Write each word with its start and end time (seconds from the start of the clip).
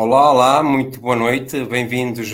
Olá, 0.00 0.30
olá, 0.30 0.62
muito 0.62 1.00
boa 1.00 1.16
noite, 1.16 1.64
bem-vindos 1.64 2.32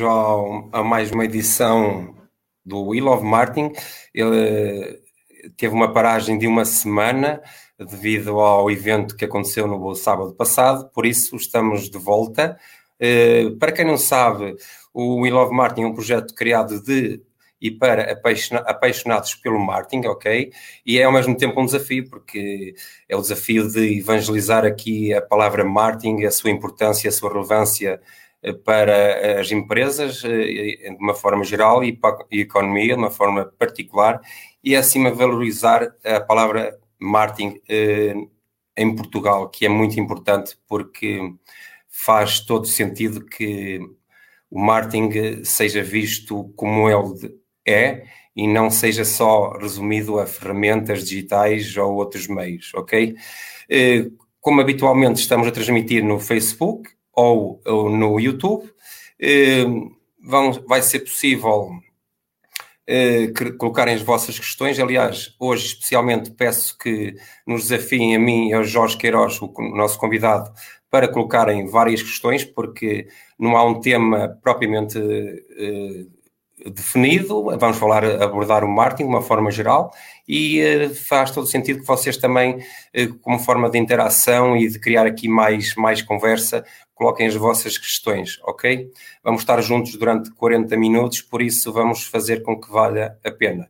a 0.71 0.82
mais 0.82 1.11
uma 1.11 1.24
edição 1.24 2.14
do 2.62 2.88
Will 2.88 3.08
of 3.08 3.24
Martin. 3.24 3.72
Ele 4.12 4.38
eh, 4.38 4.98
teve 5.56 5.74
uma 5.74 5.90
paragem 5.90 6.37
de 6.37 6.46
uma 6.46 6.66
semana 6.66 7.40
devido 7.78 8.38
ao 8.38 8.71
evento 8.71 9.17
que 9.17 9.24
aconteceu 9.24 9.67
no 9.67 9.95
sábado 9.95 10.35
passado, 10.35 10.90
por 10.90 11.06
isso 11.06 11.37
estamos 11.37 11.88
de 11.88 11.96
volta. 11.96 12.58
Eh, 13.00 13.49
para 13.58 13.72
quem 13.72 13.87
não 13.87 13.96
sabe, 13.96 14.54
o 14.92 15.22
Will 15.22 15.38
of 15.38 15.51
Martin 15.51 15.85
é 15.85 15.87
um 15.87 15.94
projeto 15.94 16.34
criado 16.34 16.83
de 16.83 17.23
e 17.65 17.70
para 17.70 18.12
apaixonados 18.66 19.34
pelo 19.37 19.59
marketing, 19.59 20.06
ok? 20.06 20.52
E 20.84 20.98
é 20.98 21.05
ao 21.05 21.12
mesmo 21.12 21.34
tempo 21.34 21.59
um 21.59 21.64
desafio, 21.64 22.06
porque 22.10 22.74
é 23.09 23.16
o 23.16 23.23
desafio 23.23 23.66
de 23.70 24.00
evangelizar 24.00 24.66
aqui 24.66 25.14
a 25.14 25.23
palavra 25.23 25.64
marketing, 25.64 26.24
a 26.24 26.30
sua 26.30 26.50
importância, 26.50 27.09
a 27.09 27.12
sua 27.12 27.32
relevância 27.32 28.02
eh, 28.42 28.52
para 28.52 29.40
as 29.40 29.50
empresas 29.50 30.23
eh, 30.27 30.90
de 30.90 30.96
uma 31.00 31.14
forma 31.14 31.42
geral 31.42 31.82
e 31.82 31.90
para 31.96 32.16
a 32.16 32.37
economia 32.37 32.95
de 32.95 33.00
uma 33.00 33.10
forma 33.10 33.46
particular 33.59 34.20
e 34.62 34.76
acima 34.76 35.10
valorizar 35.10 35.90
a 36.04 36.20
palavra 36.20 36.78
marketing 37.01 37.62
eh, 37.66 38.15
em 38.76 38.95
Portugal, 38.95 39.48
que 39.48 39.65
é 39.65 39.70
muito 39.70 39.98
importante 39.98 40.59
porque 40.68 41.18
faz 41.88 42.40
todo 42.40 42.66
sentido 42.66 43.24
que 43.24 43.80
o 44.51 44.60
marketing 44.60 45.45
seja 45.45 45.82
visto 45.82 46.52
como 46.56 46.90
ele 46.90 47.43
é 47.66 48.04
e 48.36 48.46
não 48.46 48.70
seja 48.70 49.04
só 49.04 49.52
resumido 49.52 50.18
a 50.18 50.27
ferramentas 50.27 51.04
digitais 51.04 51.77
ou 51.77 51.95
outros 51.95 52.27
meios, 52.27 52.73
ok? 52.74 53.14
Eh, 53.70 54.06
como 54.40 54.60
habitualmente 54.60 55.20
estamos 55.20 55.46
a 55.46 55.52
transmitir 55.52 56.04
no 56.04 56.18
Facebook 56.18 56.90
ou, 57.12 57.60
no 57.65 58.18
YouTube, 58.18 58.70
eh, 59.20 59.65
vai 60.66 60.82
ser 60.82 61.01
possível 61.01 61.70
eh, 62.87 63.29
colocarem 63.59 63.95
as 63.95 64.03
vossas 64.03 64.39
questões. 64.39 64.79
Aliás, 64.79 65.35
hoje 65.39 65.67
especialmente 65.67 66.31
peço 66.33 66.77
que 66.77 67.15
nos 67.47 67.69
desafiem 67.69 68.17
a 68.17 68.19
mim 68.19 68.48
e 68.48 68.53
ao 68.53 68.65
Jorge 68.65 68.98
Queiroz, 68.98 69.41
o 69.41 69.53
nosso 69.75 69.98
convidado, 69.98 70.53
para 70.91 71.09
colocarem 71.09 71.67
várias 71.67 72.03
questões, 72.03 72.45
porque 72.45 73.09
não 73.39 73.57
há 73.57 73.65
um 73.65 73.81
tema 73.81 74.39
propriamente 74.42 74.98
definido, 76.70 77.45
vamos 77.59 77.77
falar, 77.77 78.05
abordar 78.23 78.65
o 78.65 78.69
marketing 78.69 79.05
de 79.05 79.09
uma 79.09 79.23
forma 79.23 79.51
geral 79.51 79.93
e 80.27 80.62
uh, 80.62 80.95
faz 80.95 81.31
todo 81.31 81.47
sentido 81.47 81.81
que 81.81 81.87
vocês 81.87 82.17
também, 82.17 82.57
uh, 82.57 83.15
como 83.20 83.39
forma 83.39 83.69
de 83.69 83.79
interação 83.79 84.57
e 84.57 84.69
de 84.69 84.79
criar 84.79 85.07
aqui 85.07 85.29
mais, 85.29 85.75
mais 85.75 86.01
conversa, 86.01 86.65
coloquem 86.95 87.27
as 87.27 87.35
vossas 87.35 87.77
questões, 87.77 88.41
ok? 88.45 88.91
Vamos 89.23 89.42
estar 89.42 89.61
juntos 89.61 89.95
durante 89.97 90.31
40 90.31 90.77
minutos, 90.77 91.20
por 91.20 91.42
isso 91.42 91.73
vamos 91.73 92.05
fazer 92.05 92.42
com 92.42 92.59
que 92.59 92.70
valha 92.70 93.19
a 93.25 93.31
pena. 93.31 93.69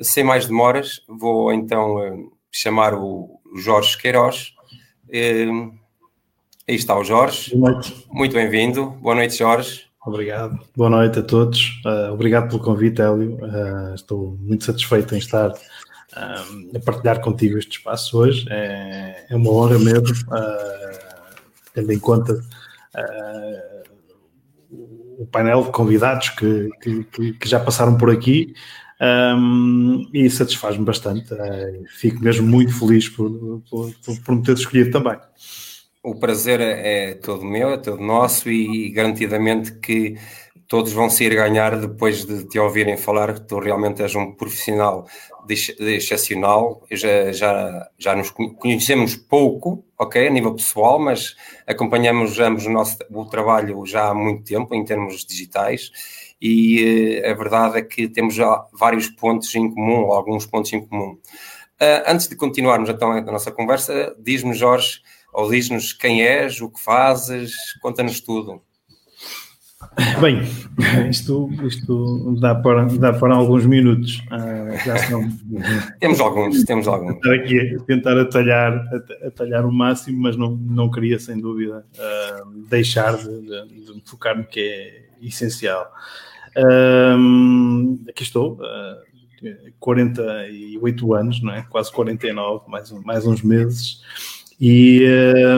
Sem 0.00 0.24
mais 0.24 0.46
demoras, 0.46 1.02
vou 1.06 1.52
então 1.52 1.96
uh, 1.96 2.32
chamar 2.50 2.94
o 2.94 3.40
Jorge 3.56 3.98
Queiroz. 3.98 4.54
aí 6.66 6.74
está 6.74 6.98
o 6.98 7.04
Jorge. 7.04 7.54
Muito 8.10 8.32
bem-vindo. 8.32 8.86
Boa 9.02 9.14
noite, 9.14 9.36
Jorge. 9.36 9.91
Obrigado. 10.04 10.58
Boa 10.76 10.90
noite 10.90 11.20
a 11.20 11.22
todos. 11.22 11.80
Uh, 11.86 12.12
obrigado 12.12 12.48
pelo 12.48 12.60
convite, 12.60 13.00
Hélio. 13.00 13.36
Uh, 13.36 13.94
estou 13.94 14.36
muito 14.40 14.64
satisfeito 14.64 15.14
em 15.14 15.18
estar 15.18 15.50
uh, 15.50 16.76
a 16.76 16.80
partilhar 16.84 17.20
contigo 17.20 17.56
este 17.56 17.78
espaço 17.78 18.18
hoje. 18.18 18.44
É, 18.50 19.26
é 19.30 19.36
uma 19.36 19.50
honra 19.50 19.78
mesmo, 19.78 20.12
tendo 21.72 21.92
em 21.92 21.98
conta 22.00 22.34
o 25.18 25.26
painel 25.26 25.62
de 25.62 25.70
convidados 25.70 26.30
que, 26.30 26.68
que, 26.82 27.32
que 27.34 27.48
já 27.48 27.60
passaram 27.60 27.96
por 27.96 28.10
aqui. 28.10 28.54
Um, 29.00 30.08
e 30.12 30.28
satisfaz-me 30.28 30.84
bastante. 30.84 31.28
fico 31.96 32.22
mesmo 32.22 32.46
muito 32.46 32.72
feliz 32.76 33.08
por, 33.08 33.62
por, 33.70 33.92
por 34.24 34.34
me 34.34 34.42
ter 34.42 34.54
escolhido 34.54 34.90
também. 34.90 35.18
O 36.02 36.16
prazer 36.16 36.60
é, 36.60 37.10
é 37.10 37.14
todo 37.14 37.44
meu, 37.44 37.70
é 37.70 37.76
todo 37.76 38.02
nosso 38.02 38.50
e 38.50 38.90
garantidamente 38.90 39.78
que 39.78 40.16
todos 40.66 40.92
vão 40.92 41.08
sair 41.08 41.34
ganhar 41.34 41.78
depois 41.78 42.24
de 42.24 42.44
te 42.48 42.58
ouvirem 42.58 42.96
falar 42.96 43.34
que 43.34 43.42
tu 43.42 43.60
realmente 43.60 44.02
és 44.02 44.14
um 44.16 44.32
profissional 44.32 45.06
de, 45.46 45.54
de 45.76 45.96
excepcional. 45.96 46.82
Já, 46.90 47.30
já, 47.30 47.90
já 47.98 48.16
nos 48.16 48.30
conhecemos 48.30 49.14
pouco, 49.14 49.84
ok, 49.96 50.26
a 50.26 50.30
nível 50.30 50.54
pessoal, 50.54 50.98
mas 50.98 51.36
acompanhamos 51.66 52.40
ambos 52.40 52.66
o 52.66 52.70
nosso 52.70 52.96
o 53.10 53.24
trabalho 53.26 53.84
já 53.86 54.08
há 54.08 54.14
muito 54.14 54.44
tempo 54.44 54.74
em 54.74 54.84
termos 54.84 55.24
digitais 55.24 55.92
e 56.40 57.20
uh, 57.22 57.30
a 57.30 57.34
verdade 57.34 57.78
é 57.78 57.82
que 57.82 58.08
temos 58.08 58.34
já 58.34 58.66
vários 58.72 59.08
pontos 59.08 59.54
em 59.54 59.70
comum, 59.72 60.10
alguns 60.10 60.46
pontos 60.46 60.72
em 60.72 60.84
comum. 60.84 61.18
Uh, 61.80 62.02
antes 62.06 62.26
de 62.26 62.34
continuarmos 62.34 62.88
então 62.88 63.12
a 63.12 63.20
nossa 63.20 63.52
conversa, 63.52 64.16
diz-me, 64.18 64.54
Jorge, 64.54 65.00
ou 65.32 65.50
diz-nos 65.50 65.92
quem 65.92 66.22
és, 66.22 66.60
o 66.60 66.68
que 66.68 66.80
fazes, 66.80 67.52
conta-nos 67.80 68.20
tudo. 68.20 68.60
Bem, 70.20 70.40
isto, 71.10 71.50
isto 71.64 72.36
dá, 72.40 72.54
para, 72.54 72.84
dá 72.84 73.12
para 73.12 73.34
alguns 73.34 73.66
minutos. 73.66 74.22
Uh, 74.30 74.86
já 74.86 74.96
são, 74.96 75.28
temos 76.00 76.20
alguns, 76.20 76.64
temos 76.64 76.88
alguns. 76.88 77.14
Tentar 77.14 77.34
aqui 77.34 77.76
tentar 77.86 78.18
atalhar, 78.18 78.84
atalhar 79.26 79.66
o 79.66 79.72
máximo, 79.72 80.22
mas 80.22 80.36
não, 80.36 80.52
não 80.56 80.90
queria, 80.90 81.18
sem 81.18 81.38
dúvida, 81.38 81.84
uh, 81.98 82.50
deixar 82.68 83.16
de, 83.16 83.40
de, 83.42 83.92
de, 83.92 84.02
focar 84.06 84.36
no 84.36 84.44
que 84.44 84.60
é 84.60 85.26
essencial. 85.26 85.92
Uh, 86.56 87.98
aqui 88.08 88.22
estou, 88.22 88.58
48 89.78 91.14
anos, 91.14 91.42
não 91.42 91.52
é? 91.52 91.62
quase 91.68 91.92
49, 91.92 92.70
mais, 92.70 92.90
mais 93.04 93.26
uns 93.26 93.42
meses. 93.42 94.00
E 94.60 95.04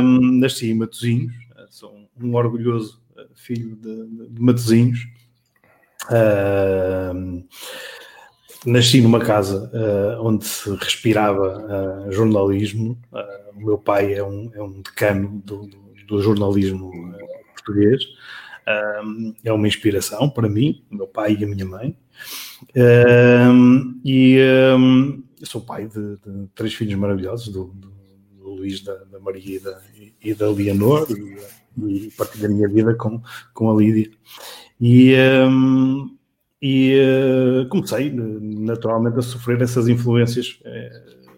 um, 0.03 0.39
nasci 0.39 0.71
em 0.71 0.75
Matosinhos, 0.75 1.35
sou 1.75 2.09
um 2.21 2.35
orgulhoso 2.37 3.03
eh, 3.17 3.27
filho 3.35 3.75
de, 3.77 4.29
de 4.31 4.41
Matosinhos. 4.41 5.01
Uh, 6.05 7.45
nasci 8.65 9.01
numa 9.01 9.19
casa 9.19 9.71
uh, 9.75 10.25
onde 10.25 10.45
se 10.45 10.71
respirava 10.77 12.07
uh, 12.07 12.13
jornalismo. 12.13 12.99
o 13.55 13.61
meu 13.61 13.79
pai 13.79 14.15
é 14.15 14.23
um, 14.23 14.51
é 14.55 14.63
um 14.63 14.83
decano 14.83 15.43
do, 15.45 15.69
do, 16.07 16.23
jornalismo 16.23 16.93
português. 17.55 18.03
é 19.43 19.53
uma 19.53 19.67
inspiração 19.67 20.31
para 20.31 20.49
mim, 20.49 20.85
meu 20.91 21.07
pai 21.07 21.37
e 21.39 21.45
a 21.45 21.47
minha 21.47 21.65
mãe. 21.65 21.97
e 24.05 24.39
sou 25.43 25.61
pai 25.61 25.87
de, 25.89 26.17
de, 26.17 26.49
três 26.55 26.73
filhos 26.75 26.95
maravilhosos, 26.95 27.49
do, 27.49 27.65
do 27.65 27.94
Luís, 28.65 28.83
da, 28.83 28.95
da 29.05 29.21
Maria 29.21 29.57
e 29.57 29.61
da, 29.61 29.81
e 30.23 30.35
da 30.35 30.51
Leonor, 30.51 31.07
e, 31.11 32.07
e 32.07 32.11
partilho 32.11 32.47
a 32.47 32.49
minha 32.49 32.69
vida 32.69 32.95
com, 32.95 33.21
com 33.53 33.71
a 33.71 33.75
Lídia. 33.75 34.11
E, 34.81 35.15
um, 35.49 36.17
e 36.61 36.99
uh, 36.99 37.69
comecei 37.69 38.11
naturalmente 38.11 39.19
a 39.19 39.23
sofrer 39.23 39.61
essas 39.61 39.87
influências 39.87 40.61
uh, 40.63 41.29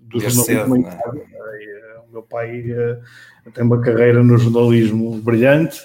do 0.00 0.18
jornalismo. 0.18 0.88
É? 0.88 0.98
Eh, 0.98 2.00
o 2.08 2.12
meu 2.12 2.22
pai 2.22 2.60
uh, 2.72 3.50
tem 3.52 3.64
uma 3.64 3.80
carreira 3.80 4.22
no 4.22 4.36
jornalismo 4.36 5.16
brilhante. 5.18 5.80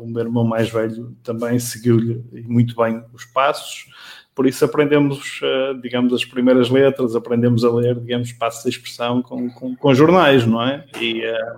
o 0.00 0.06
meu 0.06 0.22
irmão 0.22 0.44
mais 0.44 0.70
velho 0.70 1.16
também 1.22 1.58
seguiu-lhe 1.58 2.24
muito 2.46 2.76
bem 2.76 3.02
os 3.12 3.24
passos. 3.24 3.86
Por 4.34 4.46
isso 4.46 4.64
aprendemos, 4.64 5.40
eh, 5.42 5.74
digamos, 5.80 6.12
as 6.12 6.24
primeiras 6.24 6.68
letras, 6.68 7.14
aprendemos 7.14 7.64
a 7.64 7.70
ler, 7.70 7.94
digamos, 8.00 8.32
passos 8.32 8.64
de 8.64 8.70
expressão 8.70 9.22
com, 9.22 9.48
com, 9.50 9.76
com 9.76 9.94
jornais, 9.94 10.44
não 10.44 10.60
é? 10.60 10.84
E, 11.00 11.22
eh, 11.22 11.56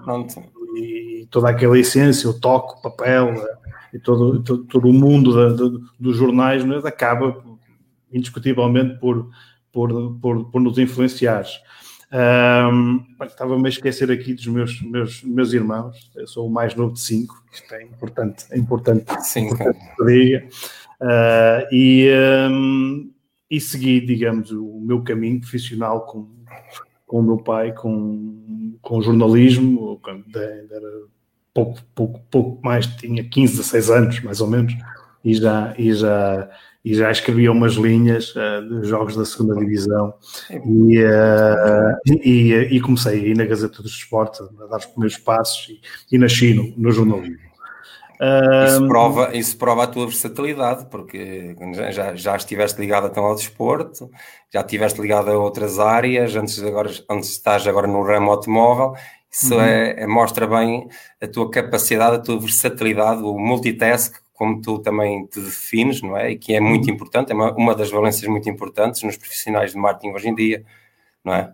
e, 0.76 1.26
toda 1.30 1.48
aquela 1.48 1.78
essência, 1.78 2.28
o 2.28 2.38
toque, 2.38 2.78
o 2.78 2.82
papel 2.82 3.28
eh, 3.30 3.56
e 3.94 3.98
todo, 3.98 4.42
todo, 4.42 4.64
todo 4.64 4.88
o 4.88 4.92
mundo 4.92 5.34
da, 5.34 5.48
da, 5.56 5.78
dos 5.98 6.16
jornais 6.16 6.62
é? 6.64 6.86
acaba 6.88 7.42
indiscutivelmente 8.12 8.98
por, 8.98 9.30
por, 9.72 10.18
por, 10.20 10.50
por 10.50 10.60
nos 10.60 10.76
influenciar. 10.78 11.46
Um, 12.12 13.04
Estava-me 13.24 13.66
a 13.66 13.68
esquecer 13.68 14.10
aqui 14.10 14.32
dos 14.32 14.46
meus, 14.46 14.80
meus, 14.82 15.22
meus 15.22 15.52
irmãos. 15.52 16.10
Eu 16.14 16.26
sou 16.26 16.46
o 16.46 16.50
mais 16.50 16.74
novo 16.74 16.94
de 16.94 17.00
cinco. 17.00 17.42
Isto 17.52 17.74
é 17.74 17.82
importante, 17.82 18.44
é 18.50 18.58
importante, 18.58 19.06
Sim, 19.24 19.46
importante 19.46 19.78
que 19.96 20.04
diga. 20.04 20.48
Uh, 21.00 21.66
e, 21.72 22.10
um, 22.50 23.10
e 23.50 23.60
segui, 23.60 24.00
digamos, 24.00 24.50
o 24.50 24.80
meu 24.80 25.02
caminho 25.02 25.40
profissional 25.40 26.06
com, 26.06 26.28
com 27.06 27.20
o 27.20 27.22
meu 27.22 27.38
pai, 27.38 27.72
com, 27.72 28.76
com 28.80 29.02
jornalismo, 29.02 30.00
era 30.06 31.06
pouco, 31.52 31.80
pouco, 31.94 32.20
pouco 32.30 32.64
mais, 32.64 32.86
tinha 32.86 33.24
15, 33.24 33.56
16 33.56 33.90
anos, 33.90 34.20
mais 34.22 34.40
ou 34.40 34.46
menos, 34.46 34.74
e 35.24 35.34
já, 35.34 35.74
e 35.78 35.92
já, 35.92 36.50
e 36.84 36.94
já 36.94 37.10
escrevia 37.10 37.50
umas 37.50 37.74
linhas 37.74 38.34
uh, 38.36 38.80
de 38.80 38.86
jogos 38.86 39.16
da 39.16 39.24
segunda 39.24 39.56
divisão 39.56 40.14
e, 40.50 41.02
uh, 41.02 41.96
e, 42.22 42.52
e, 42.52 42.80
comecei 42.80 43.24
aí 43.24 43.34
na 43.34 43.44
Gazeta 43.44 43.82
dos 43.82 43.92
Esportes 43.92 44.40
a 44.40 44.66
dar 44.66 44.76
os 44.76 44.86
primeiros 44.86 45.18
passos 45.18 45.68
e, 45.68 45.80
e 46.14 46.18
nasci 46.18 46.54
no, 46.54 46.72
no 46.76 46.92
jornalismo. 46.92 47.46
Isso 48.66 48.88
prova, 48.88 49.36
isso 49.36 49.58
prova 49.58 49.84
a 49.84 49.86
tua 49.86 50.06
versatilidade, 50.06 50.86
porque 50.86 51.54
já, 51.92 52.14
já 52.14 52.36
estiveste 52.36 52.80
ligado 52.80 53.08
então 53.08 53.24
ao 53.24 53.34
desporto, 53.34 54.10
já 54.52 54.60
estiveste 54.60 55.00
ligado 55.00 55.30
a 55.30 55.38
outras 55.38 55.78
áreas, 55.78 56.34
antes, 56.34 56.56
de 56.56 56.66
agora, 56.66 56.90
antes 57.10 57.30
estás 57.30 57.66
agora 57.66 57.86
no 57.86 58.02
ramo 58.02 58.30
automóvel, 58.30 58.94
isso 59.30 59.54
uhum. 59.54 59.60
é, 59.60 60.02
é, 60.02 60.06
mostra 60.06 60.46
bem 60.46 60.88
a 61.20 61.28
tua 61.28 61.50
capacidade, 61.50 62.16
a 62.16 62.18
tua 62.18 62.40
versatilidade, 62.40 63.22
o 63.22 63.38
multitask, 63.38 64.14
como 64.32 64.62
tu 64.62 64.78
também 64.78 65.26
te 65.26 65.40
defines, 65.40 66.00
não 66.00 66.16
é? 66.16 66.30
E 66.30 66.38
que 66.38 66.54
é 66.54 66.60
muito 66.60 66.88
uhum. 66.88 66.94
importante, 66.94 67.32
é 67.32 67.34
uma, 67.34 67.52
uma 67.54 67.74
das 67.74 67.90
valências 67.90 68.28
muito 68.30 68.48
importantes 68.48 69.02
nos 69.02 69.16
profissionais 69.16 69.72
de 69.72 69.78
marketing 69.78 70.14
hoje 70.14 70.28
em 70.28 70.34
dia, 70.34 70.64
não 71.22 71.34
é? 71.34 71.52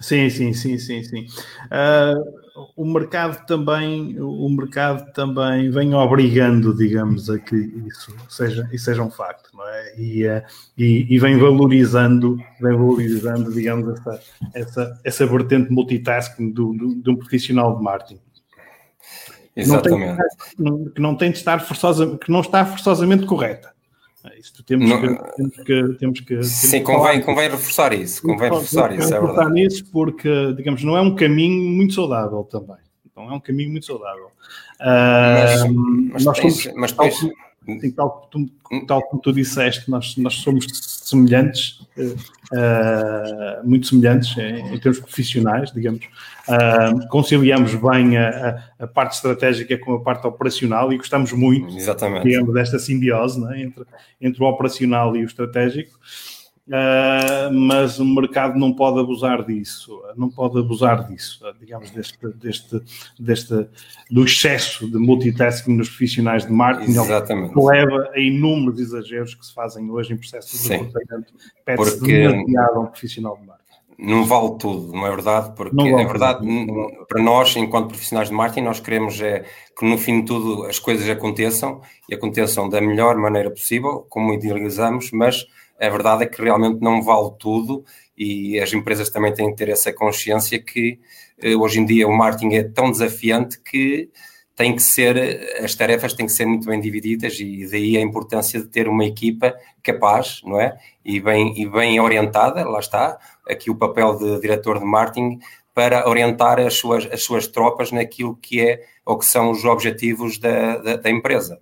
Sim, 0.00 0.28
sim, 0.30 0.52
sim, 0.52 0.78
sim, 0.78 1.02
sim. 1.02 1.26
Uh, 1.66 2.45
o 2.74 2.84
mercado 2.86 3.46
também, 3.46 4.18
o 4.18 4.48
mercado 4.48 5.12
também 5.12 5.70
vem 5.70 5.94
obrigando, 5.94 6.74
digamos, 6.74 7.28
a 7.28 7.38
que 7.38 7.56
isso 7.86 8.14
seja, 8.28 8.68
isso 8.72 8.86
seja 8.86 9.02
um 9.02 9.10
facto, 9.10 9.50
não 9.54 9.68
é? 9.68 9.94
E, 9.98 10.26
uh, 10.26 10.42
e, 10.76 11.06
e, 11.14 11.18
vem 11.18 11.38
valorizando, 11.38 12.36
vem 12.60 12.72
valorizando, 12.72 13.52
digamos, 13.52 13.98
essa, 13.98 14.20
essa, 14.54 15.00
essa 15.04 15.26
vertente 15.26 15.70
multitasking 15.70 16.50
do, 16.50 16.72
do, 16.72 16.94
de 16.94 17.10
um 17.10 17.16
profissional 17.16 17.76
de 17.76 17.82
marketing. 17.82 18.20
Exatamente. 19.54 20.18
Não, 20.58 20.76
tem, 20.76 20.92
que 20.92 21.00
não 21.00 21.14
tem 21.14 21.30
de 21.30 21.38
estar 21.38 21.60
forçosa, 21.60 22.16
que 22.18 22.30
não 22.30 22.40
está 22.40 22.64
forçosamente 22.64 23.26
correta. 23.26 23.75
É 24.32 24.38
Isto 24.38 24.62
temos, 24.62 24.88
não, 24.88 25.00
que, 25.00 25.34
temos 25.36 25.56
que. 25.56 25.98
Temos 25.98 26.20
que 26.20 26.42
sim, 26.42 26.82
convém, 26.82 27.20
convém 27.20 27.50
reforçar 27.50 27.92
isso. 27.92 28.22
Convém 28.22 28.50
reforçar 28.50 28.96
isso, 28.96 29.14
é 29.14 29.20
verdade. 29.20 29.52
nisso 29.52 29.84
porque, 29.90 30.52
digamos, 30.56 30.82
não 30.82 30.96
é 30.96 31.00
um 31.00 31.14
caminho 31.14 31.70
muito 31.72 31.94
saudável 31.94 32.44
também. 32.44 32.76
Não 33.16 33.30
é 33.30 33.34
um 33.34 33.40
caminho 33.40 33.70
muito 33.70 33.86
saudável. 33.86 34.30
Mas, 34.78 35.62
uh, 35.62 35.74
mas 36.12 36.24
nós 36.24 36.38
tens, 36.38 36.62
somos, 36.62 36.78
mas 36.78 36.92
tens, 36.92 37.18
Sim, 37.66 37.90
tal, 37.90 38.28
tu, 38.30 38.48
tal, 38.86 39.02
como 39.02 39.20
tu 39.20 39.32
disseste, 39.32 39.90
nós, 39.90 40.16
nós 40.16 40.34
somos 40.34 40.66
semelhantes, 41.04 41.80
uh, 41.98 43.66
muito 43.68 43.88
semelhantes 43.88 44.36
em, 44.38 44.74
em, 44.74 44.78
termos 44.78 45.00
profissionais, 45.00 45.72
digamos. 45.72 46.04
Uh, 46.48 47.08
conciliamos 47.08 47.74
bem 47.74 48.16
a, 48.16 48.62
a, 48.78 48.86
parte 48.86 49.16
estratégica 49.16 49.76
com 49.78 49.94
a 49.94 50.00
parte 50.00 50.26
operacional 50.28 50.92
e 50.92 50.96
gostamos 50.96 51.32
muito, 51.32 51.76
Exatamente. 51.76 52.22
digamos, 52.22 52.54
desta 52.54 52.78
simbiose 52.78 53.44
é? 53.52 53.62
entre, 53.62 53.84
entre 54.20 54.42
o 54.42 54.46
operacional 54.46 55.16
e 55.16 55.22
o 55.22 55.26
estratégico. 55.26 55.98
Uh, 56.68 57.52
mas 57.52 58.00
o 58.00 58.04
mercado 58.04 58.58
não 58.58 58.72
pode 58.72 58.98
abusar 58.98 59.44
disso, 59.44 60.02
não 60.16 60.28
pode 60.28 60.58
abusar 60.58 61.06
disso, 61.06 61.44
digamos, 61.60 61.90
deste, 61.92 62.18
deste, 62.34 62.82
deste 63.16 63.68
do 64.10 64.24
excesso 64.24 64.90
de 64.90 64.98
multitasking 64.98 65.76
nos 65.76 65.88
profissionais 65.88 66.44
de 66.44 66.52
marketing, 66.52 66.90
Exatamente. 66.90 67.54
que 67.54 67.60
leva 67.60 68.10
a 68.12 68.18
inúmeros 68.18 68.80
exageros 68.80 69.34
que 69.36 69.46
se 69.46 69.54
fazem 69.54 69.88
hoje 69.88 70.12
em 70.12 70.16
processos 70.16 70.60
de 70.60 70.68
recrutamento. 70.68 71.32
Pede-se 71.64 71.98
Porque... 71.98 72.28
demasiado 72.28 72.76
a 72.76 72.80
um 72.80 72.86
profissional 72.86 73.36
de 73.36 73.46
marketing 73.46 73.66
não 73.98 74.24
vale 74.26 74.58
tudo, 74.58 74.92
não 74.92 75.06
é 75.06 75.10
verdade? 75.10 75.54
Porque 75.56 75.74
vale 75.74 76.02
é 76.02 76.04
verdade, 76.04 76.40
tudo. 76.40 77.06
para 77.08 77.22
nós, 77.22 77.56
enquanto 77.56 77.88
profissionais 77.88 78.28
de 78.28 78.34
marketing, 78.34 78.66
nós 78.66 78.78
queremos 78.78 79.20
é 79.22 79.44
que 79.78 79.86
no 79.86 79.96
fim 79.96 80.20
de 80.20 80.26
tudo 80.26 80.64
as 80.64 80.78
coisas 80.78 81.08
aconteçam 81.08 81.80
e 82.08 82.14
aconteçam 82.14 82.68
da 82.68 82.80
melhor 82.80 83.16
maneira 83.16 83.50
possível, 83.50 84.06
como 84.10 84.34
idealizamos, 84.34 85.10
mas 85.12 85.46
a 85.80 85.88
verdade 85.88 86.24
é 86.24 86.26
que 86.26 86.40
realmente 86.40 86.80
não 86.80 87.02
vale 87.02 87.30
tudo 87.38 87.84
e 88.16 88.58
as 88.60 88.72
empresas 88.72 89.10
também 89.10 89.32
têm 89.34 89.50
que 89.50 89.56
ter 89.56 89.68
essa 89.68 89.92
consciência 89.92 90.58
que 90.58 90.98
eh, 91.42 91.54
hoje 91.54 91.80
em 91.80 91.84
dia 91.84 92.08
o 92.08 92.16
marketing 92.16 92.54
é 92.54 92.62
tão 92.64 92.90
desafiante 92.90 93.60
que 93.60 94.10
tem 94.56 94.74
que 94.74 94.82
ser, 94.82 95.60
as 95.62 95.74
tarefas 95.74 96.14
têm 96.14 96.24
que 96.24 96.32
ser 96.32 96.46
muito 96.46 96.66
bem 96.66 96.80
divididas 96.80 97.38
e 97.38 97.68
daí 97.70 97.96
a 97.98 98.00
importância 98.00 98.58
de 98.58 98.66
ter 98.66 98.88
uma 98.88 99.04
equipa 99.04 99.54
capaz, 99.82 100.40
não 100.44 100.58
é? 100.58 100.78
E 101.04 101.20
bem, 101.20 101.52
e 101.60 101.68
bem 101.68 102.00
orientada, 102.00 102.66
lá 102.66 102.80
está, 102.80 103.18
aqui 103.46 103.70
o 103.70 103.76
papel 103.76 104.16
de 104.16 104.40
diretor 104.40 104.78
de 104.78 104.84
marketing 104.86 105.38
para 105.74 106.08
orientar 106.08 106.58
as 106.58 106.72
suas, 106.72 107.04
as 107.12 107.22
suas 107.22 107.46
tropas 107.46 107.92
naquilo 107.92 108.34
que 108.34 108.62
é 108.62 108.82
ou 109.04 109.18
que 109.18 109.26
são 109.26 109.50
os 109.50 109.62
objetivos 109.66 110.38
da, 110.38 110.78
da, 110.78 110.96
da 110.96 111.10
empresa. 111.10 111.60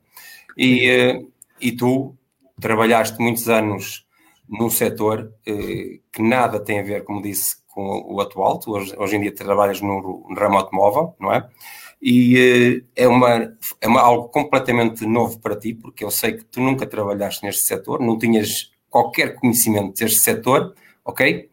E, 0.56 0.88
eh, 0.88 1.20
e 1.60 1.72
tu 1.72 2.14
trabalhaste 2.60 3.20
muitos 3.20 3.48
anos 3.48 4.03
num 4.48 4.70
setor 4.70 5.32
eh, 5.46 6.00
que 6.12 6.22
nada 6.22 6.60
tem 6.60 6.80
a 6.80 6.82
ver, 6.82 7.04
como 7.04 7.22
disse, 7.22 7.56
com 7.68 8.04
o 8.06 8.20
atual. 8.20 8.58
Tu 8.58 8.70
hoje, 8.70 8.94
hoje 8.96 9.16
em 9.16 9.20
dia 9.20 9.34
trabalhas 9.34 9.80
no, 9.80 10.26
no 10.28 10.34
ramo 10.34 10.58
automóvel, 10.58 11.14
não 11.18 11.32
é? 11.32 11.48
E 12.00 12.84
eh, 12.96 13.02
é, 13.04 13.08
uma, 13.08 13.56
é 13.80 13.88
uma, 13.88 14.00
algo 14.00 14.28
completamente 14.28 15.06
novo 15.06 15.40
para 15.40 15.56
ti, 15.56 15.74
porque 15.74 16.04
eu 16.04 16.10
sei 16.10 16.34
que 16.34 16.44
tu 16.44 16.60
nunca 16.60 16.86
trabalhaste 16.86 17.44
neste 17.44 17.62
setor, 17.62 18.00
não 18.00 18.18
tinhas 18.18 18.70
qualquer 18.90 19.34
conhecimento 19.34 19.98
deste 19.98 20.20
setor, 20.20 20.74
ok? 21.04 21.48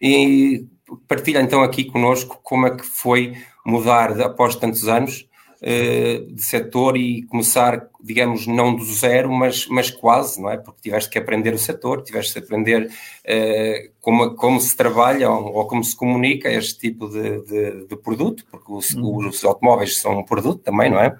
E 0.00 0.66
partilha 1.08 1.40
então 1.40 1.62
aqui 1.62 1.84
conosco 1.84 2.38
como 2.42 2.66
é 2.66 2.76
que 2.76 2.84
foi 2.84 3.34
mudar 3.64 4.20
após 4.20 4.56
tantos 4.56 4.88
anos 4.88 5.26
eh, 5.64 6.24
de 6.28 6.42
setor 6.42 6.96
e 6.96 7.22
começar, 7.22 7.88
digamos, 8.02 8.48
não 8.48 8.74
do 8.74 8.84
zero, 8.84 9.30
mas, 9.30 9.68
mas 9.68 9.92
quase, 9.92 10.42
não 10.42 10.50
é? 10.50 10.56
Porque 10.56 10.82
tiveste 10.82 11.08
que 11.08 11.16
aprender 11.16 11.54
o 11.54 11.58
setor, 11.58 12.02
tiveste 12.02 12.32
que 12.32 12.40
aprender 12.40 12.86
uh, 12.88 13.92
como, 14.00 14.34
como 14.34 14.60
se 14.60 14.76
trabalha 14.76 15.30
ou, 15.30 15.54
ou, 15.54 15.66
como 15.68 15.84
se 15.84 15.94
comunica 15.94 16.50
este 16.50 16.80
tipo 16.80 17.08
de, 17.08 17.42
de, 17.42 17.86
de 17.86 17.96
produto, 17.96 18.44
porque 18.50 18.72
os, 18.72 18.92
uhum. 18.94 19.28
os, 19.28 19.44
automóveis 19.44 19.98
são 19.98 20.18
um 20.18 20.24
produto 20.24 20.60
também, 20.64 20.90
não 20.90 20.98
é? 20.98 21.16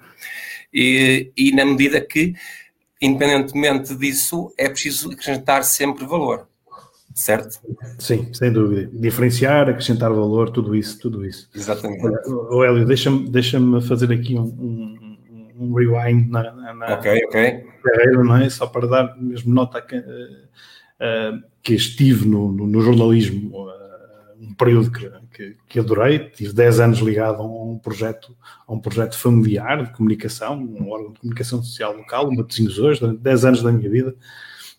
E, 0.73 1.31
e 1.37 1.53
na 1.53 1.63
medida 1.63 2.01
que, 2.01 2.33
independentemente 3.01 3.95
disso, 3.95 4.53
é 4.57 4.67
preciso 4.67 5.09
acrescentar 5.09 5.63
sempre 5.63 6.05
valor 6.05 6.49
certo? 7.13 7.59
Sim, 7.99 8.33
sem 8.33 8.51
dúvida. 8.51 8.89
Diferenciar, 8.93 9.69
acrescentar 9.69 10.11
valor, 10.11 10.49
tudo 10.49 10.75
isso, 10.75 10.99
tudo 10.99 11.25
isso. 11.25 11.49
Exatamente. 11.53 12.05
Olha, 12.49 12.69
Hélio, 12.69 12.85
deixa-me 12.85 13.29
deixa 13.29 13.59
fazer 13.81 14.11
aqui 14.11 14.35
um, 14.35 14.45
um, 14.45 15.17
um 15.59 15.73
rewind 15.73 16.29
na, 16.29 16.51
na, 16.73 16.93
Ok, 16.95 17.25
ok. 17.27 17.65
carreira, 17.83 18.23
não 18.23 18.35
é? 18.37 18.49
Só 18.49 18.67
para 18.67 18.87
dar 18.87 19.17
mesmo 19.21 19.53
nota 19.53 19.81
que, 19.81 19.97
uh, 19.97 21.43
que 21.61 21.73
estive 21.73 22.27
no, 22.27 22.51
no, 22.51 22.67
no 22.67 22.81
jornalismo 22.81 23.67
uh, 23.67 23.73
um 24.39 24.53
período 24.53 24.91
que, 24.91 25.09
que, 25.33 25.57
que, 25.67 25.79
adorei, 25.79 26.19
tive 26.19 26.53
10 26.53 26.79
anos 26.79 26.99
ligado 26.99 27.41
a 27.41 27.45
um 27.45 27.77
projeto, 27.77 28.35
a 28.67 28.73
um 28.73 28.79
projeto 28.79 29.17
familiar 29.17 29.83
de 29.83 29.93
comunicação, 29.93 30.57
um 30.57 30.89
órgão 30.89 31.13
de 31.13 31.19
comunicação 31.19 31.63
social 31.63 31.95
local, 31.95 32.27
uma 32.27 32.41
Matosinhos 32.41 32.77
hoje, 32.77 33.17
10 33.17 33.45
anos 33.45 33.63
da 33.63 33.71
minha 33.71 33.89
vida, 33.89 34.15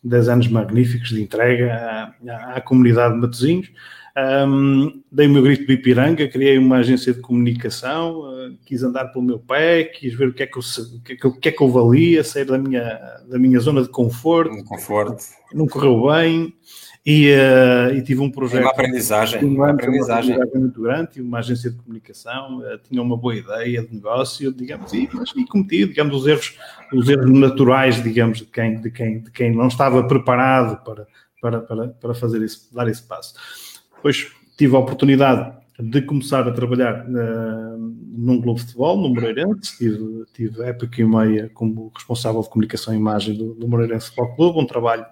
10 0.05 0.29
anos 0.29 0.49
magníficos 0.49 1.09
de 1.09 1.23
entrega 1.23 1.75
à, 1.75 2.57
à 2.57 2.61
comunidade 2.61 3.15
de 3.15 3.21
Matosinhos. 3.21 3.71
Um, 4.17 5.03
dei 5.11 5.27
o 5.27 5.31
meu 5.31 5.43
grito 5.43 5.67
de 5.67 5.73
Ipiranga, 5.73 6.29
criei 6.29 6.57
uma 6.57 6.77
agência 6.77 7.13
de 7.13 7.21
comunicação, 7.21 8.21
uh, 8.21 8.57
quis 8.65 8.85
andar 8.85 9.07
pelo 9.07 9.25
meu 9.25 9.41
pé, 9.41 9.83
quis 9.83 10.15
ver 10.15 10.29
o 10.29 10.33
que 10.33 10.45
é 10.45 10.47
que 10.47 10.57
eu, 10.57 10.63
o 10.63 11.03
que 11.03 11.13
é 11.15 11.17
que 11.17 11.25
eu, 11.27 11.33
que 11.33 11.49
é 11.49 11.53
que 11.53 11.61
eu 11.61 11.69
valia, 11.69 12.23
sair 12.23 12.45
da 12.45 12.57
minha, 12.57 13.01
da 13.29 13.39
minha 13.39 13.59
zona 13.59 13.83
de 13.83 13.89
conforto. 13.89 14.55
De 14.55 14.63
conforto. 14.63 15.25
Não 15.53 15.67
correu 15.67 16.07
bem. 16.07 16.55
E, 17.07 17.31
uh, 17.35 17.95
e, 17.95 18.03
tive 18.03 18.23
um 18.23 18.31
projeto. 18.31 18.63
Uma 18.63 18.71
aprendizagem. 18.71 19.45
Uma, 19.45 19.71
aprendizagem. 19.71 20.37
Uma 20.37 20.47
muito 20.55 20.81
grande, 20.81 21.11
tive 21.13 21.27
uma 21.27 21.39
agência 21.41 21.71
de 21.71 21.77
comunicação, 21.77 22.61
uh, 22.61 22.79
tinha 22.89 23.03
uma 23.03 23.15
boa 23.15 23.37
ideia 23.37 23.83
de 23.83 23.95
negócio, 23.95 24.51
digamos, 24.51 24.91
e, 24.95 25.07
e 25.37 25.47
cometi, 25.47 25.87
digamos, 25.87 26.23
os 26.23 26.27
erros, 26.27 26.57
os 26.95 27.07
erros 27.07 27.31
naturais, 27.31 28.03
digamos, 28.03 28.39
de 28.39 28.47
quem, 28.47 28.81
de 28.81 28.91
quem, 28.91 29.21
de 29.21 29.31
quem 29.31 29.55
não 29.55 29.69
estava 29.69 30.03
preparado 30.09 30.83
para, 30.83 31.07
para, 31.43 31.61
para, 31.61 31.89
para 31.89 32.15
fazer 32.15 32.41
isso, 32.41 32.75
dar 32.75 32.89
esse 32.89 33.03
passo. 33.03 33.35
Depois 33.97 34.33
tive 34.57 34.75
a 34.75 34.79
oportunidade 34.79 35.59
de 35.79 36.01
começar 36.01 36.49
a 36.49 36.53
trabalhar 36.53 37.05
uh, 37.05 37.95
num 38.17 38.41
clube 38.41 38.61
de 38.61 38.67
futebol, 38.67 38.97
no 38.97 39.11
Moreirense, 39.11 39.77
tive, 39.77 40.25
tive 40.33 40.63
época 40.63 41.03
e 41.03 41.05
meia 41.05 41.51
como 41.53 41.93
responsável 41.95 42.41
de 42.41 42.49
comunicação 42.49 42.95
e 42.95 42.97
imagem 42.97 43.37
do, 43.37 43.53
do 43.53 43.69
Moreirense 43.69 44.07
Futebol 44.07 44.37
Clube, 44.37 44.61
um 44.61 44.67
trabalho 44.67 45.05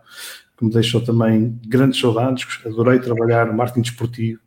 que 0.63 0.67
me 0.67 0.73
deixou 0.73 1.01
também 1.01 1.59
grandes 1.67 1.99
saudades, 1.99 2.47
adorei 2.65 3.01
trabalhar 3.01 3.47
no 3.49 3.53
marketing 3.53 3.81
desportivo. 3.81 4.41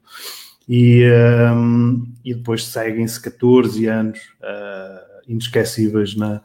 E, 0.68 1.04
um, 1.54 2.12
e 2.24 2.34
depois 2.34 2.66
seguem-se 2.66 3.22
14 3.22 3.86
anos 3.88 4.20
uh, 4.42 5.22
inesquecíveis 5.28 6.16
na, 6.16 6.42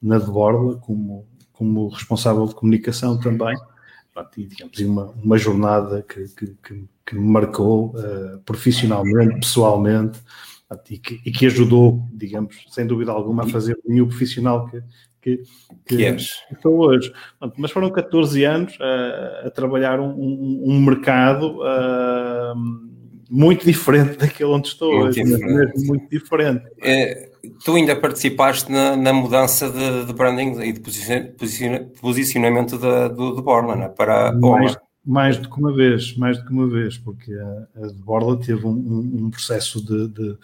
na 0.00 0.18
de 0.18 0.26
Borla, 0.26 0.76
como, 0.76 1.26
como 1.54 1.88
responsável 1.88 2.46
de 2.46 2.54
comunicação 2.54 3.18
também, 3.18 3.56
e 4.36 4.46
digamos, 4.46 4.78
uma, 4.80 5.06
uma 5.10 5.38
jornada 5.38 6.02
que, 6.02 6.28
que, 6.28 6.84
que, 7.06 7.14
me 7.14 7.26
marcou 7.26 7.94
uh, 7.96 8.38
profissionalmente, 8.44 9.40
pessoalmente, 9.40 10.20
e 10.90 10.98
que, 10.98 11.20
e 11.24 11.32
que, 11.32 11.46
ajudou, 11.46 12.06
digamos, 12.12 12.56
sem 12.68 12.86
dúvida 12.86 13.10
alguma, 13.10 13.44
a 13.44 13.48
fazer 13.48 13.76
o 13.84 13.92
meu 13.92 14.06
profissional 14.06 14.68
que, 14.68 14.82
que, 15.24 15.42
que, 15.86 15.96
que 15.96 16.54
estou 16.54 16.78
hoje. 16.78 17.10
Mas 17.56 17.70
foram 17.70 17.90
14 17.90 18.44
anos 18.44 18.76
a, 18.78 19.46
a 19.46 19.50
trabalhar 19.50 19.98
um, 19.98 20.10
um, 20.10 20.62
um 20.66 20.80
mercado 20.80 21.60
uh, 21.60 22.54
muito 23.30 23.64
diferente 23.64 24.18
daquele 24.18 24.50
onde 24.50 24.68
estou 24.68 24.92
muito 24.92 25.08
hoje, 25.08 25.24
mesmo 25.24 25.86
muito 25.86 26.10
diferente. 26.10 26.62
É, 26.82 27.30
tu 27.64 27.74
ainda 27.74 27.96
participaste 27.96 28.70
na, 28.70 28.96
na 28.96 29.12
mudança 29.14 29.70
de, 29.70 30.04
de, 30.04 30.12
branding 30.12 30.60
e 30.60 30.72
de 30.72 30.80
posicionamento 32.00 32.76
de, 32.76 33.08
do, 33.14 33.34
de 33.34 33.42
Borla 33.42 33.76
né, 33.76 33.88
para 33.88 34.30
mais, 34.32 34.76
mais 35.06 35.38
do 35.38 35.48
que 35.48 35.58
uma 35.58 35.74
vez, 35.74 36.14
mais 36.18 36.36
do 36.36 36.44
que 36.44 36.52
uma 36.52 36.68
vez, 36.68 36.98
porque 36.98 37.32
a, 37.32 37.82
a 37.82 37.86
de 37.86 38.02
Borla 38.02 38.38
teve 38.38 38.66
um, 38.66 38.72
um, 38.72 39.24
um 39.24 39.30
processo 39.30 39.82
de, 39.82 40.08
de, 40.08 40.36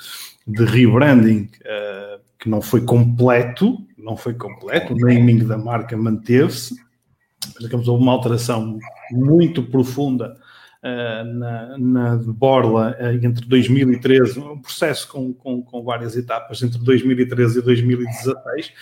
de 0.46 0.64
rebranding 0.64 1.50
uh, 1.60 2.20
que 2.40 2.48
não 2.48 2.62
foi 2.62 2.80
completo, 2.80 3.78
não 4.02 4.16
foi 4.16 4.34
completo, 4.34 4.92
o 4.92 4.96
naming 4.96 5.44
da 5.44 5.58
marca 5.58 5.96
manteve-se, 5.96 6.74
mas 7.54 7.64
digamos, 7.64 7.88
houve 7.88 8.02
uma 8.02 8.12
alteração 8.12 8.78
muito 9.10 9.62
profunda 9.62 10.36
uh, 10.82 11.24
na, 11.24 11.78
na 11.78 12.16
de 12.16 12.32
Borla 12.32 12.96
uh, 13.00 13.24
entre 13.24 13.46
2013, 13.46 14.38
um 14.40 14.60
processo 14.60 15.08
com, 15.08 15.32
com, 15.32 15.62
com, 15.62 15.82
várias 15.82 16.16
etapas, 16.16 16.62
entre 16.62 16.78
2013 16.78 17.58
e 17.58 17.62
2016, 17.62 18.72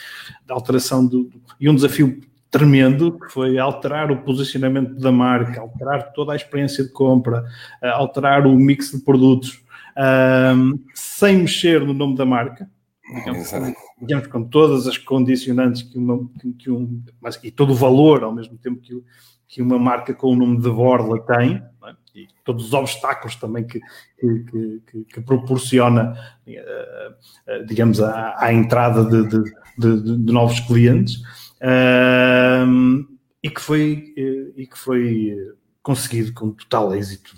da 0.47 0.55
alteração 0.55 1.07
do, 1.07 1.31
e 1.61 1.69
um 1.69 1.75
desafio 1.75 2.21
tremendo, 2.51 3.19
que 3.19 3.31
foi 3.31 3.59
alterar 3.59 4.11
o 4.11 4.23
posicionamento 4.23 4.95
da 4.95 5.13
marca, 5.13 5.61
alterar 5.61 6.13
toda 6.13 6.33
a 6.33 6.37
experiência 6.37 6.83
de 6.85 6.91
compra, 6.91 7.45
uh, 7.83 7.87
alterar 7.87 8.47
o 8.47 8.55
mix 8.57 8.91
de 8.91 8.99
produtos, 8.99 9.63
sem 10.95 11.39
mexer 11.39 11.81
no 11.81 11.93
nome 11.93 12.17
da 12.17 12.25
marca, 12.25 12.71
digamos, 13.17 13.53
digamos, 14.01 14.27
com 14.29 14.45
todas 14.45 14.87
as 14.87 14.97
condicionantes 14.97 15.83
que 15.83 15.99
uma, 15.99 16.29
que 16.59 16.71
um, 16.71 17.03
mas, 17.21 17.39
e 17.43 17.51
todo 17.51 17.71
o 17.71 17.77
valor 17.77 18.23
ao 18.23 18.33
mesmo 18.33 18.57
tempo 18.59 18.81
que, 18.81 19.03
que 19.47 19.63
uma 19.63 19.79
marca 19.79 20.15
com 20.15 20.33
o 20.33 20.37
nome 20.37 20.61
de 20.61 20.71
Borla 20.71 21.21
tem, 21.21 21.63
é? 21.85 21.95
e 22.15 22.29
todos 22.45 22.67
os 22.67 22.73
obstáculos 22.73 23.37
também 23.37 23.67
que, 23.67 23.81
que, 24.19 24.83
que, 24.87 25.05
que 25.05 25.21
proporciona, 25.21 26.15
uh, 26.47 26.53
uh, 26.53 27.67
digamos, 27.67 28.01
à, 28.01 28.35
à 28.39 28.53
entrada 28.53 29.05
de, 29.05 29.29
de, 29.29 29.43
de, 29.79 30.17
de, 30.25 30.33
novos 30.33 30.61
clientes, 30.61 31.17
uh, 31.63 33.19
e 33.43 33.51
que 33.51 33.61
foi, 33.61 34.15
e 34.57 34.67
que 34.67 34.77
foi 34.77 35.35
conseguido 35.83 36.33
com 36.35 36.51
total 36.51 36.95
êxito 36.95 37.35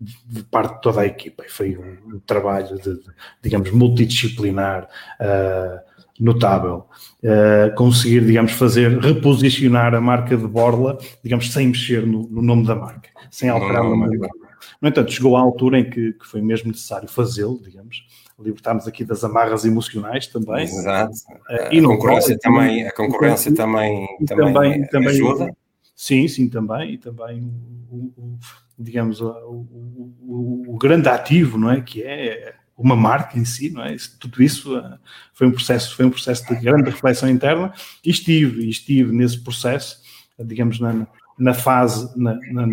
de, 0.00 0.42
parte 0.44 0.74
de 0.74 0.80
toda 0.82 1.00
a 1.00 1.06
equipa. 1.06 1.44
E 1.46 1.48
foi 1.48 1.76
um, 1.76 2.20
trabalho, 2.26 2.76
de, 2.76 2.94
de, 2.94 3.04
digamos, 3.42 3.70
multidisciplinar 3.70 4.88
uh, 5.20 5.80
notável. 6.18 6.86
Uh, 7.22 7.74
conseguir, 7.74 8.24
digamos, 8.24 8.52
fazer, 8.52 8.98
reposicionar 8.98 9.94
a 9.94 10.00
marca 10.00 10.36
de 10.36 10.46
Borla, 10.46 10.98
digamos, 11.22 11.52
sem 11.52 11.68
mexer 11.68 12.06
no, 12.06 12.28
no 12.28 12.42
nome 12.42 12.66
da 12.66 12.74
marca, 12.74 13.08
sem 13.30 13.48
alterar 13.48 13.82
o 13.82 13.90
nome 13.90 14.18
da 14.18 14.28
marca. 14.28 14.44
No 14.80 14.88
entanto, 14.88 15.12
chegou 15.12 15.36
à 15.36 15.40
altura 15.40 15.78
em 15.78 15.88
que, 15.88 16.12
que 16.12 16.26
foi 16.26 16.42
mesmo 16.42 16.68
necessário 16.68 17.08
fazê-lo, 17.08 17.58
digamos, 17.62 18.06
libertarmos 18.38 18.86
aqui 18.86 19.04
das 19.04 19.24
amarras 19.24 19.64
emocionais 19.64 20.26
também. 20.26 20.64
Exato. 20.64 21.12
Uh, 21.12 21.72
e 21.72 21.78
a 21.78 21.82
concorrência 21.82 22.38
também, 22.38 22.86
a 22.86 22.92
concorrência 22.92 23.54
também, 23.54 24.06
também, 24.26 24.52
também, 24.52 24.86
também 24.88 25.08
ajuda. 25.08 25.56
Sim, 25.94 26.26
sim, 26.26 26.48
também, 26.48 26.94
e 26.94 26.98
também 26.98 27.42
o, 27.88 28.12
o, 28.16 28.38
digamos, 28.78 29.20
o, 29.20 29.28
o, 29.28 30.64
o, 30.68 30.78
grande 30.78 31.08
ativo, 31.08 31.56
não 31.56 31.70
é? 31.70 31.80
Que 31.80 32.02
é 32.02 32.54
uma 32.76 32.96
marca 32.96 33.38
em 33.38 33.44
si, 33.44 33.70
não 33.70 33.82
é? 33.84 33.94
Tudo 34.18 34.42
isso 34.42 34.76
uh, 34.76 34.98
foi 35.32 35.46
um 35.46 35.52
processo, 35.52 35.94
foi 35.94 36.04
um 36.04 36.10
processo 36.10 36.46
de 36.48 36.60
grande 36.60 36.90
reflexão 36.90 37.28
interna 37.28 37.72
e 38.04 38.10
estive, 38.10 38.68
estive 38.68 39.12
nesse 39.12 39.38
processo, 39.42 40.02
digamos, 40.38 40.80
na, 40.80 41.06
na 41.38 41.54
fase, 41.54 42.10
na, 42.18 42.36
na, 42.50 42.68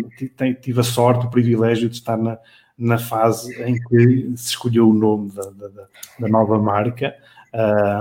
tive 0.60 0.80
a 0.80 0.84
sorte, 0.84 1.26
o 1.26 1.30
privilégio 1.30 1.88
de 1.88 1.96
estar 1.96 2.16
na, 2.16 2.36
na 2.76 2.98
fase 2.98 3.54
em 3.62 3.78
que 3.78 4.32
se 4.36 4.48
escolheu 4.48 4.90
o 4.90 4.94
nome 4.94 5.30
da, 5.30 5.48
da, 5.50 5.86
da 6.18 6.28
nova 6.28 6.58
marca, 6.58 7.14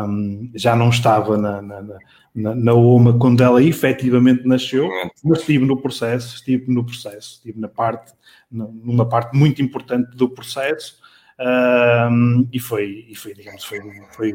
um, 0.08 0.50
já 0.56 0.75
não 0.75 0.90
estava 0.90 1.38
na, 1.38 1.62
na, 1.62 1.98
na 2.34 2.74
OMA 2.74 3.18
quando 3.18 3.42
ela 3.42 3.62
efetivamente 3.62 4.48
nasceu, 4.48 4.90
mas 5.24 5.40
estive 5.40 5.66
no 5.66 5.82
processo, 5.82 6.36
estive 6.36 6.72
no 6.72 6.86
processo, 6.86 7.36
estive 7.36 7.60
na 7.60 7.68
parte, 7.68 8.14
numa 8.50 9.08
parte 9.08 9.36
muito 9.38 9.62
importante 9.62 10.16
do 10.16 10.30
processo, 10.30 11.02
um, 11.42 12.48
e 12.54 12.60
foi, 12.60 13.06
e 13.10 13.16
foi, 13.16 13.34
digamos, 13.34 13.64
foi, 13.64 13.80
foi 14.16 14.34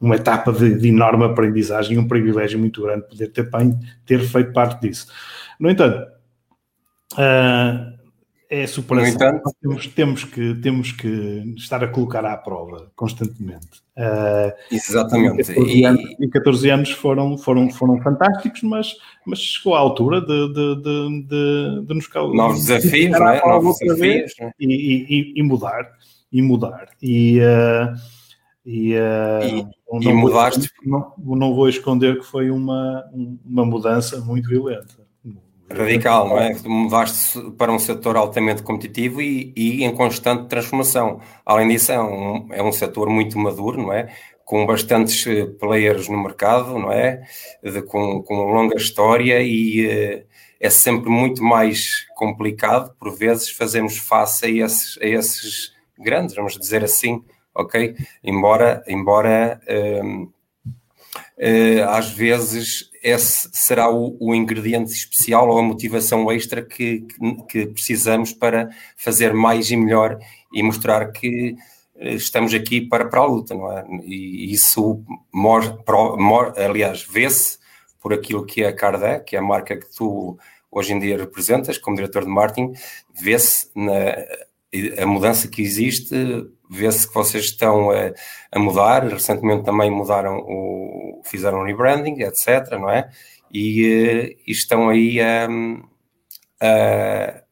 uma 0.00 0.16
etapa 0.16 0.50
de, 0.50 0.74
de, 0.78 0.88
enorme 0.88 1.24
aprendizagem, 1.24 1.98
um 1.98 2.08
privilégio 2.08 2.58
muito 2.58 2.82
grande 2.82 3.06
poder 3.06 3.28
ter, 3.28 3.50
ter 4.06 4.20
feito 4.20 4.52
parte 4.52 4.80
disso. 4.80 5.12
No 5.60 5.70
entanto, 5.70 6.10
uh, 7.12 7.91
é 8.52 8.66
superação. 8.66 9.14
Entanto... 9.14 9.50
Temos, 9.62 9.86
temos, 9.86 10.24
que, 10.24 10.54
temos 10.56 10.92
que 10.92 11.54
estar 11.56 11.82
a 11.82 11.88
colocar 11.88 12.22
à 12.26 12.36
prova 12.36 12.92
constantemente. 12.94 13.80
Uh, 13.96 14.52
Exatamente. 14.70 15.52
E 15.52 15.54
14, 15.54 15.84
anos, 15.84 16.02
e 16.20 16.28
14 16.28 16.70
anos 16.70 16.90
foram, 16.90 17.38
foram, 17.38 17.70
foram 17.70 18.02
fantásticos, 18.02 18.62
mas, 18.62 18.94
mas 19.24 19.38
chegou 19.38 19.74
à 19.74 19.78
altura 19.78 20.20
de, 20.20 20.48
de, 20.48 20.76
de, 20.82 21.22
de, 21.22 21.86
de 21.86 21.94
nos 21.94 22.10
Novos 22.12 22.66
desafios, 22.66 23.18
não 23.18 23.28
é? 23.30 23.40
Novos 23.40 23.78
desafios. 23.78 24.32
É? 24.38 24.50
E, 24.60 24.66
e, 24.66 25.40
e, 25.40 25.42
mudar. 25.42 25.90
E 26.30 26.42
mudar. 26.42 26.88
E, 27.00 27.40
uh, 27.40 27.96
e, 28.66 28.94
uh, 28.94 29.98
e, 29.98 30.08
e 30.08 30.12
mudaste. 30.12 30.68
Vou, 30.84 31.14
não, 31.18 31.36
não 31.36 31.54
vou 31.54 31.70
esconder 31.70 32.18
que 32.18 32.26
foi 32.26 32.50
uma, 32.50 33.02
uma 33.46 33.64
mudança 33.64 34.20
muito 34.20 34.46
violenta 34.46 35.01
radical, 35.70 36.28
não 36.28 36.38
é? 36.38 36.54
Mudaste 36.64 37.40
para 37.52 37.72
um 37.72 37.78
setor 37.78 38.16
altamente 38.16 38.62
competitivo 38.62 39.20
e, 39.22 39.52
e, 39.56 39.84
em 39.84 39.94
constante 39.94 40.48
transformação. 40.48 41.20
Além 41.44 41.68
disso, 41.68 41.92
é 41.92 42.00
um, 42.00 42.48
é 42.52 42.62
um 42.62 42.72
setor 42.72 43.08
muito 43.08 43.38
maduro, 43.38 43.80
não 43.80 43.92
é? 43.92 44.12
Com 44.44 44.66
bastantes 44.66 45.26
eh, 45.26 45.46
players 45.46 46.08
no 46.08 46.22
mercado, 46.22 46.78
não 46.78 46.92
é? 46.92 47.22
De, 47.62 47.82
com, 47.82 48.22
com 48.22 48.34
longa 48.52 48.76
história 48.76 49.40
e 49.42 49.86
uh, 49.86 50.26
é 50.60 50.70
sempre 50.70 51.10
muito 51.10 51.42
mais 51.42 52.06
complicado, 52.14 52.94
por 52.98 53.16
vezes, 53.16 53.50
fazermos 53.50 53.96
face 53.96 54.46
a 54.46 54.48
esses, 54.48 54.98
a 55.00 55.06
esses 55.06 55.72
grandes, 55.98 56.34
vamos 56.34 56.58
dizer 56.58 56.84
assim, 56.84 57.24
ok? 57.54 57.94
Embora, 58.22 58.82
embora 58.86 59.60
uh, 59.68 60.32
às 61.88 62.10
vezes 62.10 62.91
esse 63.02 63.48
será 63.52 63.90
o, 63.90 64.16
o, 64.20 64.34
ingrediente 64.34 64.92
especial 64.92 65.48
ou 65.48 65.58
a 65.58 65.62
motivação 65.62 66.30
extra 66.30 66.62
que, 66.62 67.00
que, 67.00 67.34
que, 67.48 67.66
precisamos 67.66 68.32
para 68.32 68.70
fazer 68.96 69.34
mais 69.34 69.70
e 69.70 69.76
melhor 69.76 70.18
e 70.52 70.62
mostrar 70.62 71.10
que 71.10 71.56
eh, 71.96 72.14
estamos 72.14 72.54
aqui 72.54 72.80
para, 72.80 73.06
para 73.06 73.20
a 73.20 73.26
luta, 73.26 73.54
não 73.54 73.72
é? 73.72 73.84
E 74.04 74.52
isso, 74.52 75.02
mor, 75.32 75.82
mor, 76.16 76.54
aliás, 76.56 77.02
vê-se 77.02 77.58
por 78.00 78.12
aquilo 78.12 78.46
que 78.46 78.62
é 78.62 78.68
a 78.68 78.74
Carda, 78.74 79.18
que 79.20 79.34
é 79.34 79.38
a 79.38 79.42
marca 79.42 79.76
que 79.76 79.92
tu 79.96 80.38
hoje 80.70 80.92
em 80.92 80.98
dia 80.98 81.18
representas 81.18 81.76
como 81.78 81.96
diretor 81.96 82.24
de 82.24 82.30
marketing, 82.30 82.72
vê-se 83.12 83.68
a 84.98 85.06
mudança 85.06 85.46
que 85.48 85.60
existe 85.60 86.14
vê-se 86.72 87.06
que 87.06 87.14
vocês 87.14 87.44
estão 87.44 87.90
a, 87.90 88.12
a, 88.50 88.58
mudar, 88.58 89.04
recentemente 89.04 89.64
também 89.64 89.90
mudaram 89.90 90.38
o, 90.38 91.20
fizeram 91.24 91.60
um 91.60 91.64
rebranding, 91.66 92.22
etc, 92.22 92.72
não 92.72 92.88
é? 92.90 93.10
E, 93.52 93.84
eh, 93.84 94.36
e 94.46 94.52
estão 94.52 94.88
aí 94.88 95.20
a, 95.20 95.46
a 96.60 97.42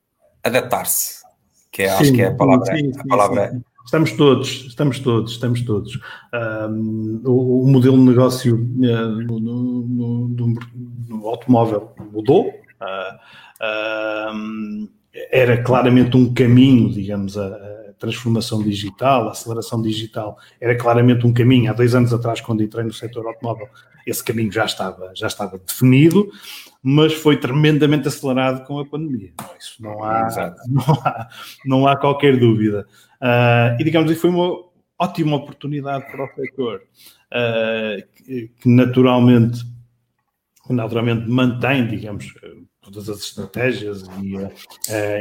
adaptar-se, 0.43 1.23
que 1.71 1.83
é, 1.83 1.89
sim, 1.89 2.03
acho 2.03 2.13
que 2.15 2.23
é 2.23 2.27
a 2.29 2.35
palavra. 2.35 2.77
Sim, 2.77 2.93
sim, 2.93 3.01
a 3.01 3.07
palavra 3.07 3.63
Estamos 3.85 4.13
todos, 4.13 4.67
estamos 4.69 5.01
todos, 5.01 5.33
estamos 5.33 5.63
todos. 5.63 5.99
Um, 6.33 7.21
o, 7.25 7.65
o, 7.65 7.69
modelo 7.69 7.97
de 7.97 8.05
negócio 8.05 8.55
uh, 8.55 9.23
no, 9.23 9.41
no, 9.41 10.29
no, 11.09 11.29
automóvel 11.29 11.91
mudou. 12.13 12.51
Uh, 12.81 13.17
uh, 13.65 14.89
era 15.33 15.61
claramente 15.63 16.17
um 16.17 16.33
caminho, 16.33 16.91
digamos, 16.93 17.37
a, 17.37 17.47
transformação 18.01 18.63
digital, 18.63 19.29
a 19.29 19.33
aceleração 19.33 19.81
digital, 19.81 20.39
era 20.59 20.75
claramente 20.75 21.27
um 21.27 21.33
caminho. 21.33 21.71
Há 21.71 21.75
dois 21.75 21.95
anos 21.95 22.13
atrás, 22.13 22.41
quando 22.41 22.63
entrei 22.63 22.83
no 22.83 22.93
setor 22.93 23.27
automóvel, 23.27 23.69
esse 24.07 24.25
caminho 24.25 24.51
já 24.51 24.65
estava, 24.65 25.13
já 25.15 25.27
estava 25.27 25.59
definido, 25.59 26.31
mas 26.83 27.13
foi 27.13 27.37
tremendamente 27.37 28.09
acelerado 28.09 28.67
com 28.67 28.79
a 28.81 28.87
pandemia. 28.87 29.33
Isso 29.59 29.83
não 29.83 30.03
há, 30.03 30.55
não 30.67 30.95
há, 31.05 31.29
não 31.65 31.87
há 31.87 31.97
qualquer 31.97 32.39
dúvida. 32.39 32.87
Uh, 33.21 33.79
e 33.79 33.85
digamos, 33.85 34.19
foi 34.19 34.31
uma 34.31 34.65
ótima 34.99 35.37
oportunidade 35.37 36.11
para 36.11 36.25
o 36.25 36.29
setor, 36.35 36.81
uh, 36.81 38.03
que, 38.17 38.51
que 38.61 38.69
naturalmente, 38.69 39.63
naturalmente 40.71 41.29
mantém, 41.29 41.87
digamos, 41.87 42.33
todas 42.91 43.09
as 43.09 43.21
estratégias 43.21 44.05
e, 44.23 44.37
uh, 44.37 44.51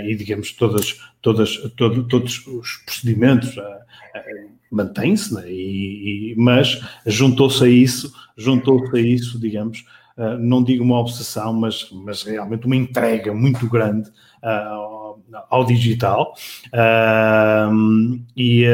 e 0.05 0.15
digamos, 0.15 0.51
todas, 0.53 0.99
todas, 1.21 1.57
todo, 1.75 2.07
todos 2.07 2.45
os 2.47 2.77
procedimentos 2.85 3.55
uh, 3.57 3.61
uh, 3.61 4.49
mantém-se, 4.71 5.33
né? 5.33 5.49
e, 5.49 6.33
e, 6.33 6.35
mas 6.37 6.81
juntou-se 7.05 7.63
a 7.63 7.67
isso, 7.67 8.13
juntou-se 8.37 8.95
a 8.95 8.99
isso, 8.99 9.39
digamos, 9.39 9.85
não 10.37 10.61
digo 10.61 10.83
uma 10.83 10.99
obsessão, 10.99 11.53
mas, 11.53 11.87
mas 11.91 12.23
realmente 12.23 12.65
uma 12.65 12.75
entrega 12.75 13.33
muito 13.33 13.69
grande 13.69 14.11
ao 15.49 15.65
digital 15.65 16.35
e, 18.35 18.65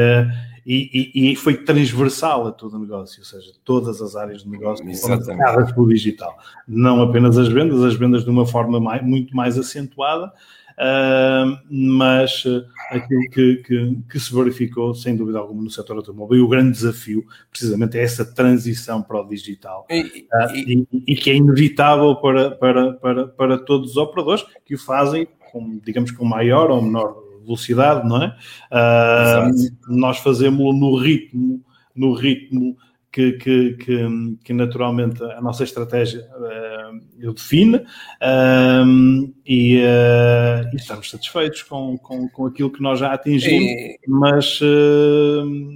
e, 0.66 1.30
e, 1.30 1.36
foi 1.36 1.56
transversal 1.56 2.48
a 2.48 2.50
todo 2.50 2.76
o 2.76 2.80
negócio, 2.80 3.20
ou 3.20 3.24
seja, 3.24 3.52
todas 3.64 4.02
as 4.02 4.16
áreas 4.16 4.42
de 4.42 4.48
negócio 4.48 4.84
foram 4.96 5.22
tocadas 5.22 5.70
pelo 5.70 5.88
digital. 5.88 6.36
Não 6.66 7.00
apenas 7.00 7.38
as 7.38 7.46
vendas, 7.46 7.84
as 7.84 7.94
vendas 7.94 8.24
de 8.24 8.30
uma 8.30 8.44
forma 8.44 8.80
mais, 8.80 9.00
muito 9.00 9.36
mais 9.36 9.56
acentuada, 9.56 10.26
uh, 10.26 11.56
mas 11.70 12.42
aquilo 12.90 13.30
que, 13.30 13.56
que, 13.58 13.98
que, 14.10 14.18
se 14.18 14.34
verificou, 14.34 14.92
sem 14.92 15.16
dúvida 15.16 15.38
alguma, 15.38 15.62
no 15.62 15.70
setor 15.70 15.98
automóvel, 15.98 16.38
e 16.38 16.40
o 16.40 16.48
grande 16.48 16.72
desafio, 16.72 17.24
precisamente, 17.48 17.96
é 17.96 18.02
essa 18.02 18.24
transição 18.24 19.00
para 19.00 19.20
o 19.20 19.28
digital, 19.28 19.86
e, 19.88 20.26
uh, 20.32 20.56
e, 20.56 20.88
e 21.06 21.14
que 21.14 21.30
é 21.30 21.36
inevitável 21.36 22.16
para, 22.16 22.50
para, 22.50 22.92
para, 22.94 23.28
para 23.28 23.58
todos 23.58 23.92
os 23.92 23.96
operadores 23.96 24.44
que 24.64 24.74
o 24.74 24.78
fazem, 24.78 25.28
com, 25.52 25.78
digamos, 25.84 26.10
com 26.10 26.24
maior 26.24 26.72
ou 26.72 26.82
menor 26.82 27.25
velocidade, 27.46 28.06
não 28.06 28.22
é? 28.22 28.36
Uh, 28.70 29.94
nós 29.94 30.18
fazemos-lo 30.18 30.72
no 30.72 30.96
ritmo, 30.96 31.64
no 31.94 32.12
ritmo 32.12 32.76
que, 33.10 33.32
que, 33.32 33.72
que, 33.74 34.36
que, 34.44 34.52
naturalmente 34.52 35.22
a 35.22 35.40
nossa 35.40 35.64
estratégia 35.64 36.20
uh, 36.20 37.32
define 37.32 37.76
uh, 37.76 39.34
e, 39.46 39.78
uh, 39.78 40.68
e, 40.72 40.76
estamos 40.76 41.08
satisfeitos 41.08 41.62
com, 41.62 41.96
com, 41.98 42.28
com 42.28 42.46
aquilo 42.46 42.70
que 42.70 42.82
nós 42.82 42.98
já 42.98 43.12
atingimos, 43.12 43.70
e... 43.70 43.98
mas, 44.08 44.60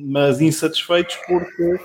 mas 0.07 0.41
insatisfeitos 0.41 1.17
porque 1.27 1.81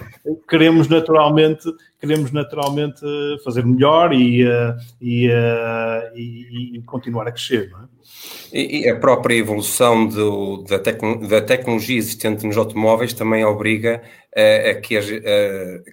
queremos 0.50 0.88
naturalmente 0.88 1.72
queremos 2.00 2.32
naturalmente 2.32 3.01
fazer 3.44 3.65
melhor 3.65 4.13
e, 4.13 4.44
e, 5.01 5.27
e, 6.15 6.77
e 6.77 6.82
continuar 6.84 7.27
a 7.27 7.32
crescer, 7.32 7.70
não 7.72 7.84
é? 7.84 7.96
E, 8.54 8.88
a 8.88 8.96
própria 8.98 9.36
evolução 9.36 10.08
do, 10.08 10.63
da, 10.63 10.80
tecno, 10.80 11.27
da, 11.27 11.42
tecnologia 11.42 11.98
existente 11.98 12.46
nos 12.46 12.56
automóveis 12.56 13.13
também 13.13 13.44
obriga 13.44 14.01
a, 14.36 14.70
a 14.70 14.75
que 14.75 14.98
a, 14.98 15.01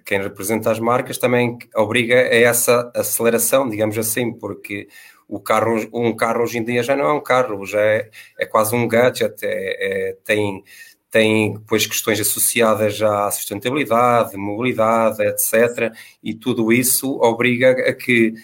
quem 0.05 0.23
representa 0.23 0.71
as 0.71 0.79
marcas 0.79 1.19
também 1.19 1.59
obriga 1.75 2.15
a 2.15 2.35
essa 2.35 2.93
aceleração, 2.95 3.69
digamos 3.69 3.99
assim, 3.99 4.33
porque 4.33 4.87
o 5.29 5.41
carro, 5.41 5.89
um 5.93 6.15
carro 6.15 6.43
hoje 6.43 6.59
em 6.59 6.65
dia 6.65 6.83
já 6.83 6.97
não 6.97 7.07
é 7.07 7.13
um 7.13 7.23
carro, 7.23 7.65
já 7.67 7.81
é, 7.81 8.11
é 8.39 8.47
quase 8.47 8.75
um 8.75 8.87
gadget, 8.87 9.45
é, 9.45 10.11
é, 10.11 10.17
tem, 10.25 10.63
tem 11.11 11.55
depois 11.55 11.87
questões 11.87 12.21
associadas 12.21 13.01
à 13.03 13.31
sustentabilidade, 13.31 14.37
mobilidade, 14.37 15.23
etc. 15.23 15.93
E 16.23 16.35
tudo 16.35 16.73
isso 16.73 17.19
obriga 17.21 17.71
a 17.71 17.95
que 17.95 18.35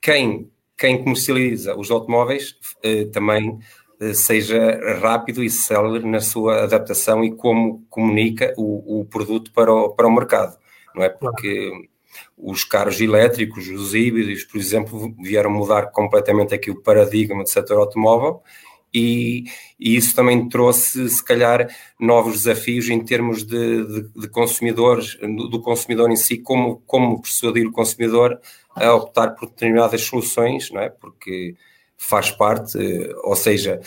quem 0.00 0.50
quem 0.76 1.02
comercializa 1.02 1.76
os 1.76 1.90
automóveis 1.90 2.56
eh, 2.82 3.06
também 3.06 3.58
eh, 4.00 4.14
seja 4.14 4.98
rápido 5.00 5.42
e 5.42 5.50
célere 5.50 6.06
na 6.06 6.20
sua 6.20 6.64
adaptação 6.64 7.24
e 7.24 7.34
como 7.34 7.86
comunica 7.88 8.52
o, 8.56 9.00
o, 9.00 9.04
produto 9.04 9.52
para 9.52 9.72
o, 9.72 9.90
para 9.90 10.06
o 10.06 10.12
mercado, 10.12 10.58
não 10.94 11.02
é? 11.02 11.08
Porque 11.08 11.88
os 12.36 12.64
carros 12.64 13.00
elétricos, 13.00 13.68
os 13.68 13.94
híbridos, 13.94 14.44
por 14.44 14.58
exemplo, 14.58 15.14
vieram 15.20 15.50
mudar 15.50 15.90
completamente 15.90 16.54
aqui 16.54 16.70
o 16.70 16.80
paradigma 16.82 17.42
do 17.42 17.48
setor 17.48 17.78
automóvel 17.78 18.42
e, 18.94 19.44
e, 19.78 19.96
isso 19.96 20.14
também 20.14 20.48
trouxe, 20.48 21.08
se 21.08 21.22
calhar, 21.24 21.68
novos 21.98 22.44
desafios 22.44 22.88
em 22.88 23.04
termos 23.04 23.42
de, 23.42 23.84
de, 23.84 24.08
de 24.20 24.28
consumidores, 24.28 25.16
do, 25.16 25.48
do, 25.48 25.60
consumidor 25.60 26.10
em 26.12 26.16
si, 26.16 26.38
como, 26.38 26.80
como 26.86 27.20
persuadir 27.20 27.66
o 27.66 27.72
consumidor 27.72 28.40
a 28.72 28.94
optar 28.94 29.30
por 29.30 29.48
determinadas 29.48 30.02
soluções, 30.02 30.70
não 30.70 30.80
é? 30.80 30.90
Porque 30.90 31.56
faz 31.96 32.30
parte, 32.30 32.78
ou 33.24 33.34
seja, 33.34 33.80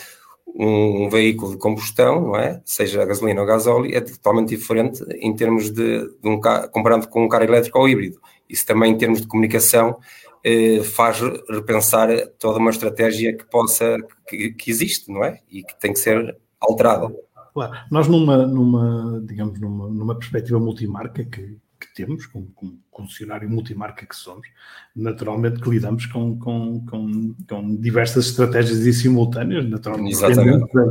um 0.54 1.08
veículo 1.08 1.52
de 1.52 1.58
combustão, 1.58 2.20
não 2.20 2.36
é? 2.36 2.60
Seja 2.64 3.04
gasolina 3.04 3.40
ou 3.40 3.46
gasóleo, 3.46 3.94
é 3.94 4.00
totalmente 4.00 4.48
diferente 4.48 5.04
em 5.20 5.34
termos 5.34 5.70
de, 5.70 6.00
de 6.20 6.28
um 6.28 6.40
carro, 6.40 6.68
comparando 6.70 7.08
com 7.08 7.24
um 7.24 7.28
carro 7.28 7.44
elétrico 7.44 7.78
ou 7.78 7.88
híbrido. 7.88 8.20
Isso 8.48 8.66
também, 8.66 8.92
em 8.92 8.98
termos 8.98 9.20
de 9.20 9.26
comunicação, 9.26 9.98
eh, 10.44 10.82
faz 10.82 11.20
repensar 11.48 12.08
toda 12.38 12.58
uma 12.58 12.70
estratégia 12.70 13.36
que 13.36 13.44
possa, 13.44 13.98
que, 14.26 14.50
que, 14.52 14.70
existe, 14.70 15.10
não 15.12 15.24
é? 15.24 15.40
E 15.50 15.62
que 15.62 15.78
tem 15.78 15.92
que 15.92 15.98
ser 15.98 16.36
alterada. 16.60 17.14
Claro. 17.52 17.72
Nós 17.90 18.08
numa, 18.08 18.46
numa 18.46 19.20
digamos, 19.24 19.60
numa, 19.60 19.88
numa 19.88 20.18
perspectiva 20.18 20.58
multimarca 20.58 21.24
que, 21.24 21.56
que 21.78 21.94
temos, 21.94 22.26
como, 22.26 22.46
como 22.54 22.78
concessionário 22.90 23.48
multimarca 23.48 24.04
que 24.04 24.16
somos, 24.16 24.46
naturalmente 24.94 25.60
que 25.60 25.70
lidamos 25.70 26.06
com, 26.06 26.38
com, 26.38 26.84
com, 26.86 27.34
com 27.48 27.76
diversas 27.76 28.26
estratégias 28.26 28.80
e 28.80 28.92
simultâneas, 28.92 29.68
naturalmente, 29.68 30.20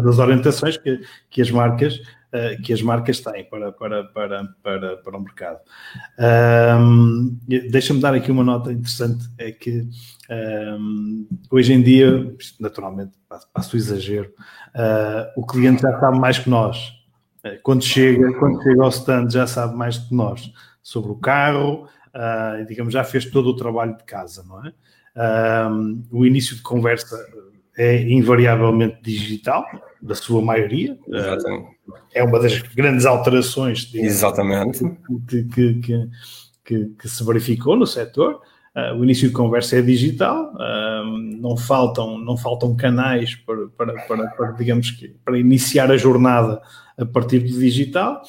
das 0.04 0.20
orientações 0.20 0.78
que, 0.78 1.02
que 1.30 1.42
as 1.42 1.52
marcas 1.52 2.00
uh, 2.34 2.62
que 2.62 2.74
as 2.74 2.82
marcas 2.82 3.20
têm 3.20 3.44
para, 3.46 3.72
para, 3.72 4.04
para, 4.06 4.46
para, 4.64 4.98
para 4.98 5.18
o 5.18 5.22
mercado. 5.22 5.60
Um, 6.80 7.38
Deixa-me 7.48 8.00
dar 8.00 8.14
aqui 8.14 8.32
uma 8.32 8.44
nota 8.44 8.72
interessante, 8.72 9.30
é 9.38 9.52
que 9.52 9.88
um, 10.80 11.28
hoje 11.52 11.74
em 11.74 11.82
dia, 11.82 12.36
naturalmente, 12.60 13.12
passo 13.54 13.76
o 13.76 13.78
exagero, 13.78 14.32
uh, 14.76 15.40
o 15.42 15.46
cliente 15.46 15.82
já 15.82 16.00
sabe 16.00 16.20
mais 16.20 16.40
que 16.40 16.50
nós. 16.50 16.98
Eh, 17.44 17.60
quando 17.64 17.84
chega, 17.84 18.34
quando 18.40 18.62
chega 18.64 18.84
ao 18.84 18.90
stand 18.90 19.30
já 19.30 19.48
sabe 19.48 19.76
mais 19.76 19.98
que 19.98 20.14
nós 20.14 20.52
sobre 20.88 21.12
o 21.12 21.16
carro, 21.16 21.84
uh, 22.16 22.66
digamos, 22.66 22.94
já 22.94 23.04
fez 23.04 23.26
todo 23.26 23.50
o 23.50 23.56
trabalho 23.58 23.98
de 23.98 24.06
casa, 24.06 24.42
não 24.48 24.66
é? 24.66 24.72
Um, 25.70 26.02
o 26.10 26.26
início 26.26 26.56
de 26.56 26.62
conversa 26.62 27.18
é 27.78 28.04
invariavelmente 28.10 29.02
digital, 29.02 29.66
da 30.02 30.16
sua 30.16 30.42
maioria. 30.42 30.98
Exatamente. 31.06 31.68
É 32.14 32.24
uma 32.24 32.40
das 32.40 32.62
grandes 32.62 33.06
alterações 33.06 33.80
digamos, 33.80 34.14
Exatamente. 34.14 34.80
Que, 35.28 35.44
que, 35.44 35.74
que, 35.74 36.10
que, 36.64 36.86
que 36.86 37.10
se 37.10 37.22
verificou 37.26 37.76
no 37.76 37.86
setor. 37.86 38.40
Uh, 38.74 38.96
o 38.98 39.04
início 39.04 39.28
de 39.28 39.34
conversa 39.34 39.80
é 39.80 39.82
digital, 39.82 40.54
uh, 40.54 41.06
não, 41.38 41.58
faltam, 41.58 42.18
não 42.18 42.38
faltam 42.38 42.78
canais 42.78 43.36
para, 43.36 43.68
para, 43.78 43.94
para, 44.06 44.28
para, 44.30 44.52
digamos 44.52 44.92
que, 44.92 45.10
para 45.26 45.38
iniciar 45.38 45.92
a 45.92 45.98
jornada 45.98 46.62
a 46.98 47.06
partir 47.06 47.40
do 47.40 47.60
digital. 47.60 48.22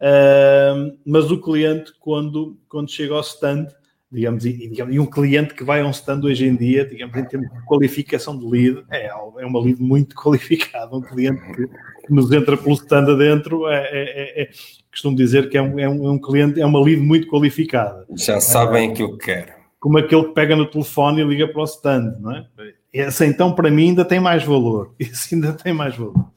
Uh, 0.00 0.98
mas 1.04 1.30
o 1.30 1.40
cliente, 1.40 1.92
quando, 2.00 2.58
quando 2.68 2.90
chega 2.90 3.14
ao 3.14 3.20
stand, 3.20 3.68
digamos 4.10 4.44
e, 4.44 4.52
digamos, 4.68 4.94
e, 4.94 5.00
um 5.00 5.06
cliente 5.06 5.54
que 5.54 5.64
vai 5.64 5.80
a 5.80 5.86
um 5.86 5.90
stand 5.90 6.20
hoje 6.24 6.46
em 6.46 6.54
dia, 6.54 6.84
digamos, 6.84 7.16
em 7.16 7.24
termos 7.24 7.50
de 7.50 7.64
qualificação 7.64 8.38
de 8.38 8.46
lead, 8.46 8.84
é, 8.90 9.06
é 9.06 9.46
uma 9.46 9.60
lead 9.60 9.82
muito 9.82 10.14
qualificada. 10.16 10.94
Um 10.94 11.02
cliente 11.02 11.40
que, 11.52 11.66
que 11.66 12.12
nos 12.12 12.30
entra 12.30 12.56
pelo 12.56 12.74
stand 12.74 13.12
adentro, 13.12 13.68
é, 13.68 13.76
é, 13.76 14.42
é, 14.42 14.42
é 14.42 14.50
costumo 14.90 15.16
dizer 15.16 15.48
que 15.48 15.58
é 15.58 15.62
um, 15.62 15.78
é, 15.78 15.88
um, 15.88 16.06
é 16.06 16.10
um 16.10 16.18
cliente, 16.18 16.60
é 16.60 16.66
uma 16.66 16.80
lead 16.80 17.00
muito 17.00 17.26
qualificada. 17.26 18.06
Já 18.16 18.40
sabem 18.40 18.90
aquilo 18.90 19.18
que 19.18 19.26
quer. 19.26 19.56
Como 19.80 19.98
aquele 19.98 20.24
que 20.24 20.32
pega 20.32 20.56
no 20.56 20.66
telefone 20.66 21.20
e 21.20 21.24
liga 21.24 21.48
para 21.48 21.60
o 21.60 21.64
stand, 21.64 22.16
não 22.20 22.30
é? 22.32 22.46
Esse 22.92 23.26
então, 23.26 23.52
para 23.52 23.70
mim, 23.70 23.88
ainda 23.88 24.04
tem 24.04 24.20
mais 24.20 24.44
valor. 24.44 24.94
Esse 25.00 25.34
ainda 25.34 25.52
tem 25.52 25.74
mais 25.74 25.96
valor. 25.96 26.30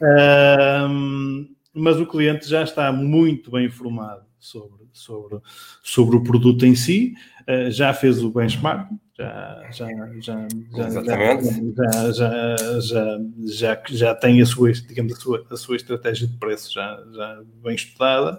Uh, 0.00 1.46
mas 1.74 2.00
o 2.00 2.06
cliente 2.06 2.48
já 2.48 2.62
está 2.62 2.90
muito 2.92 3.50
bem 3.50 3.66
informado 3.66 4.22
sobre, 4.38 4.86
sobre, 4.92 5.38
sobre 5.82 6.16
o 6.16 6.22
produto 6.22 6.64
em 6.64 6.74
si, 6.74 7.14
uh, 7.42 7.70
já 7.70 7.92
fez 7.92 8.22
o 8.22 8.30
benchmark, 8.30 8.88
já, 9.16 9.68
já, 9.70 9.88
já, 10.20 10.48
já, 10.72 10.88
já, 10.88 12.12
já, 12.12 12.80
já, 12.80 13.18
já, 13.46 13.82
já 13.90 14.14
tem 14.14 14.40
a 14.40 14.46
sua, 14.46 14.72
digamos, 14.72 15.12
a 15.12 15.16
sua, 15.16 15.46
a 15.50 15.56
sua 15.56 15.76
estratégia 15.76 16.26
de 16.26 16.38
preço 16.38 16.72
já, 16.72 16.98
já 17.12 17.42
bem 17.62 17.74
estudada 17.74 18.38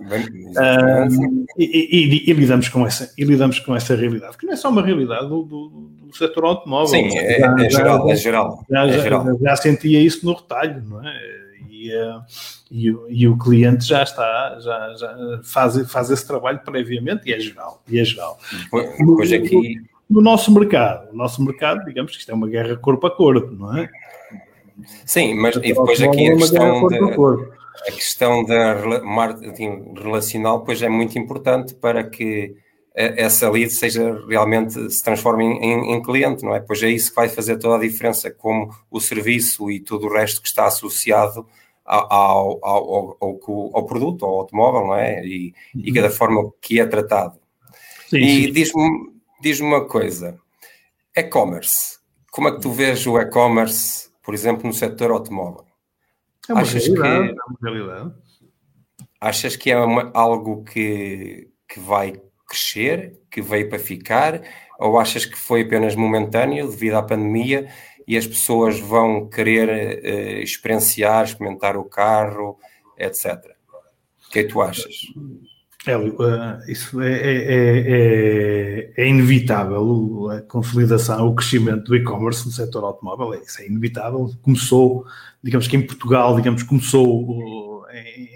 e, 1.55 2.33
lidamos 2.33 2.67
com 2.67 2.85
essa, 2.87 3.13
e 3.15 3.23
lidamos 3.23 3.59
com 3.59 3.75
essa 3.75 3.95
realidade, 3.95 4.37
que 4.37 4.45
não 4.47 4.53
é 4.53 4.55
só 4.55 4.69
uma 4.69 4.81
realidade 4.81 5.27
do, 5.29 5.43
do, 5.43 5.91
setor 6.13 6.45
automóvel. 6.45 6.87
Sim, 6.87 7.17
é, 7.17 7.39
já, 7.39 7.55
é, 7.57 7.69
geral, 7.69 8.11
é 8.11 8.15
geral. 8.15 8.65
Já, 8.69 8.85
é 8.87 8.99
geral. 8.99 9.25
Já, 9.25 9.37
já 9.41 9.55
sentia 9.55 10.01
isso 10.01 10.25
no 10.25 10.33
retalho, 10.33 10.83
não 10.83 11.07
é? 11.07 11.40
E, 11.89 12.89
e, 12.89 12.95
e, 13.09 13.27
o 13.27 13.37
cliente 13.37 13.85
já 13.85 14.03
está, 14.03 14.59
já, 14.59 14.93
já 14.93 15.41
faz, 15.43 15.91
faz 15.91 16.09
esse 16.09 16.25
trabalho 16.25 16.59
previamente 16.59 17.29
e 17.29 17.33
é 17.33 17.39
geral. 17.39 17.81
E 17.87 17.99
é 17.99 18.03
geral. 18.03 18.37
Depois 18.99 19.31
aqui... 19.31 19.75
No, 19.75 19.91
no 20.11 20.21
nosso 20.21 20.53
mercado, 20.53 21.09
o 21.11 21.15
nosso 21.15 21.41
mercado, 21.43 21.85
digamos 21.85 22.11
que 22.11 22.19
isto 22.19 22.29
é 22.29 22.35
uma 22.35 22.47
guerra 22.47 22.75
corpo 22.75 23.07
a 23.07 23.15
corpo, 23.15 23.51
não 23.51 23.77
é? 23.77 23.89
Sim, 25.05 25.35
mas 25.35 25.55
e 25.55 25.59
depois 25.61 26.01
aqui 26.01 26.29
a 26.29 26.35
questão 26.35 26.87
da 26.87 26.97
a 27.87 27.91
questão 27.91 28.45
da 28.45 29.01
marketing 29.01 29.93
relacional 29.95 30.63
pois 30.63 30.81
é 30.81 30.89
muito 30.89 31.17
importante 31.17 31.73
para 31.73 32.03
que 32.03 32.55
essa 32.93 33.49
lead 33.49 33.71
seja 33.71 34.21
realmente 34.27 34.91
se 34.91 35.01
transforme 35.01 35.45
em, 35.45 35.93
em, 35.93 36.01
cliente, 36.01 36.43
não 36.43 36.53
é? 36.53 36.59
Pois 36.59 36.83
é 36.83 36.89
isso 36.89 37.09
que 37.09 37.15
vai 37.15 37.29
fazer 37.29 37.57
toda 37.57 37.77
a 37.77 37.79
diferença, 37.79 38.29
como 38.29 38.69
o 38.89 38.99
serviço 38.99 39.71
e 39.71 39.79
tudo 39.79 40.07
o 40.07 40.13
resto 40.13 40.41
que 40.41 40.47
está 40.47 40.65
associado 40.65 41.47
ao, 41.85 42.59
ao, 42.63 43.17
ao, 43.21 43.71
ao, 43.73 43.85
produto, 43.85 44.25
ao 44.25 44.39
automóvel, 44.39 44.87
não 44.87 44.95
é? 44.95 45.25
E, 45.25 45.53
uhum. 45.75 45.81
e 45.85 45.93
cada 45.93 46.09
forma 46.09 46.51
que 46.61 46.79
é 46.79 46.85
tratado. 46.85 47.39
Sim, 48.09 48.17
e 48.17 48.51
diz-me 48.51 49.11
diz 49.41 49.59
uma 49.59 49.85
coisa: 49.85 50.37
e-commerce. 51.15 51.99
Como 52.31 52.47
é 52.47 52.51
que 52.51 52.61
tu 52.61 52.71
vês 52.71 53.05
o 53.07 53.19
e-commerce 53.19 54.11
por 54.23 54.33
exemplo, 54.33 54.67
no 54.67 54.73
setor 54.73 55.11
automóvel. 55.11 55.65
É 56.47 56.53
uma 56.53 56.61
achas 56.61 56.85
realidade, 56.85 57.27
que, 57.27 57.39
é 57.39 57.43
uma 57.47 57.57
realidade. 57.61 58.13
Achas 59.19 59.55
que 59.55 59.71
é 59.71 59.77
uma, 59.77 60.11
algo 60.13 60.63
que, 60.63 61.49
que 61.67 61.79
vai 61.79 62.21
crescer, 62.47 63.19
que 63.29 63.41
veio 63.41 63.69
para 63.69 63.79
ficar, 63.79 64.41
ou 64.79 64.99
achas 64.99 65.25
que 65.25 65.37
foi 65.37 65.61
apenas 65.61 65.95
momentâneo 65.95 66.69
devido 66.69 66.95
à 66.95 67.03
pandemia 67.03 67.69
e 68.07 68.17
as 68.17 68.27
pessoas 68.27 68.79
vão 68.79 69.27
querer 69.27 69.99
uh, 69.99 70.43
experienciar, 70.43 71.25
experimentar 71.25 71.77
o 71.77 71.83
carro, 71.83 72.57
etc. 72.97 73.37
O 74.27 74.31
que 74.31 74.39
é 74.39 74.43
que 74.43 74.49
tu 74.49 74.61
achas? 74.61 74.93
Hélio, 75.85 76.15
uh, 76.19 76.61
isso 76.67 77.01
é, 77.01 77.11
é, 77.11 77.53
é, 77.87 78.93
é, 78.97 79.07
inevitável, 79.07 80.29
a 80.29 80.41
consolidação, 80.41 81.27
o 81.27 81.33
crescimento 81.33 81.85
do 81.85 81.95
e-commerce 81.95 82.45
no 82.45 82.51
setor 82.51 82.83
automóvel, 82.83 83.33
é, 83.33 83.39
isso 83.39 83.61
é 83.61 83.67
inevitável. 83.67 84.31
Começou, 84.43 85.05
digamos 85.43 85.67
que 85.67 85.75
em 85.75 85.85
Portugal, 85.85 86.35
digamos, 86.35 86.61
começou 86.61 87.31
uh, 87.31 87.83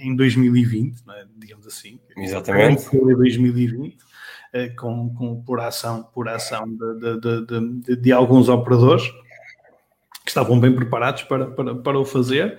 em 0.01 0.15
2020, 0.15 1.03
é? 1.07 1.25
digamos 1.37 1.67
assim. 1.67 1.99
Exatamente. 2.17 2.83
Em 2.95 3.15
2020, 3.15 3.93
uh, 3.93 4.75
com, 4.75 5.13
com, 5.13 5.41
por 5.43 5.59
ação, 5.59 6.01
por 6.15 6.27
ação 6.27 6.65
de, 6.67 7.19
de, 7.19 7.45
de, 7.45 7.95
de, 7.95 8.11
alguns 8.11 8.49
operadores 8.49 9.03
estavam 10.35 10.59
bem 10.59 10.73
preparados 10.73 11.23
para, 11.23 11.47
para, 11.47 11.75
para 11.75 11.99
o 11.99 12.05
fazer. 12.05 12.57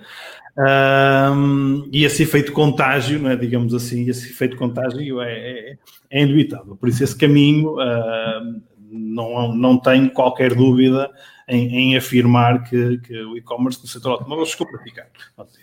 Um, 0.57 1.87
e 1.93 2.03
esse 2.03 2.23
efeito 2.23 2.51
contágio, 2.51 3.19
não 3.19 3.29
é, 3.29 3.35
digamos 3.35 3.75
assim, 3.75 4.09
esse 4.09 4.31
efeito 4.31 4.57
contágio 4.57 5.21
é, 5.21 5.31
é, 5.31 5.77
é 6.09 6.23
inevitável. 6.23 6.75
Por 6.75 6.89
isso, 6.89 7.03
esse 7.03 7.15
caminho 7.15 7.75
uh, 7.75 8.61
não, 8.89 9.53
não 9.53 9.77
tenho 9.77 10.09
qualquer 10.09 10.55
dúvida 10.55 11.11
em, 11.47 11.93
em 11.93 11.97
afirmar 11.97 12.63
que, 12.63 12.97
que, 12.99 13.17
o 13.21 13.37
e-commerce 13.37 13.79
no 13.81 13.87
setor 13.87 14.13
automóvel 14.13 14.45
chegou 14.47 14.67
para 14.67 14.79
ficar. 14.81 15.05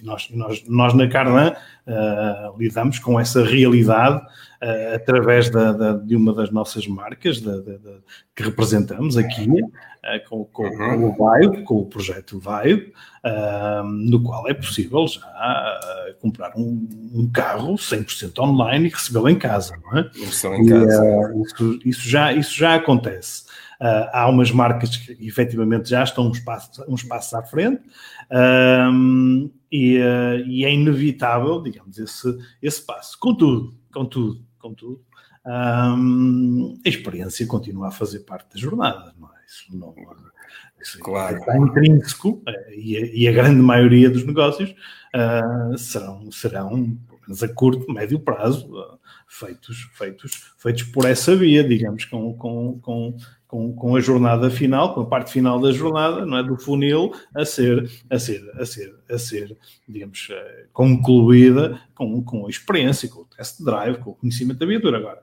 Nós, 0.03 0.31
nós, 0.31 0.65
nós 0.69 0.95
na 0.95 1.09
Cardan 1.09 1.53
uh, 1.87 2.57
lidamos 2.57 3.01
com 3.01 3.19
essa 3.19 3.45
realidade 3.45 4.25
uh, 4.65 4.95
através 4.95 5.51
da, 5.51 5.73
da, 5.73 5.93
de 5.93 6.17
uma 6.17 6.33
das 6.33 6.51
nossas 6.51 6.87
marcas 6.87 7.41
da, 7.41 7.53
que 8.35 8.43
representamos 8.43 9.17
aqui, 9.17 9.49
uh, 9.51 10.29
com, 10.29 10.45
com, 10.47 10.71
com, 10.71 11.09
o 11.09 11.13
Vibe, 11.17 11.63
com 11.65 11.81
o 11.81 11.87
projeto 11.87 12.39
Vibe, 12.39 12.93
no 13.85 14.23
qual 14.23 14.49
é 14.49 14.55
possível 14.55 15.07
já 15.07 15.23
comprar 16.21 16.53
um, 16.57 16.89
um, 17.15 17.31
carro 17.33 17.75
100% 17.75 18.39
online 18.39 18.87
e 18.87 18.91
recebê-lo 18.91 19.29
em 19.29 19.39
casa, 19.39 19.77
não 19.83 19.99
é? 19.99 20.11
Em 20.17 20.67
casa. 20.69 21.33
E, 21.35 21.43
isso, 21.43 21.79
isso, 21.85 22.09
já, 22.09 22.33
isso 22.33 22.55
já 22.55 22.75
acontece. 22.75 23.45
Uh, 23.81 24.09
há 24.13 24.29
umas 24.29 24.51
marcas 24.51 24.97
que 24.97 25.27
efetivamente 25.27 25.91
já 25.91 26.05
estão 26.05 26.29
uns 26.29 26.39
passos, 26.41 26.83
uns 26.89 27.03
passos 27.03 27.35
à 27.35 27.43
frente 27.43 27.83
um, 28.31 29.51
e, 29.71 29.99
uh, 29.99 30.39
e, 30.47 30.65
é 30.65 30.73
inevitável, 30.73 31.61
digamos, 31.61 31.99
esse, 31.99 32.39
esse 32.63 32.81
passo. 32.81 33.19
Contudo, 33.19 33.75
contudo, 33.93 34.41
contudo, 34.65 35.05
um, 35.47 36.81
a 36.85 36.89
experiência 36.89 37.47
continua 37.47 37.89
a 37.89 37.91
fazer 37.91 38.21
parte 38.21 38.55
da 38.55 38.61
jornada, 38.61 39.15
não 39.19 39.29
é? 39.29 39.45
Isso 39.47 39.77
não, 39.77 39.95
isso 40.81 40.99
claro. 41.01 41.37
está 41.37 41.57
intrínseco 41.59 42.43
eh, 42.49 42.75
e 42.75 42.97
a, 42.97 43.07
e 43.07 43.29
a, 43.29 43.33
grande 43.33 43.61
maioria 43.61 44.09
dos 44.09 44.25
negócios 44.25 44.71
uh, 44.71 45.77
serão, 45.77 46.31
serão, 46.33 46.69
pelo 47.07 47.21
menos 47.27 47.43
a 47.43 47.49
curto, 47.49 47.93
médio 47.93 48.19
prazo, 48.19 48.67
uh, 48.75 48.99
feitos, 49.29 49.91
feitos, 49.93 50.55
feitos 50.57 50.83
por 50.85 51.05
essa 51.05 51.37
via, 51.37 51.63
digamos, 51.63 52.07
com, 52.07 52.35
com, 52.35 52.79
com, 52.81 53.17
com, 53.55 53.73
com 53.73 53.95
a 53.95 54.01
jornada 54.01 54.51
final, 54.51 54.95
com 54.95 55.03
a 55.03 55.07
parte 55.07 55.31
final 55.31 55.61
da 55.61 55.71
jornada, 55.71 56.27
não 56.27 56.39
é, 56.39 56.43
do 56.43 56.57
funil 56.57 57.13
a 57.33 57.45
ser, 57.45 57.89
a 58.11 58.19
ser, 58.19 58.43
a 58.59 58.67
ser, 58.67 58.93
a 59.09 59.17
ser, 59.17 59.57
digamos, 59.89 60.29
concluída 60.73 61.81
com, 61.95 62.21
com 62.25 62.47
a 62.47 62.51
experiência, 62.51 63.09
com 63.09 63.21
o 63.21 63.25
test 63.25 63.63
drive, 63.63 63.99
com 63.99 64.11
o 64.11 64.15
conhecimento 64.17 64.59
da 64.59 64.67
viatura. 64.67 64.99
Agora, 64.99 65.23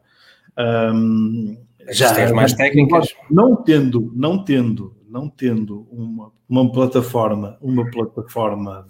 um, 0.96 1.58
já 1.89 2.34
mais 2.34 2.54
técnicas, 2.54 3.10
não 3.30 3.54
tendo, 3.54 4.13
não 4.15 4.41
tendo, 4.46 4.96
não 5.12 5.30
tendo 5.30 5.86
uma, 5.91 6.32
uma 6.47 6.71
plataforma, 6.71 7.58
uma 7.62 7.89
plataforma 7.91 8.88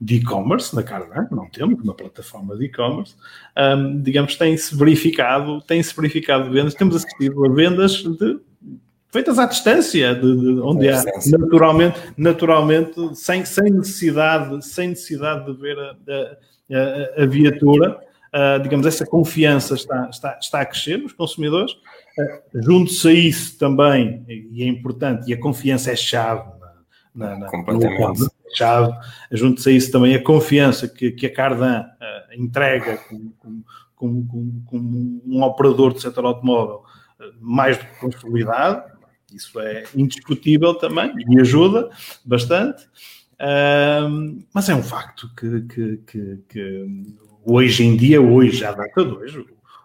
de 0.00 0.16
e-commerce 0.16 0.74
na 0.74 0.82
Cardan, 0.82 1.26
não 1.30 1.48
temos 1.48 1.82
uma 1.82 1.94
plataforma 1.94 2.56
de 2.56 2.66
e-commerce, 2.66 3.16
um, 3.58 4.00
digamos, 4.00 4.36
tem-se 4.36 4.76
verificado, 4.76 5.60
tem-se 5.62 5.94
verificado 5.94 6.50
vendas, 6.50 6.74
temos 6.74 6.96
assistido 6.96 7.44
a 7.44 7.48
vendas 7.48 8.02
de 8.02 8.38
feitas 9.08 9.38
à 9.38 9.46
distância, 9.46 10.14
de, 10.14 10.36
de 10.36 10.60
onde 10.60 10.88
há 10.88 11.02
naturalmente, 11.38 12.00
naturalmente 12.16 13.14
sem, 13.14 13.44
sem 13.44 13.70
necessidade, 13.70 14.64
sem 14.64 14.88
necessidade 14.88 15.44
de 15.44 15.60
ver 15.60 15.78
a, 15.78 15.96
a, 17.20 17.22
a 17.22 17.26
viatura, 17.26 18.00
uh, 18.32 18.62
digamos, 18.62 18.86
essa 18.86 19.06
confiança 19.06 19.74
está, 19.74 20.08
está, 20.10 20.38
está 20.40 20.60
a 20.60 20.66
crescer 20.66 20.98
nos 20.98 21.12
consumidores. 21.12 21.72
Uh, 21.72 22.62
Junto-se 22.62 23.08
a 23.08 23.12
isso 23.12 23.58
também, 23.58 24.24
e 24.28 24.62
é 24.62 24.66
importante, 24.66 25.30
e 25.30 25.34
a 25.34 25.40
confiança 25.40 25.90
é 25.90 25.96
chave 25.96 26.50
na, 27.14 27.38
na, 27.38 27.46
Completamente. 27.46 28.24
É 28.24 28.56
chave, 28.56 28.92
junto-se 29.30 29.68
a 29.68 29.72
isso 29.72 29.92
também 29.92 30.14
a 30.14 30.22
confiança 30.22 30.88
que, 30.88 31.10
que 31.12 31.26
a 31.26 31.32
Cardan 31.32 31.82
uh, 31.82 32.42
entrega 32.42 32.98
como, 33.08 33.34
como, 33.96 34.26
como, 34.26 34.62
como, 34.66 35.22
um 35.26 35.42
operador 35.42 35.92
do 35.92 36.00
setor 36.00 36.24
automóvel 36.24 36.82
mais 37.40 37.78
do 37.78 37.84
que 37.84 38.00
consolidado, 38.00 38.90
isso 39.32 39.60
é 39.60 39.84
indiscutível 39.94 40.74
também 40.74 41.14
e 41.30 41.40
ajuda 41.40 41.88
bastante. 42.24 42.84
Mas 44.52 44.68
é 44.68 44.74
um 44.74 44.82
facto 44.82 45.30
que, 45.36 45.60
que, 45.62 45.96
que, 45.98 46.42
que, 46.48 47.04
hoje 47.44 47.84
em 47.84 47.96
dia, 47.96 48.20
hoje, 48.20 48.58
já 48.58 48.72
data 48.72 49.04
de 49.04 49.12
hoje, 49.12 49.44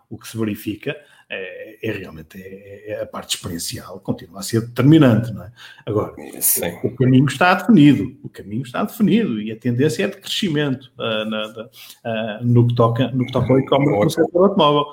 o, 0.10 0.18
que 0.18 0.28
se 0.28 0.38
verifica 0.38 0.96
é, 1.30 1.90
é 1.90 1.92
realmente 1.92 2.42
é, 2.42 2.92
é, 2.92 3.02
a 3.02 3.06
parte 3.06 3.36
experiencial, 3.36 4.00
continua 4.00 4.40
a 4.40 4.44
ser 4.44 4.62
determinante, 4.62 5.34
não 5.34 5.44
é? 5.44 5.52
Agora, 5.86 6.14
Sim. 6.40 6.78
o 6.84 6.96
caminho 6.96 7.26
está 7.26 7.54
definido, 7.54 8.18
o 8.24 8.30
caminho 8.30 8.62
está 8.62 8.84
definido 8.84 9.42
e 9.42 9.52
a 9.52 9.56
tendência 9.56 10.06
é 10.06 10.08
de 10.08 10.18
crescimento 10.18 10.90
uh, 10.98 11.30
na, 11.30 11.48
uh, 11.48 12.46
no, 12.46 12.68
que 12.68 12.76
toca, 12.76 13.12
no 13.12 13.26
que 13.26 13.32
toca 13.34 13.52
ao 13.52 13.60
e-commerce 13.60 14.04
no 14.04 14.10
setor 14.10 14.44
automóvel. 14.44 14.86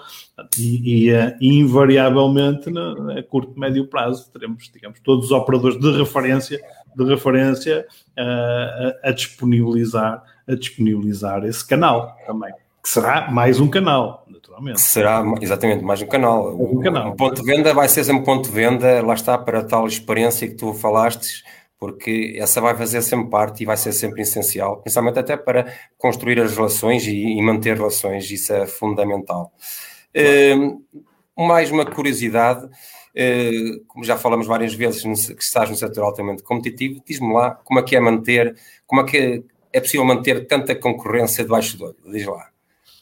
E, 0.58 1.06
e, 1.06 1.12
uh, 1.12 1.36
invariavelmente, 1.40 2.68
a 3.16 3.22
curto 3.22 3.54
e 3.56 3.60
médio 3.60 3.86
prazo, 3.86 4.28
teremos, 4.32 4.68
digamos, 4.72 4.98
todos 5.00 5.26
os 5.26 5.30
operadores 5.30 5.78
de 5.78 5.96
referência, 5.96 6.60
de 6.96 7.04
referência 7.04 7.86
a, 8.18 9.08
a 9.08 9.12
disponibilizar, 9.12 10.22
a 10.46 10.54
disponibilizar 10.54 11.44
esse 11.44 11.66
canal 11.66 12.16
também, 12.26 12.52
que 12.82 12.88
será 12.88 13.30
mais 13.30 13.60
um 13.60 13.68
canal 13.68 14.24
naturalmente. 14.54 14.80
Será 14.80 15.24
exatamente 15.40 15.82
mais 15.82 16.00
um 16.02 16.06
canal. 16.06 16.54
Um, 16.54 16.80
canal. 16.80 17.12
um 17.12 17.16
ponto 17.16 17.42
de 17.42 17.46
venda 17.46 17.74
vai 17.74 17.88
ser 17.88 18.04
sempre 18.04 18.22
um 18.22 18.24
ponto 18.24 18.48
de 18.48 18.54
venda, 18.54 19.02
lá 19.02 19.14
está, 19.14 19.36
para 19.36 19.60
a 19.60 19.64
tal 19.64 19.86
experiência 19.86 20.46
que 20.46 20.54
tu 20.54 20.72
falaste, 20.72 21.42
porque 21.78 22.36
essa 22.38 22.60
vai 22.60 22.76
fazer 22.76 23.02
sempre 23.02 23.30
parte 23.30 23.62
e 23.62 23.66
vai 23.66 23.76
ser 23.76 23.92
sempre 23.92 24.22
essencial, 24.22 24.78
principalmente 24.78 25.18
até 25.18 25.36
para 25.36 25.72
construir 25.98 26.40
as 26.40 26.54
relações 26.56 27.06
e, 27.06 27.14
e 27.14 27.42
manter 27.42 27.76
relações, 27.76 28.30
isso 28.30 28.52
é 28.52 28.66
fundamental. 28.66 29.52
Uh, 30.16 30.82
mais 31.36 31.70
uma 31.70 31.84
curiosidade, 31.84 32.64
uh, 32.64 33.84
como 33.88 34.04
já 34.04 34.16
falamos 34.16 34.46
várias 34.46 34.74
vezes, 34.74 35.02
que 35.32 35.42
estás 35.42 35.68
no 35.68 35.76
setor 35.76 36.04
altamente 36.04 36.42
competitivo, 36.42 37.02
diz-me 37.04 37.32
lá 37.32 37.50
como 37.50 37.80
é 37.80 37.82
que 37.82 37.96
é 37.96 38.00
manter, 38.00 38.56
como 38.86 39.00
é 39.00 39.04
que 39.04 39.44
é 39.74 39.80
possível 39.80 40.06
manter 40.06 40.46
tanta 40.46 40.72
concorrência 40.74 41.42
debaixo 41.42 41.76
do 41.76 41.86
olho, 41.86 41.96
diz 42.06 42.24
lá. 42.24 42.48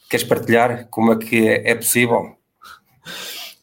Queres 0.09 0.25
partilhar 0.25 0.87
como 0.89 1.13
é 1.13 1.17
que 1.17 1.47
é, 1.47 1.75
possível? 1.75 2.35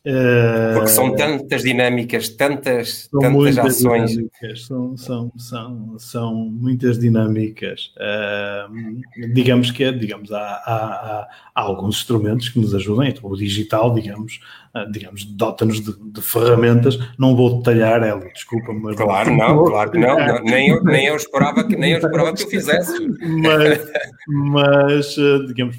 Porque 0.02 0.88
são 0.88 1.14
tantas 1.14 1.62
dinâmicas, 1.62 2.30
tantas, 2.30 3.06
tantas 3.08 3.58
ações. 3.58 4.16
São, 4.66 4.96
são, 4.96 5.32
são, 5.36 5.98
são 5.98 6.34
muitas 6.34 6.98
dinâmicas. 6.98 7.92
Uh, 7.98 9.32
digamos 9.34 9.70
que 9.70 9.92
digamos, 9.92 10.32
há, 10.32 10.38
há, 10.38 11.28
há, 11.54 11.60
alguns 11.60 11.98
instrumentos 11.98 12.48
que 12.48 12.58
nos 12.58 12.74
ajudam, 12.74 13.04
então, 13.04 13.28
o 13.28 13.36
digital, 13.36 13.92
digamos, 13.92 14.40
uh, 14.74 14.90
digamos 14.90 15.24
dota-nos 15.24 15.82
de, 15.82 15.92
de, 16.12 16.22
ferramentas. 16.22 16.98
Não 17.18 17.36
vou 17.36 17.58
detalhar, 17.58 18.02
ela, 18.02 18.24
desculpa, 18.32 18.72
mas. 18.72 18.96
Claro, 18.96 19.36
não, 19.36 19.56
não 19.56 19.64
claro 19.64 19.90
que 19.90 19.98
não. 19.98 20.18
não. 20.18 20.42
Nem, 20.44 20.70
eu, 20.70 20.82
nem 20.82 21.06
eu 21.06 21.16
esperava 21.16 21.62
que, 21.62 21.76
nem 21.76 21.92
eu 21.92 21.98
esperava 21.98 22.32
que 22.32 22.42
eu 22.44 22.48
fizesse. 22.48 22.90
Mas, 23.20 23.80
mas 24.26 25.16
digamos 25.46 25.76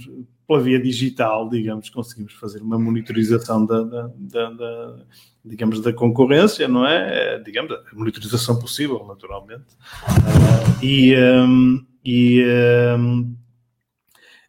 pela 0.51 0.59
via 0.59 0.81
digital, 0.81 1.49
digamos, 1.49 1.89
conseguimos 1.89 2.33
fazer 2.33 2.61
uma 2.61 2.77
monitorização 2.77 3.65
da, 3.65 3.81
da, 3.83 4.11
da, 4.17 4.49
da 4.49 4.95
digamos, 5.45 5.81
da 5.81 5.93
concorrência, 5.93 6.67
não 6.67 6.85
é? 6.85 7.39
Digamos, 7.39 7.71
a 7.71 7.81
monitorização 7.93 8.59
possível, 8.59 9.05
naturalmente. 9.07 9.63
Uh, 10.09 10.83
e, 10.83 11.15
um, 11.17 11.85
e, 12.03 12.45
um, 12.99 13.35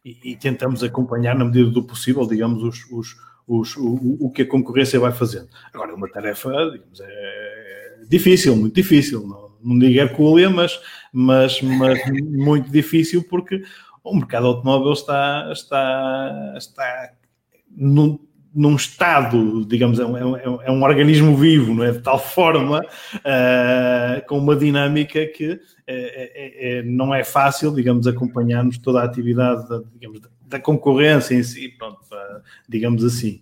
e, 0.03 0.31
e, 0.31 0.35
tentamos 0.35 0.83
acompanhar, 0.83 1.35
na 1.37 1.45
medida 1.45 1.69
do 1.71 1.83
possível, 1.83 2.27
digamos, 2.27 2.61
os, 2.61 2.91
os, 2.91 3.15
os, 3.47 3.77
o, 3.77 4.17
o 4.19 4.29
que 4.29 4.41
a 4.41 4.47
concorrência 4.47 4.99
vai 4.99 5.13
fazendo. 5.13 5.47
Agora, 5.73 5.91
é 5.91 5.95
uma 5.95 6.09
tarefa, 6.09 6.51
digamos, 6.69 6.99
é 6.99 8.05
difícil, 8.09 8.57
muito 8.57 8.75
difícil, 8.75 9.25
não, 9.25 9.53
não 9.63 9.79
digo 9.79 9.97
hercúlea, 9.97 10.49
mas, 10.49 10.77
mas, 11.13 11.61
mas 11.61 11.99
muito 12.21 12.69
difícil 12.69 13.23
porque 13.23 13.63
o 14.03 14.15
mercado 14.15 14.47
automóvel 14.47 14.93
está, 14.93 15.49
está, 15.51 16.53
está 16.57 17.13
num, 17.75 18.19
num 18.53 18.75
estado, 18.75 19.65
digamos, 19.65 19.99
é 19.99 20.05
um, 20.05 20.17
é, 20.17 20.25
um, 20.25 20.61
é 20.61 20.71
um, 20.71 20.83
organismo 20.83 21.35
vivo, 21.37 21.73
não 21.73 21.83
é? 21.83 21.91
De 21.91 22.01
tal 22.01 22.19
forma, 22.19 22.81
uh, 22.81 24.27
com 24.27 24.37
uma 24.37 24.55
dinâmica 24.55 25.25
que 25.27 25.59
é, 25.87 26.79
é, 26.79 26.83
não 26.83 27.13
é 27.13 27.23
fácil, 27.23 27.73
digamos, 27.73 28.05
acompanharmos 28.05 28.77
toda 28.77 29.01
a 29.01 29.05
atividade, 29.05 29.67
da, 29.67 29.81
digamos, 29.93 30.21
da 30.53 30.59
concorrência 30.59 31.33
em 31.33 31.41
si, 31.41 31.67
pronto, 31.69 31.99
digamos 32.69 33.03
assim. 33.03 33.41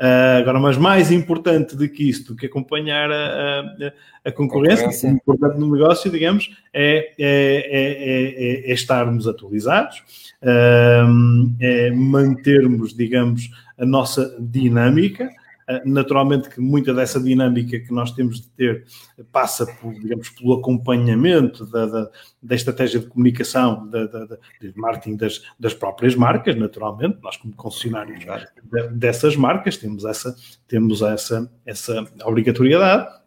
Uh, 0.00 0.38
agora, 0.40 0.60
mas 0.60 0.76
mais 0.76 1.10
importante 1.10 1.76
do 1.76 1.88
que 1.88 2.08
isso, 2.08 2.28
do 2.28 2.36
que 2.36 2.46
acompanhar 2.46 3.10
a, 3.10 3.60
a, 3.60 4.28
a 4.28 4.32
concorrência, 4.32 4.84
concorrência. 4.84 5.08
importante 5.08 5.58
no 5.58 5.72
negócio, 5.72 6.10
digamos, 6.10 6.56
é, 6.72 7.12
é, 7.18 8.70
é 8.70 8.72
estarmos 8.72 9.26
atualizados, 9.26 9.98
uh, 10.42 11.52
é 11.60 11.90
mantermos, 11.90 12.94
digamos, 12.94 13.50
a 13.76 13.84
nossa 13.84 14.36
dinâmica. 14.38 15.28
Ah, 15.72 15.82
naturalmente 15.84 16.50
que 16.50 16.60
muita 16.60 16.92
dessa 16.92 17.18
dinâmica 17.20 17.78
que 17.80 17.92
nós 17.92 18.12
temos 18.12 18.40
de 18.40 18.48
ter 18.48 18.84
passa 19.30 19.64
por, 19.66 19.94
digamos, 19.94 20.28
pelo 20.30 20.54
acompanhamento 20.54 21.64
da, 21.66 21.86
da, 21.86 22.10
da 22.42 22.54
estratégia 22.54 23.00
de 23.00 23.06
comunicação, 23.06 23.88
da, 23.88 24.06
da, 24.06 24.38
de 24.60 24.72
marketing 24.76 25.16
das, 25.16 25.42
das 25.58 25.72
próprias 25.72 26.14
marcas, 26.14 26.56
naturalmente, 26.56 27.18
nós 27.22 27.36
como 27.36 27.54
concessionários 27.54 28.24
dessas 28.92 29.36
marcas 29.36 29.76
temos 29.76 30.04
essa, 30.04 30.34
temos 30.68 31.00
essa, 31.00 31.50
essa 31.64 32.06
obrigatoriedade 32.24 33.21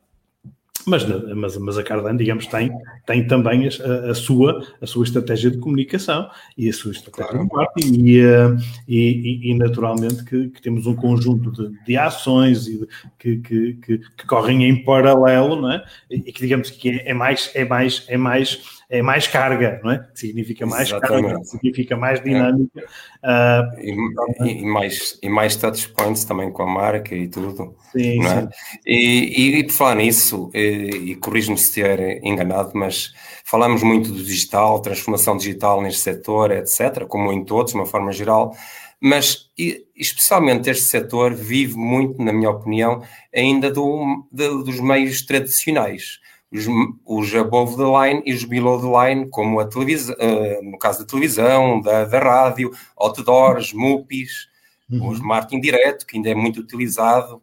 mas, 0.88 1.06
mas, 1.36 1.58
mas 1.58 1.78
a 1.78 1.84
Cardan, 1.84 2.16
digamos, 2.16 2.48
tem, 2.48 2.72
tem 3.06 3.28
também 3.28 3.68
a, 3.68 4.12
a, 4.12 4.14
sua, 4.14 4.66
a 4.82 4.86
sua 4.86 5.04
estratégia 5.04 5.50
de 5.50 5.58
comunicação 5.58 6.30
e 6.58 6.70
a 6.70 6.74
sua 6.74 6.92
estratégia 6.92 7.32
claro. 7.32 7.48
de 7.48 7.56
marketing 7.56 8.06
e, 8.06 8.20
eh, 8.20 8.58
e, 8.88 9.52
e, 9.52 9.56
naturalmente 9.56 10.24
que, 10.24 10.50
que, 10.50 10.62
temos 10.62 10.86
um 10.86 10.96
conjunto 10.96 11.52
de, 11.52 11.86
de 11.86 11.98
ações 11.98 12.68
e 12.68 12.80
de, 12.80 12.88
que, 13.18 13.38
que, 13.38 13.74
que, 13.74 13.98
que, 13.98 14.26
correm 14.28 14.64
em 14.64 14.84
paralelo, 14.84 15.62
não 15.62 15.72
é? 15.72 15.84
E 16.10 16.32
que 16.32 16.42
digamos 16.42 16.70
que 16.70 16.90
é, 16.90 17.10
é 17.10 17.14
mais, 17.14 17.52
é 17.54 17.66
mais, 17.66 18.06
é 18.08 18.18
mais 18.18 18.76
é 18.90 19.02
mais 19.02 19.28
carga, 19.28 19.80
não 19.84 19.92
é? 19.92 20.08
Significa 20.14 20.66
mais 20.66 20.90
Exatamente. 20.90 21.28
carga, 21.28 21.44
significa 21.46 21.98
mais 21.98 22.24
dinâmica. 22.24 22.84
É. 23.24 23.62
Uh, 23.82 24.46
e, 24.46 24.62
e, 24.62 24.66
mais, 24.66 25.20
e 25.22 25.30
mais 25.30 25.56
touch 25.56 25.90
points 25.90 26.24
também 26.24 26.52
com 26.52 26.64
a 26.64 26.68
marca 26.68 27.16
e 27.16 27.28
tudo. 27.28 27.76
Sim, 27.92 28.20
não 28.20 28.32
é? 28.32 28.42
sim. 28.42 28.48
E, 28.86 29.60
e, 29.60 29.64
por 29.64 29.74
falar 29.74 29.96
nisso, 29.96 30.52
e, 30.54 31.12
e 31.12 31.16
corrijo-me 31.16 31.58
se 31.58 31.66
estiver 31.66 32.24
enganado, 32.24 32.72
mas 32.76 33.14
falamos 33.44 33.82
muito 33.82 34.12
do 34.12 34.24
digital, 34.24 34.80
transformação 34.82 35.36
digital 35.38 35.82
neste 35.82 36.02
setor, 36.02 36.52
etc., 36.52 37.06
como 37.08 37.32
em 37.32 37.44
todos, 37.44 37.74
de 37.74 37.80
uma 37.80 37.86
forma 37.86 38.12
geral, 38.12 38.56
mas 39.02 39.50
especialmente 39.96 40.70
este 40.70 40.86
setor 40.86 41.34
vive 41.34 41.76
muito, 41.76 42.24
na 42.24 42.32
minha 42.32 42.50
opinião, 42.50 43.02
ainda 43.34 43.72
do, 43.72 44.28
de, 44.32 44.48
dos 44.64 44.80
meios 44.80 45.22
tradicionais 45.24 46.20
os, 46.56 46.66
os 47.06 47.36
above 47.36 47.76
the 47.76 47.84
line 47.84 48.24
e 48.26 48.34
os 48.34 48.44
below 48.44 48.80
the 48.80 48.88
line, 48.88 49.30
como 49.30 49.60
a 49.60 49.66
televisão, 49.66 50.16
uh, 50.16 50.64
no 50.64 50.78
caso 50.78 51.00
da 51.00 51.06
televisão, 51.06 51.82
da, 51.82 52.06
da 52.06 52.20
rádio, 52.20 52.72
outdoors, 52.96 53.74
MUPIs, 53.74 54.48
uhum. 54.90 55.10
os 55.10 55.20
marketing 55.20 55.60
direto, 55.60 56.06
que 56.06 56.18
ainda 56.18 56.30
é 56.30 56.36
muito 56.36 56.60
utilizado. 56.60 57.42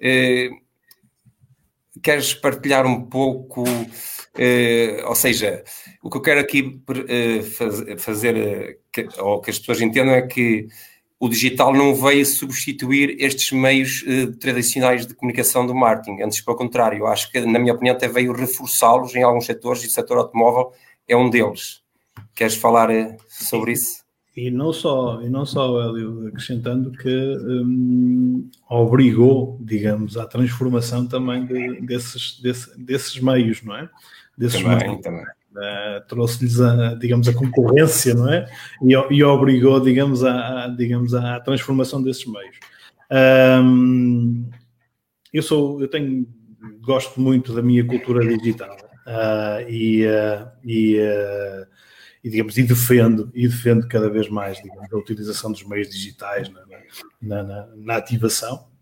Uh, 0.00 0.56
queres 2.02 2.34
partilhar 2.34 2.86
um 2.86 3.02
pouco, 3.02 3.62
uh, 3.62 5.06
ou 5.06 5.14
seja, 5.14 5.64
o 6.02 6.10
que 6.10 6.16
eu 6.16 6.22
quero 6.22 6.40
aqui 6.40 6.80
faz, 7.56 8.02
fazer, 8.02 8.80
ou 9.18 9.40
que 9.40 9.50
as 9.50 9.58
pessoas 9.58 9.80
entendam 9.80 10.14
é 10.14 10.22
que 10.22 10.68
o 11.18 11.28
digital 11.28 11.72
não 11.72 11.94
veio 11.94 12.24
substituir 12.26 13.16
estes 13.18 13.50
meios 13.52 14.02
uh, 14.02 14.32
tradicionais 14.36 15.06
de 15.06 15.14
comunicação 15.14 15.66
do 15.66 15.74
marketing. 15.74 16.22
Antes, 16.22 16.40
pelo 16.40 16.56
contrário, 16.56 17.06
acho 17.06 17.30
que, 17.30 17.40
na 17.40 17.58
minha 17.58 17.72
opinião, 17.72 17.96
até 17.96 18.06
veio 18.06 18.32
reforçá-los 18.32 19.14
em 19.14 19.22
alguns 19.22 19.46
setores 19.46 19.82
e 19.82 19.86
o 19.86 19.90
setor 19.90 20.18
automóvel 20.18 20.72
é 21.08 21.16
um 21.16 21.30
deles. 21.30 21.82
Queres 22.34 22.54
falar 22.54 22.90
uh, 22.90 23.16
sobre 23.28 23.72
isso? 23.72 24.04
E 24.36 24.50
não 24.50 24.70
só, 24.70 25.22
e 25.22 25.30
não 25.30 25.46
só, 25.46 25.80
Hélio, 25.80 26.28
acrescentando 26.28 26.92
que 26.92 27.08
um, 27.08 28.50
obrigou, 28.68 29.58
digamos, 29.62 30.18
à 30.18 30.26
transformação 30.26 31.06
também 31.06 31.46
de, 31.46 31.80
desses, 31.80 32.38
desse, 32.38 32.78
desses 32.78 33.18
meios, 33.18 33.62
não 33.62 33.74
é? 33.74 33.88
Desses 34.36 34.60
também, 34.60 34.88
meios. 34.88 35.00
também. 35.00 35.24
Uh, 35.56 36.06
trouxe-lhes 36.06 36.60
a, 36.60 36.94
digamos, 36.94 37.26
a 37.28 37.32
concorrência, 37.32 38.12
não 38.14 38.30
é? 38.30 38.46
E, 38.82 38.92
e 38.92 39.24
obrigou, 39.24 39.80
digamos, 39.80 40.22
a, 40.22 40.64
a, 40.64 40.68
digamos, 40.68 41.14
à 41.14 41.40
transformação 41.40 42.02
desses 42.02 42.26
meios. 42.26 42.56
Um, 43.10 44.50
eu 45.32 45.42
sou, 45.42 45.80
eu 45.80 45.88
tenho, 45.88 46.28
gosto 46.82 47.18
muito 47.18 47.54
da 47.54 47.62
minha 47.62 47.82
cultura 47.86 48.26
digital 48.36 48.76
uh, 49.06 49.66
e, 49.66 50.04
uh, 50.06 50.46
e, 50.62 50.98
e, 52.22 52.30
digamos, 52.30 52.58
e 52.58 52.62
defendo, 52.62 53.30
e 53.34 53.48
defendo 53.48 53.88
cada 53.88 54.10
vez 54.10 54.28
mais, 54.28 54.58
digamos, 54.62 54.92
a 54.92 54.96
utilização 54.98 55.50
dos 55.52 55.64
meios 55.66 55.88
digitais 55.88 56.50
na, 56.50 56.60
na, 57.22 57.42
na, 57.42 57.68
na 57.76 57.96
ativação 57.96 58.75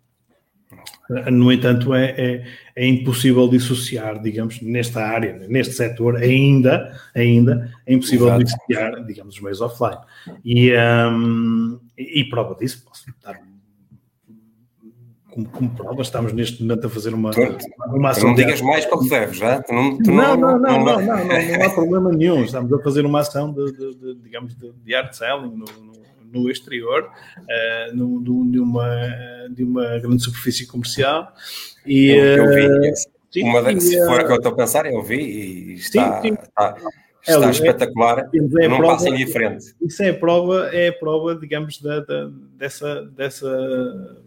no 1.31 1.53
entanto, 1.53 1.95
é, 1.95 2.11
é, 2.17 2.45
é, 2.75 2.87
impossível 2.87 3.47
dissociar, 3.49 4.21
digamos, 4.23 4.61
nesta 4.63 5.05
área, 5.05 5.47
neste 5.49 5.75
setor, 5.75 6.17
ainda, 6.17 6.99
ainda 7.15 7.71
é 7.87 7.93
impossível 7.93 8.29
Exato. 8.29 8.45
dissociar, 8.45 9.05
digamos, 9.05 9.35
os 9.35 9.41
meios 9.41 9.61
offline. 9.61 10.01
E, 10.45 10.73
um, 10.75 11.79
e, 11.97 12.25
prova 12.25 12.55
disso, 12.55 12.83
posso 12.85 13.05
dar 13.23 13.39
como, 15.35 15.49
como, 15.49 15.71
prova, 15.71 16.01
estamos 16.01 16.33
neste 16.33 16.63
momento 16.63 16.87
a 16.87 16.91
fazer 16.91 17.13
uma, 17.13 17.33
tu, 17.33 17.41
uma 17.89 18.11
ação. 18.11 18.29
não 18.29 18.35
digas 18.37 18.61
mais 18.61 18.87
para 18.87 18.97
o 18.97 19.01
que 19.01 19.09
deves, 19.09 19.37
já? 19.37 19.61
Tu 19.61 19.75
não, 19.75 19.99
tu 19.99 20.13
não, 20.13 20.37
não, 20.37 20.59
não, 20.59 20.59
não, 20.59 20.85
não, 20.85 21.01
não, 21.01 21.25
não, 21.25 21.67
há 21.67 21.71
problema 21.75 22.13
nenhum. 22.13 22.45
Estamos 22.45 22.73
a 22.73 22.79
fazer 22.79 23.05
uma 23.05 23.19
ação 23.21 23.53
de, 23.53 23.73
de, 23.73 23.95
de 23.97 24.15
digamos, 24.23 24.55
de, 24.55 24.73
de 24.73 24.95
art 24.95 25.13
selling 25.13 25.57
no, 25.57 25.65
no 25.85 25.95
no 26.35 26.51
exterior, 26.51 27.09
uh, 27.39 27.97
no, 27.97 28.21
no, 28.21 28.51
de, 28.51 28.59
uma, 28.59 28.89
de 29.51 29.65
uma 29.65 29.99
grande 29.99 30.23
superfície 30.23 30.67
comercial. 30.67 31.33
E, 31.87 32.09
eu, 32.09 32.45
eu 32.45 32.55
vi, 32.55 32.91
uh, 32.91 32.95
sim, 33.31 33.45
uma 33.45 33.63
das, 33.63 33.83
se 33.83 34.05
for 34.05 34.21
a 34.21 34.25
que 34.25 34.33
eu 34.33 34.37
estou 34.37 34.53
a 34.53 34.57
pensar, 34.57 34.87
eu 34.87 35.03
vi 35.03 35.21
e 35.21 35.75
está, 35.75 36.21
sim, 36.21 36.29
sim. 36.29 36.35
está, 36.35 36.77
está 37.23 37.47
é, 37.47 37.51
espetacular, 37.51 38.19
é, 38.19 38.65
é 38.65 38.69
não 38.69 38.79
prova, 38.79 38.95
passa 38.95 39.11
diferente. 39.11 39.75
Isso 39.81 40.03
é 40.03 40.11
a 40.11 40.15
prova, 40.15 40.69
é 40.73 40.89
a 40.89 40.93
prova 40.93 41.35
digamos, 41.37 41.81
da, 41.81 42.01
da 42.01 42.31
dessa, 42.57 43.03
dessa 43.17 44.19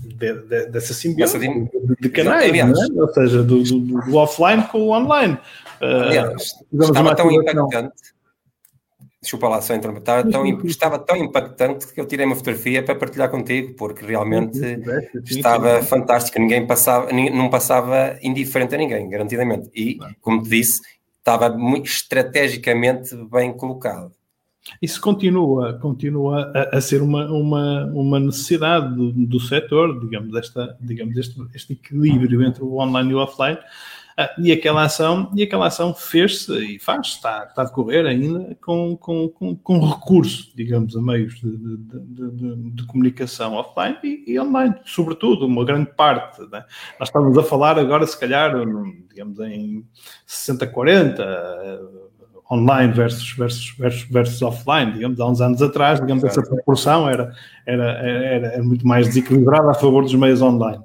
de, 0.00 0.34
de, 0.34 0.66
dessa 0.66 0.92
simbiose 0.92 1.38
de, 1.38 1.68
de, 2.00 2.08
canais, 2.10 2.52
é? 2.52 3.00
ou 3.00 3.08
seja, 3.12 3.42
do, 3.42 3.62
do, 3.62 3.80
do, 3.80 4.16
offline 4.16 4.62
com 4.64 4.82
o 4.82 4.90
online. 4.90 5.34
Uh, 5.80 5.84
Aliás, 5.84 6.54
estava 6.72 7.14
tão 7.14 7.30
impactante 7.30 7.92
Desculpa 9.22 9.48
lá, 9.48 9.60
só 9.60 9.74
entrar. 9.74 9.94
Estava 9.94 10.30
tão, 10.30 10.46
estava 10.64 10.98
tão 10.98 11.16
impactante 11.16 11.92
que 11.92 12.00
eu 12.00 12.06
tirei 12.06 12.24
uma 12.24 12.34
fotografia 12.34 12.82
para 12.82 12.94
partilhar 12.94 13.30
contigo, 13.30 13.74
porque 13.74 14.04
realmente 14.04 14.58
estava 15.26 15.82
fantástico. 15.82 16.38
Ninguém 16.38 16.66
passava, 16.66 17.12
não 17.12 17.50
passava 17.50 18.18
indiferente 18.22 18.74
a 18.74 18.78
ninguém, 18.78 19.10
garantidamente. 19.10 19.70
E, 19.74 19.98
como 20.22 20.42
te 20.42 20.48
disse, 20.48 20.80
estava 21.18 21.50
muito 21.50 21.86
estrategicamente 21.86 23.14
bem 23.30 23.52
colocado. 23.52 24.10
Isso 24.80 25.00
continua, 25.00 25.78
continua 25.78 26.52
a, 26.54 26.78
a 26.78 26.80
ser 26.80 27.02
uma, 27.02 27.30
uma, 27.30 27.86
uma 27.92 28.20
necessidade 28.20 28.94
do, 28.94 29.12
do 29.12 29.40
setor, 29.40 30.00
digamos, 30.00 30.32
desta, 30.32 30.76
digamos 30.80 31.16
este, 31.16 31.36
este 31.54 31.72
equilíbrio 31.74 32.42
entre 32.42 32.62
o 32.62 32.78
online 32.78 33.10
e 33.10 33.14
o 33.14 33.18
offline 33.18 33.58
e 34.38 34.52
aquela 34.52 34.84
ação, 34.84 35.30
e 35.34 35.42
aquela 35.42 35.66
ação 35.66 35.94
fez-se 35.94 36.52
e 36.52 36.78
faz, 36.78 37.08
está, 37.08 37.44
está 37.48 37.62
a 37.62 37.64
decorrer 37.64 38.06
ainda 38.06 38.56
com, 38.60 38.96
com, 38.96 39.28
com, 39.28 39.56
com 39.56 39.80
recurso, 39.80 40.52
digamos, 40.54 40.96
a 40.96 41.00
meios 41.00 41.34
de, 41.34 41.56
de, 41.56 42.30
de, 42.30 42.70
de 42.72 42.86
comunicação 42.86 43.54
offline 43.54 43.98
e, 44.02 44.32
e, 44.32 44.40
online, 44.40 44.74
sobretudo, 44.84 45.46
uma 45.46 45.64
grande 45.64 45.90
parte. 45.94 46.40
Né? 46.50 46.64
Nós 46.98 47.08
estamos 47.08 47.36
a 47.36 47.42
falar 47.42 47.78
agora, 47.78 48.06
se 48.06 48.18
calhar, 48.18 48.52
digamos, 49.08 49.38
em 49.40 49.84
60-40, 50.26 51.20
online 52.50 52.92
versus, 52.92 53.32
versus, 53.32 53.74
versus, 53.78 54.02
versus 54.10 54.42
offline, 54.42 54.92
digamos, 54.92 55.20
há 55.20 55.26
uns 55.26 55.40
anos 55.40 55.62
atrás, 55.62 56.00
digamos, 56.00 56.24
essa 56.24 56.42
proporção 56.42 57.08
era, 57.08 57.32
era, 57.64 57.92
era, 57.92 58.46
era 58.46 58.62
muito 58.62 58.86
mais 58.86 59.06
desequilibrada 59.06 59.70
a 59.70 59.74
favor 59.74 60.02
dos 60.02 60.14
meios 60.14 60.42
online. 60.42 60.82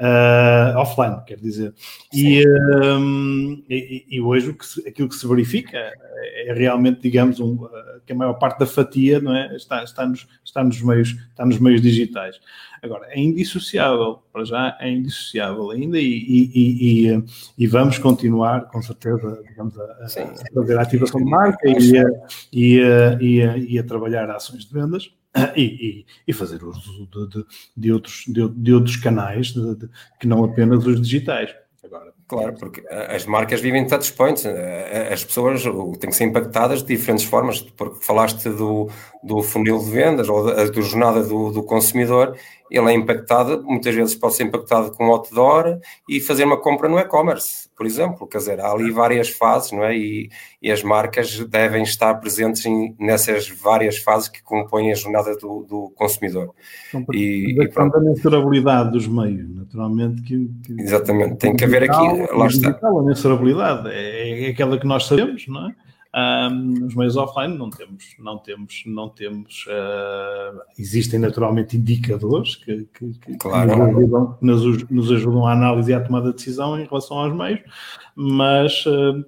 Uh, 0.00 0.78
offline, 0.78 1.22
quer 1.26 1.38
dizer. 1.38 1.74
E, 2.12 2.44
um, 2.48 3.62
e, 3.68 4.06
e, 4.10 4.20
hoje 4.20 4.52
que 4.52 4.66
se, 4.66 4.88
aquilo 4.88 5.08
que 5.08 5.14
se 5.14 5.26
verifica 5.26 5.78
é 5.78 6.52
realmente, 6.54 7.00
digamos, 7.00 7.40
um, 7.40 7.66
que 8.04 8.12
a 8.12 8.16
maior 8.16 8.34
parte 8.34 8.58
da 8.58 8.66
fatia 8.66 9.20
não 9.20 9.34
é, 9.34 9.54
está, 9.56 9.82
está, 9.82 10.06
nos, 10.06 10.26
está, 10.44 10.62
nos 10.62 10.80
meios, 10.82 11.16
está 11.30 11.44
nos 11.44 11.58
meios 11.58 11.80
digitais. 11.80 12.40
Agora, 12.82 13.06
é 13.10 13.18
indissociável, 13.18 14.22
para 14.32 14.44
já 14.44 14.76
é 14.80 14.90
indissociável 14.90 15.70
ainda 15.70 15.98
e, 15.98 16.04
e, 16.04 17.08
e, 17.08 17.24
e 17.58 17.66
vamos 17.66 17.98
continuar, 17.98 18.66
com 18.68 18.80
certeza, 18.82 19.42
digamos, 19.48 19.78
a, 19.78 19.82
a 19.82 20.54
fazer 20.54 20.78
a 20.78 20.82
ativação 20.82 21.22
de 21.22 21.30
marca 21.30 21.68
e 21.68 21.76
e, 22.52 22.80
a, 22.80 23.18
e, 23.20 23.42
a, 23.42 23.56
e 23.56 23.78
a 23.78 23.82
trabalhar 23.82 24.30
ações 24.30 24.64
de 24.64 24.72
vendas. 24.72 25.10
E, 25.54 26.06
e, 26.26 26.32
fazer 26.32 26.64
uso 26.64 27.06
de, 27.06 27.28
de, 27.28 27.46
de, 27.76 27.92
outros, 27.92 28.24
de, 28.26 28.48
de 28.48 28.72
outros 28.72 28.96
canais 28.96 29.52
que 30.18 30.26
não 30.26 30.44
apenas 30.44 30.86
os 30.86 31.00
digitais. 31.00 31.54
Agora, 31.84 32.12
claro, 32.26 32.54
porque 32.54 32.82
as 32.88 33.26
marcas 33.26 33.60
vivem 33.60 33.84
de 33.84 33.90
touch 33.90 34.12
points, 34.14 34.44
as 34.46 35.24
pessoas 35.24 35.62
têm 36.00 36.10
que 36.10 36.16
ser 36.16 36.24
impactadas 36.24 36.82
de 36.82 36.96
diferentes 36.96 37.24
formas, 37.24 37.60
porque 37.60 38.04
falaste 38.04 38.48
do, 38.48 38.90
do 39.22 39.42
funil 39.42 39.78
de 39.78 39.90
vendas 39.90 40.28
ou 40.28 40.44
da, 40.44 40.64
da 40.64 40.80
jornada 40.80 41.22
do, 41.22 41.52
do 41.52 41.62
consumidor 41.62 42.36
ele 42.70 42.90
é 42.90 42.94
impactado, 42.94 43.62
muitas 43.64 43.94
vezes 43.94 44.14
pode 44.14 44.34
ser 44.34 44.44
impactado 44.44 44.90
com 44.92 45.06
outdoor 45.06 45.78
e 46.08 46.20
fazer 46.20 46.44
uma 46.44 46.56
compra 46.56 46.88
no 46.88 46.98
e-commerce, 46.98 47.68
por 47.76 47.86
exemplo. 47.86 48.26
Quer 48.26 48.38
dizer, 48.38 48.60
há 48.60 48.70
ali 48.70 48.90
várias 48.90 49.30
fases, 49.30 49.72
não 49.72 49.84
é? 49.84 49.96
E, 49.96 50.28
e 50.60 50.70
as 50.70 50.82
marcas 50.82 51.38
devem 51.46 51.82
estar 51.82 52.14
presentes 52.14 52.64
em, 52.66 52.94
nessas 52.98 53.48
várias 53.48 53.98
fases 53.98 54.28
que 54.28 54.42
compõem 54.42 54.90
a 54.90 54.94
jornada 54.94 55.36
do, 55.36 55.62
do 55.62 55.92
consumidor. 55.94 56.52
Então, 56.88 57.04
e, 57.14 57.54
e 57.60 57.68
pronto. 57.68 57.96
a 57.96 58.00
mensurabilidade 58.00 58.92
dos 58.92 59.06
meios, 59.06 59.48
naturalmente. 59.54 60.22
Que, 60.22 60.50
que 60.64 60.80
Exatamente, 60.80 61.36
tem 61.36 61.54
que 61.54 61.64
haver 61.64 61.90
aqui, 61.90 62.34
lá 62.34 62.46
está. 62.46 62.78
A 62.82 63.02
mensurabilidade 63.02 63.88
é, 63.90 64.46
é 64.46 64.50
aquela 64.50 64.78
que 64.78 64.86
nós 64.86 65.06
sabemos, 65.06 65.46
não 65.46 65.68
é? 65.68 65.85
Um, 66.14 66.50
nos 66.80 66.94
meios 66.94 67.16
offline 67.16 67.56
não 67.56 67.68
temos, 67.68 68.04
não 68.18 68.38
temos, 68.38 68.82
não 68.86 69.08
temos. 69.08 69.66
Uh, 69.66 70.60
existem 70.78 71.20
naturalmente 71.20 71.76
indicadores 71.76 72.56
que, 72.56 72.88
que, 72.94 73.12
que, 73.18 73.36
claro. 73.36 73.76
nos, 73.76 73.88
ajudam, 73.88 74.38
nos, 74.40 74.90
nos, 74.90 75.12
ajudam, 75.12 75.46
a 75.46 75.52
análise 75.52 75.90
e 75.90 75.94
à 75.94 76.00
tomada 76.00 76.30
de 76.30 76.36
decisão 76.36 76.78
em 76.80 76.84
relação 76.84 77.18
aos 77.18 77.34
meios, 77.34 77.60
mas 78.14 78.86
uh, 78.86 79.24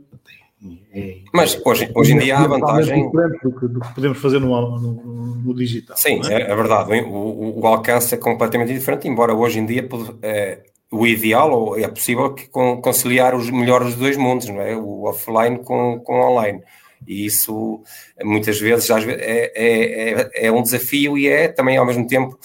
é, 0.93 1.19
mas 1.33 1.61
hoje, 1.65 1.91
hoje 1.95 2.13
em 2.15 2.19
dia 2.19 2.37
há 2.37 2.43
a 2.43 2.49
vantagem. 2.49 3.11
Do 3.11 3.53
que, 3.53 3.69
do 3.69 3.81
que 3.81 3.95
podemos 3.95 4.19
fazer 4.19 4.41
no, 4.41 4.79
no, 4.79 5.35
no 5.37 5.55
digital. 5.55 5.97
Sim, 5.97 6.21
é? 6.29 6.33
é? 6.33 6.51
é? 6.51 6.57
verdade. 6.57 6.93
O, 7.03 7.61
o, 7.61 7.67
alcance 7.67 8.15
é 8.15 8.19
completamente 8.19 8.73
diferente, 8.73 9.07
embora 9.07 9.35
hoje 9.35 9.61
em 9.61 9.67
dia 9.67 9.89
é, 10.21 10.65
o 10.91 11.07
ideal, 11.07 11.51
ou 11.53 11.79
é 11.79 11.87
possível 11.87 12.35
que 12.35 12.49
conciliar 12.49 13.35
os 13.35 13.51
melhores 13.51 13.89
dos 13.89 13.97
dois 13.97 14.17
mundos, 14.17 14.49
não 14.49 14.61
é? 14.61 14.75
O 14.77 15.05
offline 15.05 15.59
com, 15.59 16.01
com 16.01 16.21
o 16.21 16.31
online. 16.31 16.63
E 17.07 17.27
isso, 17.27 17.83
muitas 18.23 18.59
vezes, 18.59 18.91
é, 18.91 19.53
é, 19.55 20.11
é, 20.11 20.47
é 20.47 20.53
um 20.53 20.63
desafio 20.63 21.17
e 21.17 21.29
é 21.29 21.49
também, 21.49 21.77
ao 21.77 21.87
mesmo 21.87 22.07
tempo, 22.07 22.39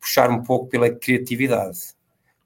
puxar 0.00 0.30
um 0.30 0.42
pouco 0.42 0.66
pela 0.66 0.90
criatividade. 0.90 1.78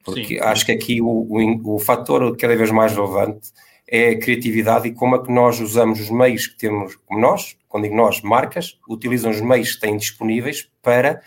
Porque 0.04 0.38
Sim. 0.38 0.40
acho 0.40 0.66
que 0.66 0.72
aqui 0.72 1.00
o, 1.00 1.06
o, 1.06 1.76
o 1.76 1.78
fator 1.78 2.36
cada 2.36 2.54
vez 2.56 2.70
mais 2.70 2.92
relevante 2.92 3.52
é 3.88 4.10
a 4.10 4.18
criatividade 4.18 4.88
e 4.88 4.92
como 4.92 5.16
é 5.16 5.22
que 5.22 5.32
nós 5.32 5.60
usamos 5.60 6.00
os 6.00 6.10
meios 6.10 6.46
que 6.46 6.56
temos, 6.56 6.96
como 7.06 7.20
nós, 7.20 7.56
quando 7.68 7.84
digo 7.84 7.96
nós, 7.96 8.20
marcas, 8.22 8.78
utilizam 8.88 9.30
os 9.30 9.40
meios 9.40 9.74
que 9.74 9.80
têm 9.80 9.96
disponíveis 9.96 10.68
para 10.82 11.20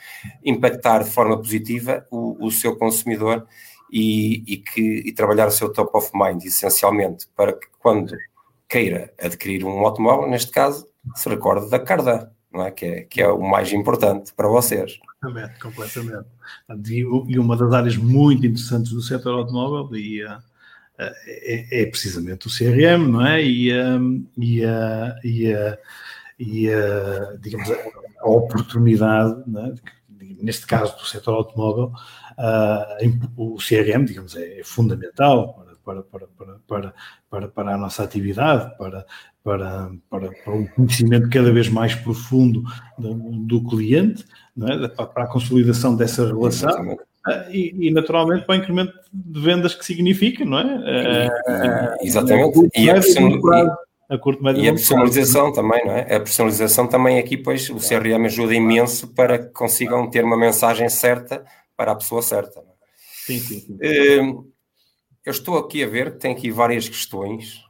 impactar 0.43 1.03
de 1.03 1.09
forma 1.09 1.37
positiva 1.37 2.05
o, 2.11 2.45
o 2.45 2.51
seu 2.51 2.75
consumidor 2.75 3.47
e, 3.91 4.43
e, 4.45 4.57
que, 4.57 4.81
e 5.05 5.11
trabalhar 5.11 5.47
o 5.47 5.51
seu 5.51 5.71
top 5.71 5.97
of 5.97 6.11
mind, 6.13 6.43
essencialmente, 6.45 7.27
para 7.35 7.53
que 7.53 7.67
quando 7.79 8.15
queira 8.67 9.13
adquirir 9.21 9.63
um 9.63 9.85
automóvel, 9.85 10.29
neste 10.29 10.51
caso, 10.51 10.87
se 11.15 11.29
recorde 11.29 11.69
da 11.69 11.79
Cardan, 11.79 12.29
não 12.51 12.65
é? 12.65 12.71
Que, 12.71 12.85
é, 12.85 13.01
que 13.01 13.21
é 13.21 13.27
o 13.27 13.41
mais 13.41 13.71
importante 13.71 14.33
para 14.33 14.47
vocês. 14.47 14.99
Completamente, 15.21 15.59
completamente. 15.59 16.27
E 16.89 17.39
uma 17.39 17.55
das 17.55 17.73
áreas 17.73 17.97
muito 17.97 18.45
interessantes 18.45 18.91
do 18.91 19.01
setor 19.01 19.39
automóvel 19.39 19.95
e, 19.95 20.23
uh, 20.23 20.41
é, 20.99 21.81
é, 21.83 21.85
precisamente 21.85 22.47
o 22.47 22.49
CRM, 22.49 23.11
não 23.11 23.25
é? 23.25 23.43
E, 23.43 23.71
uh, 23.71 24.25
e, 24.37 24.65
uh, 24.65 25.15
e, 25.23 25.47
e 26.39 26.69
digamos, 27.39 27.69
a 28.19 28.29
oportunidade, 28.29 29.43
é? 29.57 29.73
neste 30.41 30.65
caso 30.65 30.95
do 30.97 31.05
setor 31.05 31.35
automóvel, 31.35 31.91
o 33.35 33.57
CRM, 33.57 34.05
digamos, 34.05 34.35
é, 34.35 34.59
é 34.59 34.63
fundamental 34.63 35.65
para, 35.83 36.03
para, 36.03 36.27
para, 36.67 36.93
para, 37.29 37.47
para, 37.47 37.73
a 37.73 37.77
nossa 37.77 38.03
atividade, 38.03 38.77
para, 38.77 39.05
para, 39.43 39.89
para, 40.09 40.31
para 40.31 40.53
um 40.53 40.67
conhecimento 40.67 41.29
cada 41.29 41.51
vez 41.51 41.69
mais 41.69 41.95
profundo 41.95 42.63
do, 42.97 43.13
do 43.13 43.63
cliente, 43.69 44.25
é? 44.61 44.87
para 44.89 45.23
a 45.23 45.27
consolidação 45.27 45.95
dessa 45.95 46.27
relação. 46.27 46.97
Ah, 47.25 47.45
e, 47.49 47.87
e, 47.87 47.91
naturalmente 47.91 48.45
para 48.45 48.55
o 48.55 48.57
incremento 48.57 48.93
de 49.11 49.39
vendas 49.39 49.75
que 49.75 49.85
significa, 49.85 50.45
não 50.45 50.59
é? 50.59 51.29
Ah, 51.47 51.97
exatamente. 52.01 52.69
E, 52.75 52.89
a, 52.89 52.95
a 54.09 54.17
curto, 54.17 54.41
médio 54.41 54.63
e 54.63 54.69
a 54.69 54.73
personalização 54.73 55.51
também, 55.51 55.85
não 55.85 55.91
é? 55.91 56.15
A 56.15 56.19
personalização 56.19 56.87
também 56.87 57.19
aqui, 57.19 57.35
pois, 57.35 57.69
o 57.69 57.75
CRM 57.75 58.25
ajuda 58.25 58.53
imenso 58.53 59.09
para 59.09 59.37
que 59.37 59.51
consigam 59.51 60.09
ter 60.09 60.23
uma 60.23 60.37
mensagem 60.37 60.87
certa 60.87 61.43
para 61.77 61.93
a 61.93 61.95
pessoa 61.95 62.21
certa. 62.21 62.59
É? 62.59 62.63
Sim, 63.25 63.39
sim, 63.39 63.59
sim. 63.59 63.73
Uh, 63.75 64.51
eu 65.25 65.31
estou 65.31 65.57
aqui 65.57 65.83
a 65.83 65.87
ver, 65.87 66.17
tem 66.17 66.33
aqui 66.33 66.51
várias 66.51 66.89
questões 66.89 67.61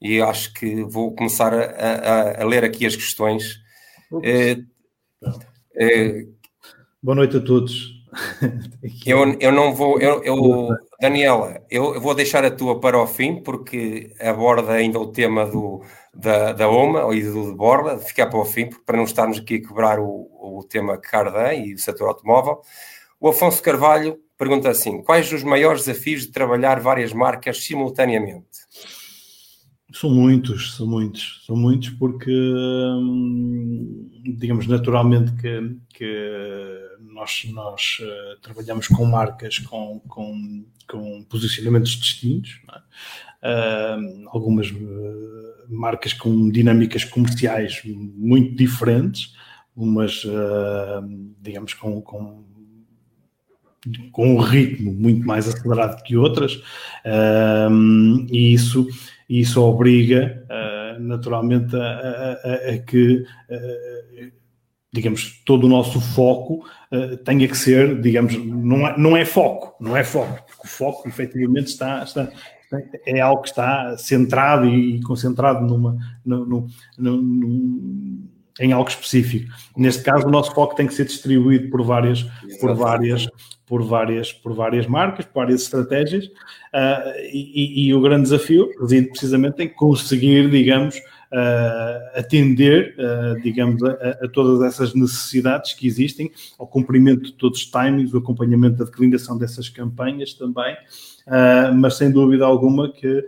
e 0.00 0.20
acho 0.20 0.52
que 0.54 0.82
vou 0.82 1.14
começar 1.14 1.52
a, 1.54 1.64
a, 1.64 2.42
a 2.42 2.44
ler 2.46 2.64
aqui 2.64 2.86
as 2.86 2.96
questões. 2.96 3.60
É, 4.22 4.56
Boa 7.02 7.16
noite 7.16 7.36
a 7.36 7.40
todos. 7.40 8.02
eu, 9.04 9.36
eu 9.40 9.52
não 9.52 9.74
vou, 9.74 10.00
eu, 10.00 10.22
eu, 10.22 10.68
Daniela, 11.00 11.60
eu, 11.70 12.00
vou 12.00 12.14
deixar 12.14 12.44
a 12.44 12.50
tua 12.50 12.80
para 12.80 12.98
o 12.98 13.06
fim, 13.06 13.42
porque 13.42 14.14
aborda 14.20 14.72
ainda 14.72 14.98
o 14.98 15.10
tema 15.10 15.44
do, 15.44 15.82
da, 16.14 16.52
da 16.52 16.68
OMA 16.68 17.14
e 17.14 17.22
do 17.22 17.50
de 17.50 17.56
Borla, 17.56 17.98
ficar 17.98 18.28
para 18.28 18.38
o 18.38 18.44
fim, 18.44 18.70
para 18.86 18.96
não 18.96 19.04
estarmos 19.04 19.38
aqui 19.38 19.56
a 19.56 19.68
quebrar 19.68 19.98
o, 19.98 20.28
o 20.40 20.64
tema 20.68 20.96
Cardan 20.96 21.54
e 21.54 21.74
o 21.74 21.78
setor 21.78 22.08
automóvel. 22.08 22.62
O 23.24 23.30
Afonso 23.30 23.62
Carvalho 23.62 24.18
pergunta 24.36 24.68
assim: 24.68 25.02
quais 25.02 25.32
os 25.32 25.42
maiores 25.42 25.86
desafios 25.86 26.26
de 26.26 26.28
trabalhar 26.30 26.78
várias 26.78 27.10
marcas 27.10 27.64
simultaneamente? 27.64 28.44
São 29.94 30.10
muitos, 30.10 30.76
são 30.76 30.86
muitos, 30.86 31.42
são 31.46 31.56
muitos 31.56 31.88
porque, 31.88 32.30
hum, 32.30 34.10
digamos, 34.36 34.66
naturalmente 34.66 35.32
que, 35.36 35.74
que 35.94 36.86
nós, 37.00 37.46
nós 37.50 37.96
uh, 38.02 38.40
trabalhamos 38.42 38.88
com 38.88 39.06
marcas 39.06 39.58
com, 39.58 40.00
com, 40.06 40.66
com 40.86 41.24
posicionamentos 41.24 41.92
distintos, 41.92 42.60
é? 43.42 43.96
uh, 43.96 44.28
algumas 44.32 44.70
uh, 44.70 45.64
marcas 45.70 46.12
com 46.12 46.50
dinâmicas 46.50 47.04
comerciais 47.06 47.80
muito 47.86 48.54
diferentes, 48.54 49.32
umas, 49.74 50.24
digamos, 51.40 51.74
com, 51.74 52.00
com 52.00 52.44
com 54.12 54.34
um 54.34 54.38
ritmo 54.38 54.92
muito 54.92 55.26
mais 55.26 55.48
acelerado 55.48 56.02
que 56.02 56.16
outras, 56.16 56.62
um, 57.70 58.26
e 58.30 58.52
isso, 58.52 58.86
isso 59.28 59.62
obriga 59.62 60.44
uh, 60.50 61.00
naturalmente 61.00 61.76
a, 61.76 61.80
a, 61.80 62.70
a 62.70 62.78
que, 62.78 63.24
uh, 63.50 64.32
digamos, 64.92 65.42
todo 65.44 65.64
o 65.64 65.68
nosso 65.68 66.00
foco 66.00 66.64
uh, 66.92 67.16
tenha 67.18 67.46
que 67.48 67.56
ser, 67.56 68.00
digamos, 68.00 68.34
não 68.36 68.86
é, 68.86 68.98
não 68.98 69.16
é 69.16 69.24
foco, 69.24 69.74
não 69.82 69.96
é 69.96 70.04
foco, 70.04 70.42
porque 70.46 70.66
o 70.66 70.70
foco 70.70 71.08
efetivamente 71.08 71.68
está, 71.68 72.02
está 72.02 72.30
é 73.06 73.20
algo 73.20 73.42
que 73.42 73.48
está 73.48 73.96
centrado 73.96 74.66
e 74.66 75.00
concentrado 75.02 75.64
numa, 75.64 75.96
num, 76.24 76.66
num, 76.98 78.28
em 78.60 78.72
algo 78.72 78.88
específico. 78.88 79.52
Neste 79.76 80.02
caso, 80.02 80.26
o 80.26 80.30
nosso 80.30 80.52
foco 80.54 80.76
tem 80.76 80.86
que 80.86 80.94
ser 80.94 81.06
distribuído 81.06 81.70
por 81.70 81.82
várias, 81.82 82.22
por 82.60 82.74
várias, 82.74 83.26
por 83.66 83.82
várias, 83.82 84.32
por 84.32 84.54
várias 84.54 84.86
marcas, 84.86 85.24
por 85.26 85.40
várias 85.40 85.62
estratégias, 85.62 86.26
uh, 86.26 87.10
e, 87.32 87.86
e, 87.86 87.94
o 87.94 88.00
grande 88.00 88.24
desafio 88.24 88.70
reside 88.80 89.08
precisamente 89.08 89.62
em 89.62 89.68
conseguir, 89.68 90.48
digamos, 90.50 90.96
uh, 90.96 92.18
atender, 92.18 92.94
uh, 92.98 93.40
digamos, 93.42 93.82
a, 93.82 93.92
a, 94.22 94.28
todas 94.28 94.62
essas 94.62 94.94
necessidades 94.94 95.72
que 95.72 95.86
existem, 95.86 96.30
ao 96.56 96.66
cumprimento 96.66 97.24
de 97.24 97.32
todos 97.32 97.60
os 97.60 97.66
timings, 97.66 98.12
o 98.14 98.18
acompanhamento 98.18 98.76
da 98.76 98.84
declinação 98.84 99.36
dessas 99.36 99.68
campanhas 99.68 100.34
também, 100.34 100.76
mas 101.76 101.96
sem 101.96 102.10
dúvida 102.10 102.44
alguma 102.44 102.92
que 102.92 103.24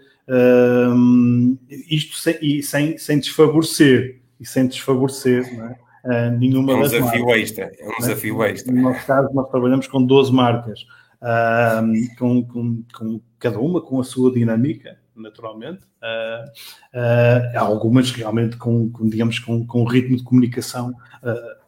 isto 1.88 2.16
sem, 2.16 2.36
e 2.42 2.62
sem, 2.62 2.98
sem 2.98 3.18
desfavorecer, 3.18 4.20
e 4.40 4.46
sem 4.46 4.66
desfavorecer, 4.66 5.44
é? 5.44 5.86
Uh, 6.06 6.38
nenhuma 6.38 6.72
é 6.72 6.76
um 6.76 6.82
das 6.82 6.92
desafio 6.92 7.24
marcas. 7.26 7.42
extra, 7.42 7.72
é 7.78 7.88
um 7.88 7.98
desafio 7.98 8.44
extra. 8.44 8.72
No 8.72 8.82
nosso 8.82 9.06
caso, 9.06 9.28
nós 9.34 9.48
trabalhamos 9.50 9.88
com 9.88 10.04
12 10.04 10.32
marcas. 10.32 10.86
uh, 11.20 12.16
com, 12.16 12.44
com, 12.44 12.84
com, 12.96 13.20
cada 13.38 13.58
uma 13.58 13.80
com 13.80 13.98
a 13.98 14.04
sua 14.04 14.32
dinâmica, 14.32 14.98
naturalmente. 15.16 15.80
Uh, 16.00 17.58
algumas 17.58 18.12
realmente 18.12 18.56
com, 18.56 18.88
com, 18.90 19.08
digamos, 19.08 19.40
com, 19.40 19.66
com 19.66 19.82
um 19.82 19.86
ritmo 19.86 20.16
de 20.16 20.22
comunicação 20.22 20.94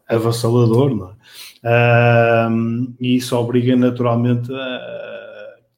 avassalador, 0.07 0.95
não 0.95 1.11
é? 1.63 2.49
e 2.99 3.17
isso 3.17 3.35
obriga 3.35 3.75
naturalmente 3.75 4.51
a 4.51 4.99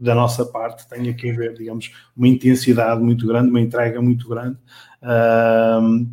da 0.01 0.15
nossa 0.15 0.43
parte 0.43 0.89
tenha 0.89 1.13
que 1.13 1.29
haver, 1.29 1.53
digamos, 1.53 1.91
uma 2.17 2.27
intensidade 2.27 2.99
muito 3.01 3.27
grande, 3.27 3.51
uma 3.51 3.61
entrega 3.61 4.01
muito 4.01 4.27
grande, 4.27 4.57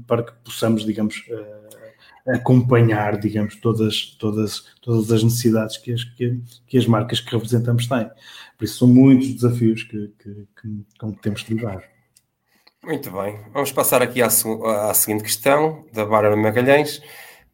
para 0.06 0.22
que 0.22 0.32
possamos, 0.44 0.84
digamos, 0.84 1.22
uh, 1.28 2.34
acompanhar, 2.34 3.18
digamos, 3.18 3.56
todas, 3.56 4.16
todas, 4.18 4.64
todas 4.82 5.10
as 5.10 5.22
necessidades 5.22 5.76
que 5.76 5.92
as, 5.92 6.04
que, 6.04 6.40
que, 6.66 6.78
as 6.78 6.86
marcas 6.86 7.20
que 7.20 7.30
representamos 7.30 7.86
têm. 7.86 8.10
Por 8.56 8.64
isso 8.64 8.78
são 8.78 8.88
muitos 8.88 9.34
desafios 9.34 9.82
que, 9.84 10.12
que, 10.18 10.46
que 10.60 10.84
com 10.98 11.12
que 11.14 11.22
temos 11.22 11.42
que 11.42 11.54
lidar. 11.54 11.82
Muito 12.84 13.10
bem. 13.10 13.38
Vamos 13.52 13.72
passar 13.72 14.02
aqui 14.02 14.22
à, 14.22 14.26
à 14.26 14.94
seguinte 14.94 15.24
questão, 15.24 15.84
da 15.92 16.04
Bárbara 16.04 16.36
Magalhães, 16.36 17.02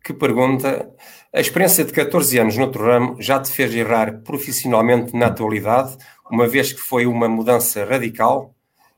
que 0.02 0.12
pergunta: 0.12 0.88
a 1.32 1.40
experiência 1.40 1.84
de 1.84 1.92
14 1.92 2.38
anos 2.38 2.56
no 2.56 2.64
outro 2.64 2.84
ramo 2.84 3.20
já 3.20 3.40
te 3.40 3.50
fez 3.50 3.74
errar 3.74 4.20
profissionalmente 4.22 5.16
na 5.16 5.26
atualidade 5.26 5.96
uma 6.30 6.46
vez 6.46 6.72
que 6.72 6.80
foi 6.80 7.06
uma 7.06 7.28
mudança 7.28 7.84
radical? 7.84 8.54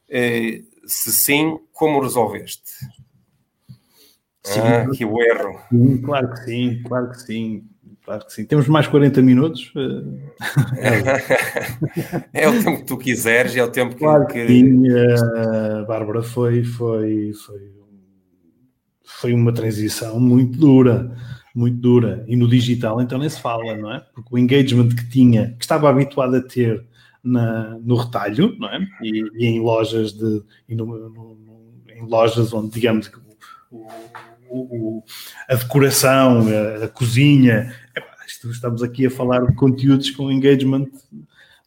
Eh, 0.09 0.63
se 0.87 1.13
sim, 1.13 1.59
como 1.73 2.01
resolveste? 2.01 2.73
Sim, 4.43 4.61
ah, 4.61 4.87
que 4.95 5.05
o 5.05 5.21
erro. 5.21 5.61
Sim, 5.69 6.01
claro 6.03 6.31
que 6.31 6.45
sim, 6.45 6.83
claro 6.85 7.11
que 7.11 7.21
sim. 7.21 7.65
Claro 8.05 8.25
que 8.25 8.33
sim. 8.33 8.45
Temos 8.45 8.69
mais 8.69 8.87
40 8.87 9.21
minutos. 9.21 9.73
é 12.33 12.49
o 12.49 12.63
tempo 12.63 12.79
que 12.79 12.85
tu 12.85 12.97
quiseres, 12.97 13.57
é 13.57 13.65
o 13.65 13.71
tempo 13.71 13.97
claro 13.97 14.29
que. 14.29 14.47
Sim, 14.47 14.89
uh, 14.89 15.85
Bárbara, 15.89 16.23
foi, 16.23 16.63
foi, 16.63 17.33
foi, 17.33 17.73
foi 19.03 19.35
uma 19.35 19.53
transição 19.53 20.21
muito 20.21 20.57
dura, 20.57 21.13
muito 21.53 21.79
dura. 21.79 22.25
E 22.29 22.37
no 22.37 22.49
digital, 22.49 23.03
então, 23.03 23.19
nem 23.19 23.29
se 23.29 23.41
fala, 23.41 23.77
não 23.77 23.93
é? 23.93 23.99
Porque 24.15 24.33
o 24.33 24.39
engagement 24.39 24.91
que 24.91 25.11
tinha, 25.11 25.57
que 25.59 25.65
estava 25.65 25.91
habituado 25.91 26.37
a 26.37 26.41
ter 26.41 26.87
na, 27.27 27.79
no 27.83 27.97
retalho, 27.97 28.57
não 28.59 28.69
é? 28.69 28.87
E, 29.03 29.25
e 29.35 29.47
em 29.47 29.61
lojas 29.61 30.13
de 30.13 30.43
no, 30.69 30.87
no, 30.87 31.39
em 31.89 32.07
lojas 32.07 32.53
onde 32.53 32.71
digamos 32.71 33.09
que 33.09 33.19
o, 33.71 33.87
o, 34.49 35.05
a 35.49 35.55
decoração, 35.57 36.47
a, 36.49 36.85
a 36.85 36.89
cozinha, 36.89 37.75
isto, 38.27 38.51
estamos 38.51 38.83
aqui 38.83 39.07
a 39.07 39.11
falar 39.11 39.45
de 39.45 39.55
conteúdos 39.55 40.11
com 40.11 40.31
engagement 40.31 40.87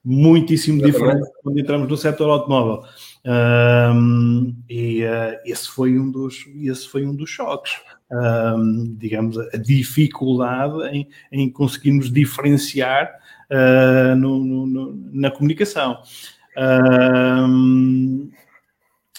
muitíssimo 0.03 0.82
diferente 0.82 1.30
quando 1.43 1.60
entramos 1.60 1.89
no 1.89 1.97
setor 1.97 2.30
automóvel. 2.30 2.84
Um, 3.26 4.55
e 4.70 5.03
uh, 5.03 5.38
esse 5.43 5.70
foi 5.70 5.99
um 5.99 6.10
dos 6.10 6.45
esse 6.64 6.88
foi 6.88 7.05
um 7.05 7.14
dos 7.14 7.30
choques 7.30 7.74
um, 8.10 8.95
digamos 8.97 9.38
a 9.38 9.57
dificuldade 9.57 10.82
em, 10.95 11.07
em 11.30 11.49
conseguirmos 11.49 12.12
diferenciar 12.12 13.12
uh, 13.52 14.16
no, 14.16 14.43
no, 14.66 14.93
na 15.12 15.32
comunicação. 15.32 16.02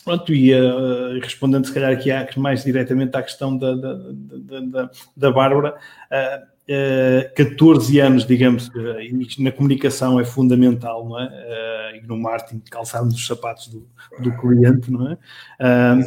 Pronto, 0.04 0.34
e 0.34 0.54
uh, 0.54 1.20
respondendo 1.20 1.66
se 1.66 1.74
calhar 1.74 1.92
aqui 1.92 2.40
mais 2.40 2.64
diretamente 2.64 3.16
à 3.16 3.22
questão 3.22 3.56
da, 3.56 3.74
da, 3.74 3.94
da, 3.94 4.60
da, 4.60 4.90
da 5.16 5.30
Bárbara, 5.30 5.76
uh, 5.76 6.49
14 7.34 7.98
anos, 7.98 8.26
digamos, 8.26 8.70
na 9.38 9.50
comunicação 9.50 10.20
é 10.20 10.24
fundamental, 10.24 11.08
não 11.08 11.18
é? 11.18 12.00
E 12.00 12.06
no 12.06 12.16
marketing, 12.16 12.62
calçarmos 12.70 13.14
os 13.14 13.26
sapatos 13.26 13.66
do, 13.68 13.86
do 14.20 14.36
cliente, 14.38 14.90
não 14.90 15.10
é? 15.10 15.18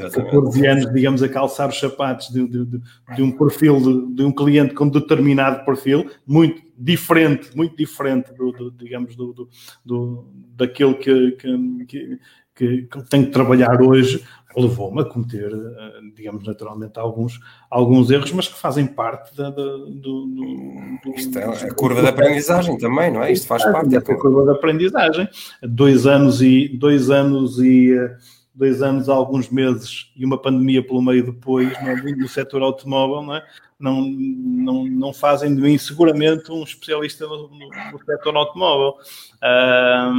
14 0.09 0.65
anos, 0.65 0.93
digamos, 0.93 1.21
a 1.21 1.27
calçar 1.27 1.67
os 1.67 1.79
sapatos 1.79 2.29
de, 2.29 2.47
de, 2.47 2.81
de 3.15 3.21
um 3.21 3.31
perfil, 3.31 3.79
de, 3.79 4.15
de, 4.15 4.23
um 4.23 4.31
cliente 4.31 4.73
com 4.73 4.87
determinado 4.87 5.65
perfil, 5.65 6.09
muito 6.25 6.61
diferente, 6.77 7.55
muito 7.55 7.75
diferente 7.75 8.33
do, 8.33 8.51
do 8.51 8.71
digamos, 8.71 9.15
do, 9.15 9.49
do, 9.85 10.27
daquilo 10.55 10.97
que, 10.97 11.31
que, 11.31 11.85
que 11.85 12.19
que, 12.55 12.87
tenho 13.09 13.25
que 13.25 13.31
trabalhar 13.31 13.81
hoje 13.81 14.23
levou-me 14.55 15.01
a 15.01 15.05
cometer, 15.05 15.51
eh, 15.51 15.99
digamos, 16.15 16.45
naturalmente 16.45 16.99
alguns, 16.99 17.39
alguns 17.69 18.09
erros, 18.09 18.31
mas 18.31 18.47
que 18.47 18.57
fazem 18.57 18.85
parte 18.85 19.35
da, 19.35 19.49
da 19.49 19.63
do, 19.63 20.25
do, 20.25 21.13
Isto 21.15 21.39
é 21.39 21.45
a 21.45 21.73
curva 21.73 22.01
de 22.01 22.07
aprendizagem 22.07 22.77
também, 22.77 23.11
não 23.11 23.23
é? 23.23 23.31
Isto 23.31 23.47
faz 23.47 23.63
parte 23.63 23.89
da 23.89 24.01
curva 24.01 24.43
de 24.43 24.51
aprendizagem. 24.51 25.27
Dois 25.61 26.05
anos 26.05 26.41
e 26.41 26.67
dois 26.77 27.09
anos 27.09 27.59
e 27.59 27.93
eh, 27.93 28.15
dois 28.53 28.81
anos, 28.81 29.09
alguns 29.09 29.49
meses 29.49 30.11
e 30.15 30.25
uma 30.25 30.37
pandemia 30.37 30.85
pelo 30.85 31.01
meio 31.01 31.25
depois 31.25 31.71
no, 31.81 32.17
no 32.17 32.27
setor 32.27 32.61
automóvel, 32.61 33.23
não, 33.23 33.35
é? 33.35 33.43
não, 33.79 34.01
não, 34.01 34.85
não 34.85 35.13
fazem 35.13 35.53
de 35.53 35.61
mim 35.61 35.77
seguramente 35.77 36.51
um 36.51 36.63
especialista 36.63 37.25
no, 37.25 37.49
no, 37.49 37.69
no 37.91 38.05
setor 38.05 38.35
automóvel, 38.37 38.97
uh, 39.41 40.13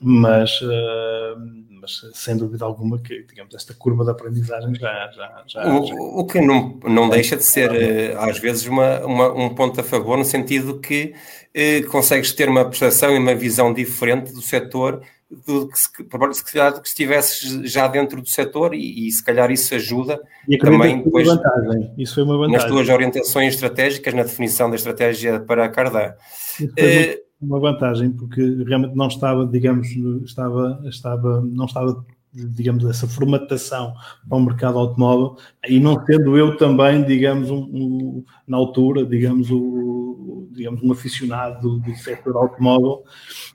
mas, 0.00 0.60
uh, 0.62 1.67
mas 1.80 2.00
sem 2.14 2.36
dúvida 2.36 2.64
alguma 2.64 2.98
que, 2.98 3.22
digamos, 3.22 3.54
esta 3.54 3.74
curva 3.74 4.04
de 4.04 4.10
aprendizagem 4.10 4.74
já... 4.74 5.10
já, 5.10 5.44
já, 5.46 5.74
o, 5.74 5.86
já... 5.86 5.94
o 5.94 6.26
que 6.26 6.40
não, 6.40 6.78
não 6.84 7.08
deixa 7.08 7.36
de 7.36 7.44
ser, 7.44 7.74
eh, 7.74 8.14
às 8.18 8.38
vezes, 8.38 8.66
uma, 8.66 9.00
uma, 9.04 9.32
um 9.32 9.54
ponto 9.54 9.80
a 9.80 9.84
favor, 9.84 10.16
no 10.16 10.24
sentido 10.24 10.80
que 10.80 11.14
eh, 11.54 11.82
consegues 11.82 12.32
ter 12.32 12.48
uma 12.48 12.64
percepção 12.64 13.14
e 13.14 13.18
uma 13.18 13.34
visão 13.34 13.72
diferente 13.72 14.32
do 14.32 14.40
setor 14.40 15.02
do 15.30 15.68
que 15.68 15.78
se, 15.78 15.88
se 16.32 16.52
calhar 16.52 16.72
do 16.72 16.80
que 16.80 16.88
estivesses 16.88 17.70
já 17.70 17.86
dentro 17.86 18.20
do 18.22 18.28
setor 18.28 18.74
e, 18.74 19.06
e 19.06 19.10
se 19.10 19.22
calhar 19.22 19.50
isso 19.50 19.74
ajuda 19.74 20.20
também 20.58 21.02
depois 21.02 21.26
vantagem. 21.26 21.92
Isso 21.98 22.14
foi 22.14 22.24
uma 22.24 22.38
vantagem. 22.38 22.56
nas 22.56 22.64
tuas 22.64 22.88
orientações 22.88 23.54
estratégicas, 23.54 24.14
na 24.14 24.22
definição 24.22 24.70
da 24.70 24.76
estratégia 24.76 25.38
para 25.40 25.66
a 25.66 25.68
Cardan. 25.68 26.14
Isso 26.58 26.72
foi 26.74 26.84
eh, 26.84 27.22
uma 27.40 27.60
vantagem 27.60 28.10
porque 28.10 28.42
realmente 28.64 28.96
não 28.96 29.08
estava, 29.08 29.46
digamos, 29.46 29.88
estava, 30.24 30.80
estava, 30.84 31.40
não 31.40 31.66
estava 31.66 32.04
digamos, 32.32 32.84
essa 32.84 33.06
formatação 33.06 33.94
para 34.28 34.38
o 34.38 34.42
mercado 34.42 34.78
automóvel, 34.78 35.36
e 35.66 35.80
não 35.80 36.04
sendo 36.04 36.36
eu 36.36 36.56
também, 36.56 37.02
digamos, 37.04 37.50
um, 37.50 37.58
um, 37.58 38.24
na 38.46 38.56
altura, 38.56 39.04
digamos, 39.04 39.50
o, 39.50 40.48
digamos, 40.52 40.82
um 40.82 40.92
aficionado 40.92 41.60
do, 41.60 41.78
do 41.78 41.96
setor 41.96 42.36
automóvel, 42.36 43.02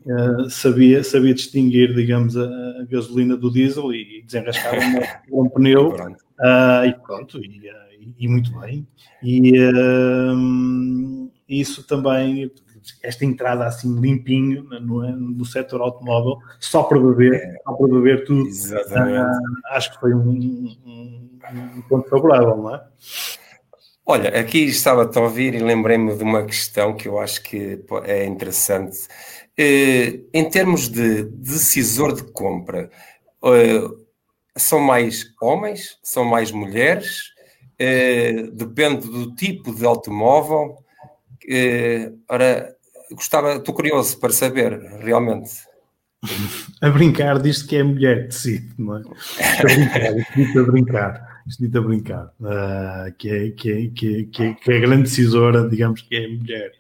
uh, 0.05 0.49
sabia, 0.49 1.03
sabia 1.03 1.34
distinguir, 1.34 1.93
digamos, 1.93 2.36
a, 2.36 2.45
a, 2.45 2.86
gasolina 2.89 3.38
do 3.38 3.51
diesel 3.51 3.93
e 3.93 4.23
desenrascar 4.25 4.75
um, 5.31 5.43
um 5.45 5.49
pneu, 5.49 5.89
uh, 5.89 6.86
e 6.86 6.93
pronto, 7.05 7.39
e, 7.39 7.59
uh, 7.69 8.13
e, 8.17 8.27
muito 8.27 8.57
bem. 8.59 8.88
E 9.21 9.53
isso 11.47 11.86
também 11.86 12.51
esta 13.01 13.25
entrada 13.25 13.65
assim 13.65 13.99
limpinho 13.99 14.63
no, 14.63 15.01
no 15.11 15.45
setor 15.45 15.81
automóvel, 15.81 16.38
só 16.59 16.84
para 16.84 16.99
beber, 16.99 17.34
é, 17.34 17.55
só 17.63 17.73
para 17.73 17.88
beber 17.88 18.25
tudo. 18.25 18.49
Uh, 18.49 19.71
acho 19.71 19.93
que 19.93 19.99
foi 19.99 20.13
um, 20.13 20.29
um, 20.86 21.39
um, 21.77 21.81
ponto 21.89 22.09
favorável, 22.09 22.57
não 22.57 22.75
é? 22.75 22.81
Olha, 24.05 24.38
aqui 24.38 24.65
estava 24.65 25.09
a 25.09 25.19
ouvir 25.21 25.55
e 25.55 25.59
lembrei-me 25.59 26.13
de 26.15 26.23
uma 26.23 26.43
questão 26.43 26.93
que 26.93 27.07
eu 27.07 27.19
acho 27.19 27.41
que 27.41 27.81
é 28.03 28.25
interessante. 28.25 29.07
Uh, 29.57 30.27
em 30.34 30.49
termos 30.49 30.89
de 30.89 31.23
decisor 31.23 32.13
de 32.13 32.23
compra, 32.23 32.89
uh, 33.41 34.05
são 34.57 34.79
mais 34.79 35.27
homens, 35.41 35.99
são 36.03 36.25
mais 36.25 36.51
mulheres, 36.51 37.29
uh, 37.79 38.51
depende 38.51 39.07
do 39.07 39.34
tipo 39.36 39.73
de 39.73 39.86
automóvel. 39.86 40.75
Ora, 42.27 42.72
gostava, 43.16 43.55
estou 43.55 43.74
curioso 43.74 44.20
para 44.20 44.32
saber, 44.32 44.80
realmente. 44.99 45.51
A 46.82 46.89
brincar 46.89 47.39
diz 47.39 47.61
que 47.61 47.78
é 47.78 47.84
mulher 47.84 48.28
de 48.28 48.36
si, 48.36 48.70
não 48.78 48.97
é? 48.97 49.01
Estou 49.01 49.14
a 49.59 49.74
brincar, 49.74 50.38
isto 50.38 50.59
a 50.59 50.64
brincar, 50.64 51.43
isto 51.47 51.78
a 51.78 51.82
brincar, 51.82 52.34
uh, 52.39 53.14
que, 53.18 53.30
é, 53.30 53.49
que, 53.51 53.72
é, 53.72 53.88
que, 53.89 54.16
é, 54.16 54.24
que, 54.24 54.72
é, 54.72 54.74
é 54.74 54.78
a 54.78 54.82
grande 54.82 55.03
decisora, 55.03 55.68
digamos 55.68 56.01
que 56.01 56.16
é 56.16 56.28
mulher. 56.28 56.72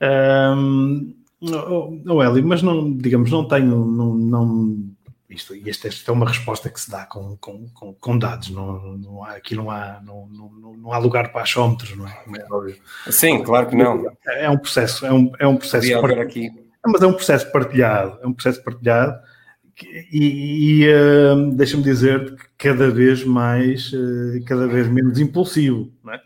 Um, 0.00 1.14
oh, 1.42 2.00
oh, 2.06 2.22
Eli, 2.22 2.42
mas 2.42 2.62
não, 2.62 2.96
digamos, 2.96 3.30
não 3.30 3.46
tenho, 3.46 3.84
não, 3.84 4.14
não 4.14 4.92
isto, 5.32 5.54
e 5.54 5.68
esta, 5.68 5.88
esta, 5.88 6.10
é 6.10 6.14
uma 6.14 6.26
resposta 6.26 6.68
que 6.68 6.80
se 6.80 6.90
dá 6.90 7.04
com, 7.06 7.36
com, 7.38 7.68
com, 7.70 7.94
com 7.94 8.18
dados, 8.18 8.50
não, 8.50 8.96
não 8.96 9.24
há, 9.24 9.32
aqui 9.32 9.54
não 9.54 9.70
há, 9.70 10.00
não, 10.04 10.26
não, 10.28 10.76
não 10.76 10.92
há 10.92 10.98
lugar 10.98 11.32
para 11.32 11.42
achómetros, 11.42 11.96
não 11.96 12.06
é? 12.06 12.22
é 12.36 12.44
Sim, 13.10 13.42
claro 13.42 13.68
que 13.68 13.76
não. 13.76 14.08
É, 14.26 14.44
é 14.44 14.50
um 14.50 14.58
processo, 14.58 15.06
é 15.06 15.12
um, 15.12 15.32
é 15.38 15.46
um 15.46 15.56
processo. 15.56 15.86
aqui. 16.20 16.50
Mas 16.84 17.02
é 17.02 17.06
um 17.06 17.12
processo 17.12 17.50
partilhado, 17.52 18.18
é 18.22 18.26
um 18.26 18.32
processo 18.32 18.62
partilhado 18.62 19.20
e, 20.12 20.82
e 20.82 20.88
uh, 20.88 21.50
deixa-me 21.52 21.82
dizer 21.82 22.36
que 22.36 22.68
cada 22.68 22.90
vez 22.90 23.24
mais, 23.24 23.92
uh, 23.92 24.44
cada 24.46 24.66
vez 24.66 24.88
menos 24.88 25.18
impulsivo, 25.18 25.92
não 26.04 26.12
é? 26.12 26.20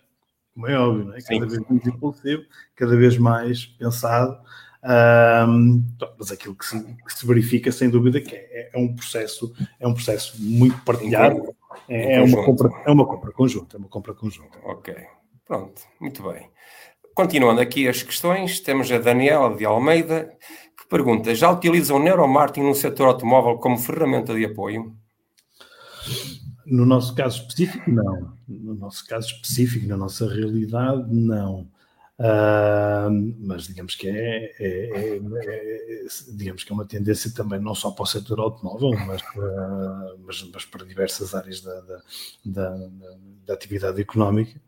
Como 0.55 0.67
é 0.67 0.79
óbvio, 0.79 1.05
não 1.05 1.15
é? 1.15 1.21
Cada 1.21 1.27
Sim. 1.27 1.41
vez 1.41 1.69
menos 1.69 1.87
impulsivo, 1.87 2.43
cada 2.75 2.97
vez 2.97 3.19
mais 3.19 3.67
pensado 3.67 4.39
Um, 4.87 5.85
mas 6.17 6.31
aquilo 6.31 6.55
que 6.55 6.65
se, 6.65 6.81
que 6.81 7.13
se, 7.13 7.27
verifica, 7.27 7.73
sem 7.73 7.91
dúvida, 7.91 8.21
que 8.21 8.37
é, 8.37 8.71
é, 8.73 8.79
um 8.79 8.95
processo, 8.95 9.53
é 9.81 9.87
um 9.87 9.93
processo 9.93 10.41
muito 10.41 10.81
partilhado. 10.85 11.55
É, 11.89 12.15
é 12.15 12.23
uma 12.23 12.45
compra, 12.45 12.71
é 12.87 12.91
uma 12.91 13.05
compra 13.05 13.33
conjunta, 13.33 13.77
é 13.77 13.79
uma 13.81 13.89
compra 13.89 14.15
conjunta. 14.15 14.59
Ok, 14.65 14.95
pronto, 15.45 15.83
muito 16.01 16.23
bem. 16.23 16.49
Continuando 17.15 17.61
aqui 17.61 17.89
as 17.89 18.03
questões, 18.03 18.61
temos 18.61 18.91
a 18.93 18.99
Daniela 18.99 19.57
de 19.57 19.65
Almeida, 19.65 20.33
que 20.79 20.87
pergunta: 20.89 21.35
já 21.35 21.51
utiliza 21.51 21.93
o 21.93 21.99
neuromarketing 21.99 22.69
no 22.69 22.75
setor 22.75 23.09
automóvel 23.09 23.57
como 23.57 23.79
ferramenta 23.79 24.35
de 24.35 24.45
apoio? 24.45 24.95
No 26.65 26.87
nosso 26.87 27.13
caso 27.15 27.41
específico, 27.41 27.91
não. 27.91 28.33
No 28.47 28.75
nosso 28.75 29.05
caso 29.07 29.27
específico, 29.29 29.87
na 29.89 29.97
nossa 29.97 30.33
realidade, 30.33 31.13
não. 31.13 31.67
Uh, 32.19 33.11
mas 33.41 33.67
digamos 33.67 33.95
que 33.95 34.09
é, 34.09 34.55
é, 34.59 34.89
é, 34.89 35.17
é, 35.17 36.07
digamos 36.33 36.65
que 36.65 36.73
é 36.73 36.75
uma 36.75 36.87
tendência 36.87 37.31
também 37.35 37.61
não 37.61 37.75
só 37.75 37.91
para 37.91 38.05
o 38.05 38.07
setor 38.07 38.41
automóvel, 38.41 38.93
mas 39.07 39.21
para, 39.21 40.17
mas, 40.25 40.51
mas 40.51 40.65
para 40.65 40.87
diversas 40.87 41.35
áreas 41.35 41.61
da, 41.61 41.79
da, 41.83 42.03
da, 42.45 42.89
da 43.47 43.55
atividade 43.55 44.01
económica. 44.01 44.59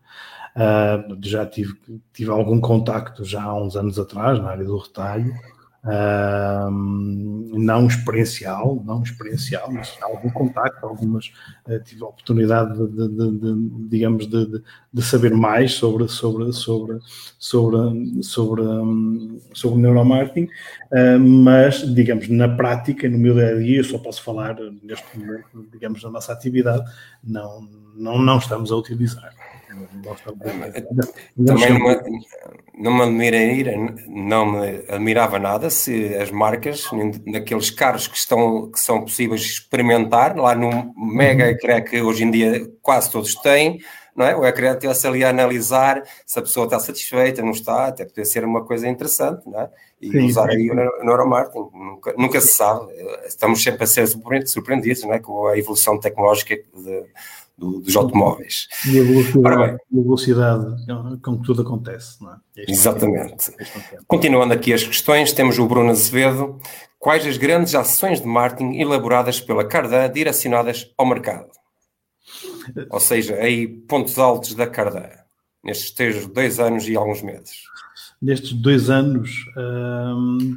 Uh, 0.54 1.16
já 1.22 1.46
tive, 1.46 1.74
tive 2.12 2.30
algum 2.30 2.60
contacto 2.60 3.24
já 3.24 3.42
há 3.42 3.54
uns 3.54 3.76
anos 3.76 3.98
atrás 3.98 4.38
na 4.38 4.50
área 4.50 4.64
do 4.64 4.76
retalho 4.76 5.32
Uh, 5.84 6.70
não 7.56 7.86
experiencial, 7.86 8.82
não 8.84 9.00
experiencial, 9.00 9.70
mas 9.70 9.96
algum 10.02 10.28
contacto, 10.28 10.84
algumas 10.84 11.32
uh, 11.68 11.78
tive 11.84 12.02
a 12.02 12.08
oportunidade 12.08 12.74
de, 12.74 13.08
de, 13.08 13.30
de 13.38 13.88
digamos, 13.88 14.26
de, 14.26 14.60
de, 14.92 15.02
saber 15.02 15.32
mais 15.32 15.74
sobre 15.74 16.08
sobre 16.08 16.52
sobre 16.52 16.98
sobre 17.38 18.22
sobre, 18.22 18.62
um, 18.62 19.40
sobre 19.54 19.80
neuromarketing, 19.80 20.48
uh, 20.90 21.18
mas 21.18 21.82
digamos 21.94 22.28
na 22.28 22.48
prática, 22.48 23.08
no 23.08 23.16
meu 23.16 23.34
dia 23.34 23.50
a 23.50 23.58
dia, 23.58 23.78
eu 23.78 23.84
só 23.84 23.98
posso 23.98 24.22
falar 24.22 24.56
neste 24.82 25.16
momento, 25.16 25.64
digamos, 25.72 26.02
na 26.02 26.10
nossa 26.10 26.32
atividade, 26.32 26.84
não 27.22 27.68
não 27.94 28.18
não 28.18 28.38
estamos 28.38 28.72
a 28.72 28.76
utilizar. 28.76 29.32
Também 31.46 31.78
não 31.78 31.78
me, 31.78 32.26
não 32.78 32.94
me 32.94 33.02
admiraria, 33.02 33.76
não 34.06 34.46
me 34.46 34.84
admirava 34.88 35.38
nada 35.38 35.68
se 35.70 36.14
as 36.14 36.30
marcas, 36.30 36.84
naqueles 37.26 37.70
carros 37.70 38.06
que, 38.06 38.16
estão, 38.16 38.70
que 38.70 38.80
são 38.80 39.02
possíveis 39.02 39.42
experimentar, 39.42 40.36
lá 40.36 40.54
no 40.54 40.94
mega 40.96 41.44
uhum. 41.44 41.50
ecrã 41.50 41.80
que 41.80 42.00
hoje 42.00 42.24
em 42.24 42.30
dia 42.30 42.70
quase 42.80 43.10
todos 43.10 43.34
têm, 43.36 43.80
não 44.18 44.26
é? 44.26 44.34
O 44.34 44.44
ecrã 44.44 44.76
tivesse 44.76 45.06
ali 45.06 45.24
a 45.24 45.30
analisar 45.30 46.02
se 46.26 46.38
a 46.38 46.42
pessoa 46.42 46.64
está 46.64 46.80
satisfeita, 46.80 47.40
não 47.40 47.52
está, 47.52 47.86
até 47.86 48.04
poder 48.04 48.24
ser 48.24 48.44
uma 48.44 48.64
coisa 48.64 48.88
interessante, 48.88 49.48
não 49.48 49.60
é? 49.60 49.70
E 50.00 50.10
sim, 50.10 50.26
usar 50.26 50.50
sim. 50.50 50.56
aí 50.56 50.70
o 50.70 51.04
neuromarketing, 51.04 51.70
nunca, 51.72 52.14
nunca 52.16 52.40
se 52.40 52.48
sabe, 52.48 52.92
estamos 53.26 53.62
sempre 53.62 53.84
a 53.84 53.86
ser 53.86 54.08
surpreendidos, 54.08 55.04
não 55.04 55.14
é? 55.14 55.20
Com 55.20 55.46
a 55.46 55.56
evolução 55.56 56.00
tecnológica 56.00 56.56
de, 56.56 57.04
do, 57.58 57.80
dos 57.80 57.96
automóveis. 57.96 58.68
E 58.86 59.00
a 59.00 59.02
velocidade, 59.02 59.56
bem, 59.56 60.00
a 60.00 60.02
velocidade 60.02 61.20
com 61.22 61.38
que 61.38 61.44
tudo 61.44 61.62
acontece, 61.62 62.22
não 62.22 62.32
é? 62.32 62.36
Este 62.56 62.72
exatamente. 62.72 63.50
É 63.58 63.98
Continuando 64.06 64.54
aqui 64.54 64.72
as 64.72 64.84
questões, 64.84 65.32
temos 65.32 65.58
o 65.58 65.66
Bruno 65.66 65.90
Azevedo. 65.90 66.60
Quais 66.98 67.26
as 67.26 67.36
grandes 67.36 67.74
ações 67.74 68.20
de 68.20 68.26
marketing 68.26 68.78
elaboradas 68.78 69.40
pela 69.40 69.64
Cardan 69.64 70.10
direcionadas 70.10 70.92
ao 70.96 71.06
mercado? 71.06 71.50
Ou 72.90 73.00
seja, 73.00 73.34
aí 73.36 73.66
pontos 73.66 74.18
altos 74.18 74.54
da 74.54 74.66
Cardan, 74.66 75.08
nestes 75.64 76.26
dois 76.26 76.60
anos 76.60 76.88
e 76.88 76.96
alguns 76.96 77.22
meses. 77.22 77.62
Nestes 78.20 78.52
dois 78.52 78.90
anos, 78.90 79.30
hum, 79.56 80.56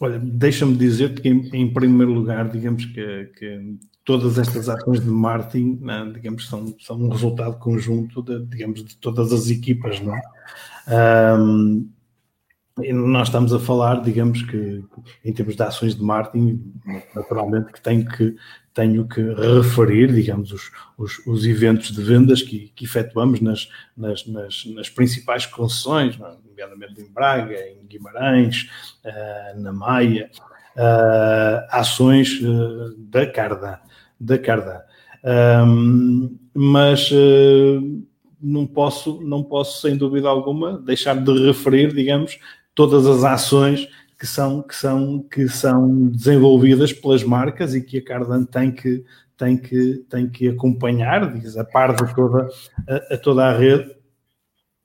olha, 0.00 0.18
deixa-me 0.18 0.74
dizer 0.74 1.14
que 1.14 1.28
em, 1.28 1.50
em, 1.52 1.72
primeiro 1.72 2.12
lugar, 2.12 2.48
digamos 2.48 2.86
que, 2.86 3.30
que 3.38 3.76
todas 4.04 4.38
estas 4.38 4.68
ações 4.68 5.00
de 5.00 5.08
marketing, 5.08 5.78
né, 5.80 6.10
digamos, 6.12 6.46
são, 6.46 6.74
são 6.78 6.96
um 6.96 7.08
resultado 7.08 7.58
conjunto 7.58 8.22
de, 8.22 8.44
digamos, 8.46 8.84
de 8.84 8.96
todas 8.96 9.32
as 9.32 9.48
equipas, 9.48 10.00
não 10.00 10.14
é? 10.14 10.22
Um, 11.38 11.88
nós 12.76 13.28
estamos 13.28 13.54
a 13.54 13.60
falar, 13.60 14.02
digamos 14.02 14.42
que 14.42 14.84
em 15.24 15.32
termos 15.32 15.54
de 15.54 15.62
ações 15.62 15.94
de 15.94 16.02
marketing, 16.02 16.74
naturalmente 17.14 17.72
que 17.72 17.80
tenho 17.80 18.04
que, 18.04 18.36
tenho 18.74 19.06
que 19.06 19.22
referir, 19.22 20.12
digamos, 20.12 20.50
os, 20.50 20.72
os, 20.98 21.24
os 21.24 21.46
eventos 21.46 21.92
de 21.92 22.02
vendas 22.02 22.42
que, 22.42 22.72
que 22.74 22.84
efetuamos 22.84 23.40
nas, 23.40 23.68
nas, 23.96 24.26
nas, 24.26 24.66
nas 24.66 24.90
principais 24.90 25.46
concessões, 25.46 26.16
é? 26.16 26.36
nomeadamente 26.44 27.00
em 27.00 27.12
Braga, 27.12 27.56
em 27.56 27.86
Guimarães, 27.86 28.68
uh, 29.04 29.60
na 29.60 29.72
Maia, 29.72 30.28
uh, 30.76 31.66
ações 31.70 32.40
uh, 32.40 32.92
da 32.98 33.24
Cardan 33.24 33.78
da 34.24 34.38
Cardan. 34.38 34.80
Um, 35.24 36.36
mas 36.52 37.10
uh, 37.10 38.04
não 38.40 38.66
posso, 38.66 39.20
não 39.22 39.42
posso, 39.42 39.80
sem 39.80 39.96
dúvida 39.96 40.28
alguma, 40.28 40.78
deixar 40.78 41.16
de 41.16 41.46
referir, 41.46 41.94
digamos, 41.94 42.38
todas 42.74 43.06
as 43.06 43.24
ações 43.24 43.88
que 44.18 44.26
são, 44.26 44.62
que 44.62 44.74
são, 44.74 45.20
que 45.22 45.48
são 45.48 46.08
desenvolvidas 46.08 46.92
pelas 46.92 47.24
marcas 47.24 47.74
e 47.74 47.82
que 47.82 47.98
a 47.98 48.04
Cardan 48.04 48.44
tem 48.44 48.70
que, 48.70 49.04
tem 49.36 49.56
que, 49.56 50.04
tem 50.08 50.28
que 50.28 50.48
acompanhar, 50.48 51.32
diz, 51.32 51.56
a 51.56 51.64
par 51.64 51.94
de 51.94 52.14
toda 52.14 52.48
a, 52.88 53.14
a 53.14 53.18
toda 53.18 53.44
a 53.46 53.56
rede, 53.56 53.94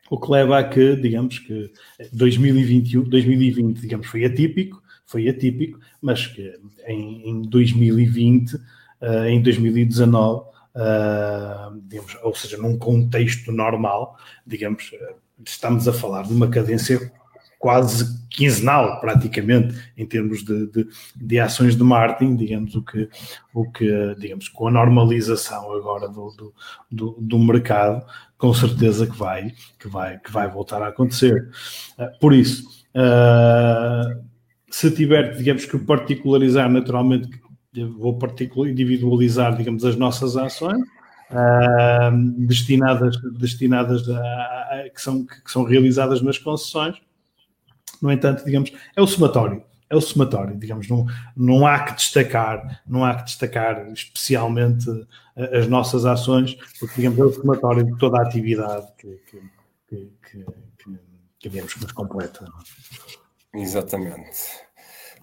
o 0.10 0.20
que 0.20 0.32
leva 0.32 0.58
a 0.58 0.64
que, 0.64 0.96
digamos 0.96 1.38
que 1.38 1.72
2021, 2.12 3.04
2020, 3.04 3.80
digamos, 3.80 4.08
foi 4.08 4.26
atípico, 4.26 4.82
foi 5.06 5.28
atípico, 5.28 5.80
mas 6.02 6.26
que 6.28 6.52
em, 6.88 7.30
em 7.30 7.42
2020 7.44 8.58
uh, 9.02 9.26
em 9.26 9.41
2019, 9.41 10.41
uh, 10.41 10.50
eh, 10.76 11.70
digamos, 11.88 12.18
ou 12.24 12.36
seja, 12.36 12.58
num 12.58 12.78
contexto 12.78 13.52
normal, 13.52 14.18
digamos, 14.45 14.91
eh, 14.93 15.16
estamos 15.45 15.88
a 15.88 15.93
falar 15.93 16.24
de 16.24 16.34
uma 16.34 16.47
cadência 16.47 17.12
quase 17.58 18.18
quinzenal, 18.30 19.02
praticamente, 19.02 19.76
em 19.97 20.06
termos 20.06 20.45
de, 20.45 20.68
de, 20.68 20.88
de, 21.14 21.39
ações 21.39 21.76
de 21.76 21.84
marketing, 21.84 22.38
digamos, 22.38 22.74
o 22.74 22.82
que, 22.82 23.10
o 23.54 23.70
que, 23.70 24.16
digamos, 24.18 24.47
com 24.47 24.70
a 24.70 24.72
normalização 24.72 25.74
agora 25.74 26.08
do, 26.08 26.32
do, 26.32 26.54
do, 26.89 27.18
do 27.20 27.39
mercado, 27.39 28.06
com 28.38 28.54
certeza 28.54 29.06
que 29.06 29.18
vai, 29.18 29.54
que 29.78 29.89
vai, 29.89 30.18
que 30.20 30.32
vai 30.32 30.50
voltar 30.50 30.82
a 30.82 30.88
acontecer. 30.88 31.50
Por 32.22 32.34
isso, 32.34 32.64
uh, 32.95 34.24
se 34.72 34.89
tiver, 34.91 35.36
digamos, 35.36 35.66
que 35.66 35.78
particularizar 35.78 36.70
naturalmente 36.70 37.30
vou 37.74 38.17
individualizar, 38.67 39.55
digamos, 39.55 39.86
as 39.86 39.95
nossas 39.95 40.36
ações 40.36 40.82
uh, 41.30 42.45
destinadas, 42.45 43.15
destinadas 43.38 44.09
a, 44.09 44.22
a, 44.22 44.89
que, 44.93 45.01
são, 45.01 45.26
que, 45.26 45.51
são 45.51 45.63
realizadas 45.63 46.22
nas 46.22 46.38
concessões. 46.38 46.95
No 48.01 48.11
entanto, 48.11 48.43
digamos, 48.45 48.72
é 48.95 49.01
o 49.01 49.07
somatório. 49.07 49.63
É 49.89 49.95
o 49.95 50.01
somatório, 50.01 50.55
digamos, 50.55 50.88
não, 50.88 51.07
não 51.36 51.65
há 51.65 51.80
que 51.80 51.95
destacar, 51.95 52.80
não 52.88 53.03
há 53.03 53.15
que 53.15 53.24
destacar 53.24 53.91
especialmente 53.91 54.86
as 55.36 55.67
nossas 55.67 56.05
ações, 56.05 56.55
porque, 56.80 56.95
digamos, 56.97 57.17
é 57.17 57.24
o 57.24 57.34
somatório 57.34 57.84
de 57.84 57.97
toda 57.97 58.20
a 58.20 58.22
atividade 58.22 58.86
que, 58.99 59.20
que, 59.28 59.41
que, 59.88 60.11
que, 60.22 60.45
que, 60.78 60.99
que 61.39 61.49
que 61.49 61.61
nos 61.61 61.91
completa. 61.91 62.45
Exatamente. 63.53 64.68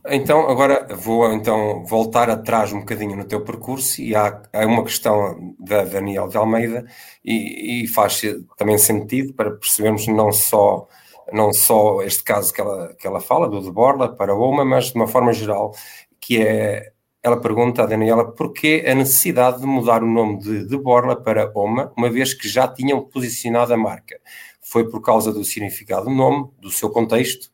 Então, 0.09 0.49
agora 0.49 0.87
vou 0.95 1.33
então 1.33 1.85
voltar 1.85 2.31
atrás 2.31 2.73
um 2.73 2.81
bocadinho 2.81 3.17
no 3.17 3.25
teu 3.25 3.43
percurso 3.43 4.01
e 4.01 4.15
há, 4.15 4.43
há 4.53 4.65
uma 4.67 4.85
questão 4.85 5.55
da 5.59 5.85
Daniel 5.85 6.29
de 6.29 6.37
Almeida 6.37 6.87
e, 7.25 7.83
e, 7.85 7.89
faz 7.89 8.23
também 8.57 8.79
sentido 8.79 9.35
para 9.35 9.51
percebermos 9.51 10.07
não 10.07 10.31
só, 10.31 10.87
não 11.33 11.53
só 11.53 12.03
este 12.03 12.23
caso 12.23 12.53
que 12.53 12.61
ela, 12.61 12.95
que 12.95 13.07
ela 13.07 13.21
fala, 13.21 13.49
do 13.49 13.61
de 13.61 13.71
Borla 13.71 14.15
para 14.15 14.35
Oma, 14.35 14.65
mas 14.65 14.87
de 14.93 14.95
uma 14.97 15.09
forma 15.09 15.33
geral, 15.33 15.73
que 16.21 16.41
é, 16.41 16.93
ela 17.23 17.41
pergunta 17.41 17.83
a 17.83 17.87
Daniela 17.87 18.31
porquê 18.33 18.85
a 18.87 18.95
necessidade 18.95 19.61
de 19.61 19.67
mudar 19.67 20.05
o 20.05 20.07
nome 20.07 20.39
de, 20.39 20.69
de 20.69 20.77
Borla 20.79 21.17
para 21.17 21.51
Oma, 21.55 21.93
uma 21.97 22.09
vez 22.11 22.33
que 22.33 22.49
já 22.49 22.69
tinham 22.69 23.01
posicionado 23.01 23.75
a 23.75 23.77
marca. 23.77 24.21
Foi 24.61 24.89
por 24.89 25.01
causa 25.01 25.33
do 25.33 25.45
significado 25.45 26.05
do 26.05 26.11
nome, 26.13 26.49
do 26.61 26.71
seu 26.71 26.91
contexto, 26.91 27.51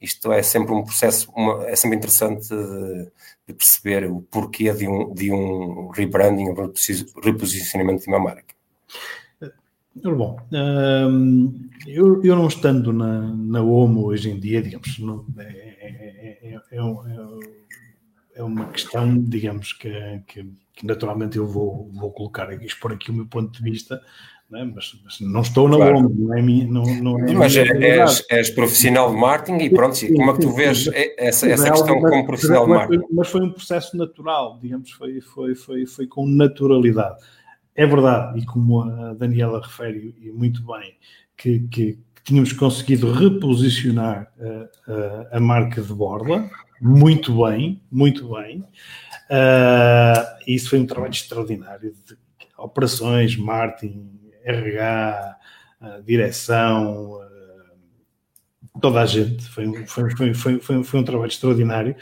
isto 0.00 0.32
é 0.32 0.42
sempre 0.42 0.72
um 0.72 0.82
processo, 0.84 1.30
uma, 1.34 1.64
é 1.66 1.76
sempre 1.76 1.96
interessante 1.96 2.48
de, 2.48 3.10
de, 3.48 3.54
perceber 3.54 4.10
o 4.10 4.22
porquê 4.22 4.72
de 4.72 4.88
um, 4.88 5.12
de 5.12 5.32
um 5.32 5.88
rebranding, 5.88 6.48
um 6.48 7.20
reposicionamento 7.22 8.02
de 8.02 8.08
uma 8.08 8.18
marca. 8.18 8.54
Bom, 10.02 10.36
hum, 10.52 11.68
eu, 11.86 12.22
eu, 12.22 12.36
não 12.36 12.46
estando 12.48 12.92
na, 12.92 13.20
na 13.34 13.62
OMO 13.62 14.04
hoje 14.04 14.30
em 14.30 14.38
dia, 14.38 14.60
digamos, 14.60 14.98
não, 14.98 15.24
é, 15.38 15.42
é, 15.42 16.54
é, 16.70 16.76
é, 18.34 18.42
uma 18.42 18.66
questão, 18.66 19.18
digamos, 19.18 19.72
que, 19.72 19.90
que, 20.26 20.52
que, 20.74 20.86
naturalmente 20.86 21.38
eu 21.38 21.46
vou, 21.46 21.90
vou 21.94 22.12
colocar 22.12 22.50
aqui, 22.50 22.66
expor 22.66 22.92
aqui 22.92 23.10
o 23.10 23.14
meu 23.14 23.26
ponto 23.26 23.50
de 23.50 23.62
vista, 23.62 24.02
Não 24.48 24.60
é? 24.60 24.64
mas, 24.64 25.00
mas, 25.04 25.20
não 25.20 25.40
estou 25.40 25.68
na 25.68 25.76
claro. 25.76 26.08
não 26.08 26.36
é 26.36 26.40
minha. 26.40 26.66
Não, 26.66 26.84
não 27.02 27.18
é 27.18 27.32
mas 27.32 27.56
é, 27.56 27.62
és, 27.62 28.24
és, 28.30 28.50
profissional 28.50 29.10
de 29.10 29.16
marketing 29.16 29.64
e 29.64 29.70
pronto, 29.70 29.96
sim, 29.96 30.14
como 30.14 30.30
é 30.30 30.34
que 30.34 30.40
tu 30.40 30.52
vês 30.52 30.88
essa, 31.18 31.48
essa 31.48 31.70
questão 31.70 32.00
como 32.00 32.26
profissional 32.26 32.64
de 32.64 32.70
marketing? 32.70 32.98
Mas 32.98 33.06
foi, 33.08 33.16
mas 33.16 33.28
foi 33.28 33.42
um 33.42 33.50
processo 33.50 33.96
natural, 33.96 34.58
digamos, 34.62 34.90
foi, 34.92 35.20
foi, 35.20 35.54
foi, 35.56 35.86
foi 35.86 36.06
com 36.06 36.26
naturalidade. 36.28 37.16
É 37.74 37.84
verdade, 37.84 38.38
e 38.38 38.46
como 38.46 38.82
a 38.82 39.14
Daniela 39.14 39.60
refere 39.60 40.14
e 40.22 40.30
muito 40.30 40.64
bem, 40.64 40.96
que, 41.36 41.60
que, 41.68 41.98
tínhamos 42.24 42.52
conseguido 42.52 43.12
reposicionar 43.12 44.32
uh, 44.36 44.90
uh, 44.90 45.28
a 45.30 45.38
marca 45.38 45.80
de 45.80 45.94
Borla, 45.94 46.50
muito 46.80 47.44
bem, 47.44 47.80
muito 47.90 48.32
bem. 48.34 48.64
Uh, 49.30 50.42
isso 50.44 50.70
foi 50.70 50.80
um 50.80 50.86
trabalho 50.86 51.12
extraordinário 51.12 51.94
de 52.04 52.18
operações, 52.58 53.36
marketing, 53.36 54.10
RH, 54.46 55.36
direção, 56.04 57.20
toda 58.80 59.02
a 59.02 59.06
gente. 59.06 59.44
Foi, 59.44 59.86
foi, 59.86 60.10
foi, 60.10 60.34
foi, 60.34 60.60
foi, 60.60 60.84
foi 60.84 61.00
um 61.00 61.04
trabalho 61.04 61.28
extraordinário. 61.28 61.96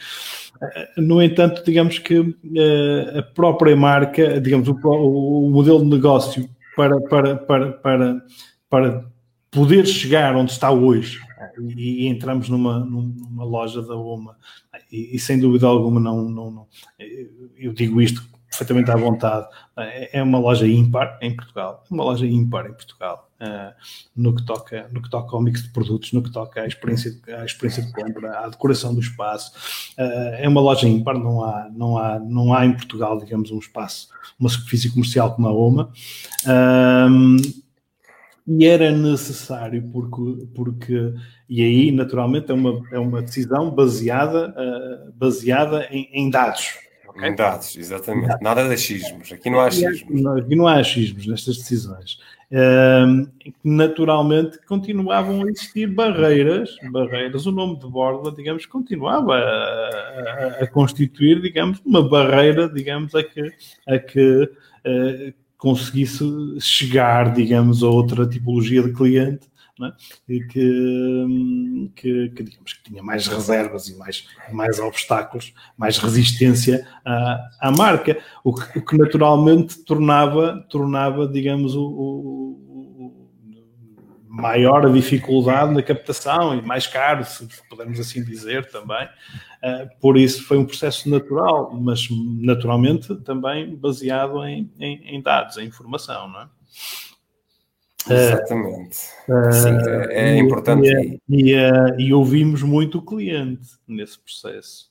No 0.96 1.22
entanto, 1.22 1.64
digamos 1.64 1.98
que 1.98 2.36
a 3.18 3.22
própria 3.22 3.74
marca, 3.76 4.40
digamos, 4.40 4.68
o, 4.68 4.74
o 4.74 5.50
modelo 5.50 5.80
de 5.80 5.90
negócio 5.90 6.48
para, 6.76 7.00
para, 7.00 7.36
para, 7.36 7.72
para, 7.72 8.22
para 8.68 9.04
poder 9.50 9.86
chegar 9.86 10.34
onde 10.36 10.52
está 10.52 10.70
hoje 10.70 11.20
e, 11.76 12.04
e 12.04 12.06
entramos 12.08 12.48
numa, 12.48 12.80
numa 12.80 13.44
loja 13.44 13.82
da 13.82 13.96
UMA 13.96 14.36
e, 14.90 15.14
e, 15.14 15.18
sem 15.18 15.38
dúvida 15.38 15.66
alguma 15.66 16.00
não, 16.00 16.28
não, 16.28 16.50
não, 16.50 16.66
eu 17.56 17.72
digo 17.72 18.02
isto 18.02 18.24
perfeitamente 18.56 18.90
à 18.90 18.96
vontade. 18.96 19.46
É, 19.76 20.18
é 20.18 20.22
uma 20.22 20.38
loja 20.38 20.66
ímpar 20.66 21.18
em 21.20 21.34
Portugal 21.34 21.84
é 21.90 21.94
uma 21.94 22.04
loja 22.04 22.26
ímpar 22.26 22.66
em 22.66 22.72
Portugal 22.72 23.28
uh, 23.40 23.74
no 24.16 24.34
que 24.34 24.44
toca 24.44 24.88
no 24.92 25.02
que 25.02 25.10
toca 25.10 25.34
ao 25.34 25.42
mix 25.42 25.62
de 25.62 25.70
produtos 25.70 26.12
no 26.12 26.22
que 26.22 26.30
toca 26.30 26.62
à 26.62 26.66
experiência 26.66 27.12
à 27.40 27.44
experiência 27.44 27.82
de 27.82 27.92
compra 27.92 28.38
à 28.38 28.48
decoração 28.48 28.94
do 28.94 29.00
espaço. 29.00 29.52
Uh, 29.98 30.34
é 30.38 30.48
uma 30.48 30.60
loja 30.60 30.88
ímpar 30.88 31.18
não 31.18 31.44
há 31.44 31.68
não 31.74 31.98
há 31.98 32.18
não 32.18 32.54
há 32.54 32.64
em 32.64 32.72
Portugal 32.72 33.18
digamos 33.18 33.50
um 33.50 33.58
espaço 33.58 34.08
uma 34.38 34.48
superfície 34.48 34.90
comercial 34.90 35.34
como 35.34 35.48
a 35.48 35.52
UMA 35.52 35.92
uh, 36.46 37.64
e 38.46 38.66
era 38.66 38.92
necessário 38.92 39.82
porque, 39.90 40.46
porque 40.54 41.14
e 41.48 41.62
aí 41.62 41.92
naturalmente 41.92 42.50
é 42.50 42.54
uma, 42.54 42.82
é 42.92 42.98
uma 42.98 43.22
decisão 43.22 43.70
baseada, 43.70 44.50
uh, 44.50 45.12
baseada 45.12 45.86
em, 45.90 46.08
em 46.12 46.30
dados. 46.30 46.78
Okay? 47.16 47.28
Em 47.28 47.34
dados, 47.34 47.76
exatamente. 47.76 48.28
Dados. 48.28 48.42
Nada 48.42 48.68
de 48.68 48.74
achismos. 48.74 49.32
Aqui 49.32 49.48
não 49.48 49.60
há 49.60 49.66
achismos. 49.66 50.26
Aqui 50.26 50.56
não 50.56 50.66
há 50.66 50.74
achismos 50.80 51.26
nestas 51.26 51.58
decisões. 51.58 52.18
Naturalmente 53.62 54.58
continuavam 54.66 55.42
a 55.42 55.50
existir 55.50 55.86
barreiras, 55.86 56.76
barreiras, 56.90 57.46
o 57.46 57.52
nome 57.52 57.78
de 57.78 57.86
Borla, 57.86 58.32
digamos, 58.32 58.66
continuava 58.66 59.34
a, 59.34 60.58
a, 60.60 60.64
a 60.64 60.66
constituir, 60.66 61.40
digamos, 61.40 61.80
uma 61.84 62.06
barreira, 62.06 62.68
digamos, 62.68 63.14
a 63.14 63.22
que, 63.22 63.52
a 63.88 63.98
que 63.98 64.42
uh, 64.42 65.34
conseguisse 65.56 66.24
chegar, 66.60 67.32
digamos, 67.32 67.82
a 67.82 67.88
outra 67.88 68.26
tipologia 68.26 68.82
de 68.82 68.92
cliente 68.92 69.48
é? 69.82 69.92
que, 70.26 71.90
que, 71.96 72.28
que, 72.28 72.42
digamos, 72.42 72.72
que 72.72 72.82
tinha 72.84 73.02
mais 73.02 73.26
reservas 73.26 73.88
e 73.88 73.96
mais, 73.96 74.26
mais 74.52 74.78
obstáculos, 74.78 75.52
mais 75.76 75.98
resistência 75.98 76.86
à, 77.04 77.48
à 77.60 77.70
marca, 77.72 78.18
o 78.44 78.54
que, 78.54 78.78
o 78.78 78.84
que, 78.84 78.96
naturalmente 78.96 79.82
tornava, 79.84 80.64
tornava 80.68 81.26
digamos, 81.26 81.74
o, 81.74 81.84
o, 81.84 82.64
maior 84.28 84.84
a 84.84 84.90
dificuldade 84.90 85.72
na 85.72 85.82
captação 85.82 86.58
e 86.58 86.62
mais 86.62 86.86
caro, 86.88 87.24
se 87.24 87.46
podemos 87.68 87.98
assim 88.00 88.22
dizer 88.22 88.70
também, 88.70 89.08
Uh, 89.64 89.88
por 89.98 90.18
isso 90.18 90.44
foi 90.44 90.58
um 90.58 90.66
processo 90.66 91.08
natural, 91.08 91.72
mas 91.72 92.06
naturalmente 92.10 93.14
também 93.22 93.74
baseado 93.74 94.44
em, 94.44 94.70
em, 94.78 95.16
em 95.16 95.22
dados, 95.22 95.56
em 95.56 95.64
informação, 95.64 96.28
não 96.28 96.42
é? 96.42 96.48
Exatamente. 98.10 98.98
Uh, 99.28 99.52
Sim, 99.52 99.78
é, 100.10 100.30
é 100.30 100.38
importante. 100.38 100.88
E, 100.88 101.20
e, 101.28 101.54
uh, 101.54 101.98
e, 101.98 102.12
ouvimos 102.12 102.62
muito 102.62 102.98
o 102.98 103.02
cliente 103.02 103.66
nesse 103.86 104.18
processo. 104.18 104.90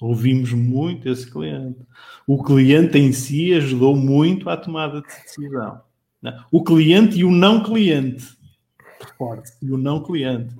Ouvimos 0.00 0.52
muito 0.52 1.08
esse 1.08 1.30
cliente. 1.30 1.80
O 2.26 2.42
cliente 2.42 2.98
em 2.98 3.12
si 3.12 3.54
ajudou 3.54 3.96
muito 3.96 4.48
à 4.50 4.56
tomada 4.56 5.00
de 5.00 5.06
decisão. 5.06 5.80
Né? 6.20 6.38
O 6.50 6.62
cliente 6.62 7.18
e 7.18 7.24
o 7.24 7.30
não 7.30 7.62
cliente. 7.62 8.36
Forte. 9.18 9.52
E 9.62 9.70
o 9.70 9.76
não 9.76 10.02
cliente. 10.02 10.54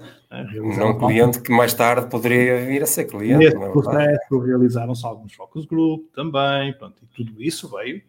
Um 0.57 0.77
não 0.77 0.99
cliente 0.99 1.41
que 1.41 1.53
mais 1.53 1.73
tarde 1.75 2.09
poderia 2.09 2.67
vir 2.67 2.83
a 2.83 2.87
ser 2.87 3.05
cliente. 3.05 3.39
Nesse 3.39 3.57
é 3.57 3.69
processo 3.71 4.39
realizaram-se 4.41 5.07
alguns 5.07 5.33
focus 5.33 5.65
group 5.65 6.13
também, 6.15 6.73
pronto, 6.75 6.97
e 7.03 7.07
tudo 7.07 7.43
isso 7.43 7.69
veio, 7.69 8.03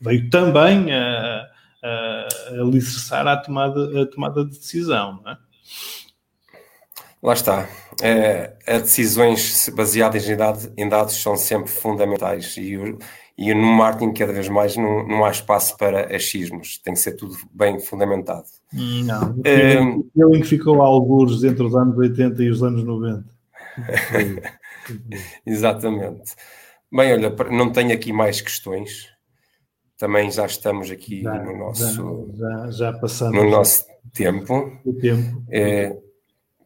veio 0.00 0.30
também 0.30 0.92
a, 0.92 1.46
a, 1.82 2.28
a 2.50 2.60
alicerçar 2.60 3.26
a 3.26 3.36
tomada, 3.36 4.02
a 4.02 4.06
tomada 4.06 4.44
de 4.44 4.58
decisão. 4.58 5.20
Não 5.22 5.32
é? 5.32 5.38
Lá 7.22 7.34
está. 7.34 7.68
É, 8.02 8.54
as 8.66 8.82
decisões 8.82 9.68
baseadas 9.74 10.26
em 10.28 10.36
dados, 10.36 10.70
em 10.76 10.88
dados 10.88 11.22
são 11.22 11.36
sempre 11.36 11.70
fundamentais 11.70 12.56
e, 12.56 12.78
e 13.36 13.52
no 13.52 13.66
marketing 13.66 14.14
cada 14.14 14.32
vez 14.32 14.48
mais 14.48 14.74
não, 14.74 15.06
não 15.06 15.24
há 15.24 15.30
espaço 15.30 15.76
para 15.76 16.14
achismos, 16.14 16.78
tem 16.78 16.94
que 16.94 17.00
ser 17.00 17.12
tudo 17.12 17.36
bem 17.52 17.78
fundamentado. 17.78 18.46
Não, 18.72 19.38
é, 19.44 19.74
ele 19.74 20.40
que 20.40 20.44
ficou 20.44 20.80
alguns 20.80 21.44
entre 21.44 21.62
os 21.62 21.76
anos 21.76 21.96
80 21.98 22.42
e 22.42 22.48
os 22.48 22.62
anos 22.62 22.82
90. 22.84 23.24
Exatamente. 25.44 26.34
Bem, 26.90 27.12
olha, 27.12 27.34
não 27.50 27.70
tenho 27.70 27.92
aqui 27.92 28.12
mais 28.12 28.40
questões. 28.40 29.08
Também 30.00 30.30
já 30.30 30.46
estamos 30.46 30.90
aqui 30.90 31.20
já, 31.20 31.34
no 31.44 31.58
nosso 31.58 32.30
já, 32.34 32.70
já, 32.70 32.92
passamos 32.94 33.36
no 33.36 33.50
nosso 33.50 33.84
tempo. 34.14 34.72
O 34.82 34.94
tempo. 34.94 35.44
É, 35.50 35.94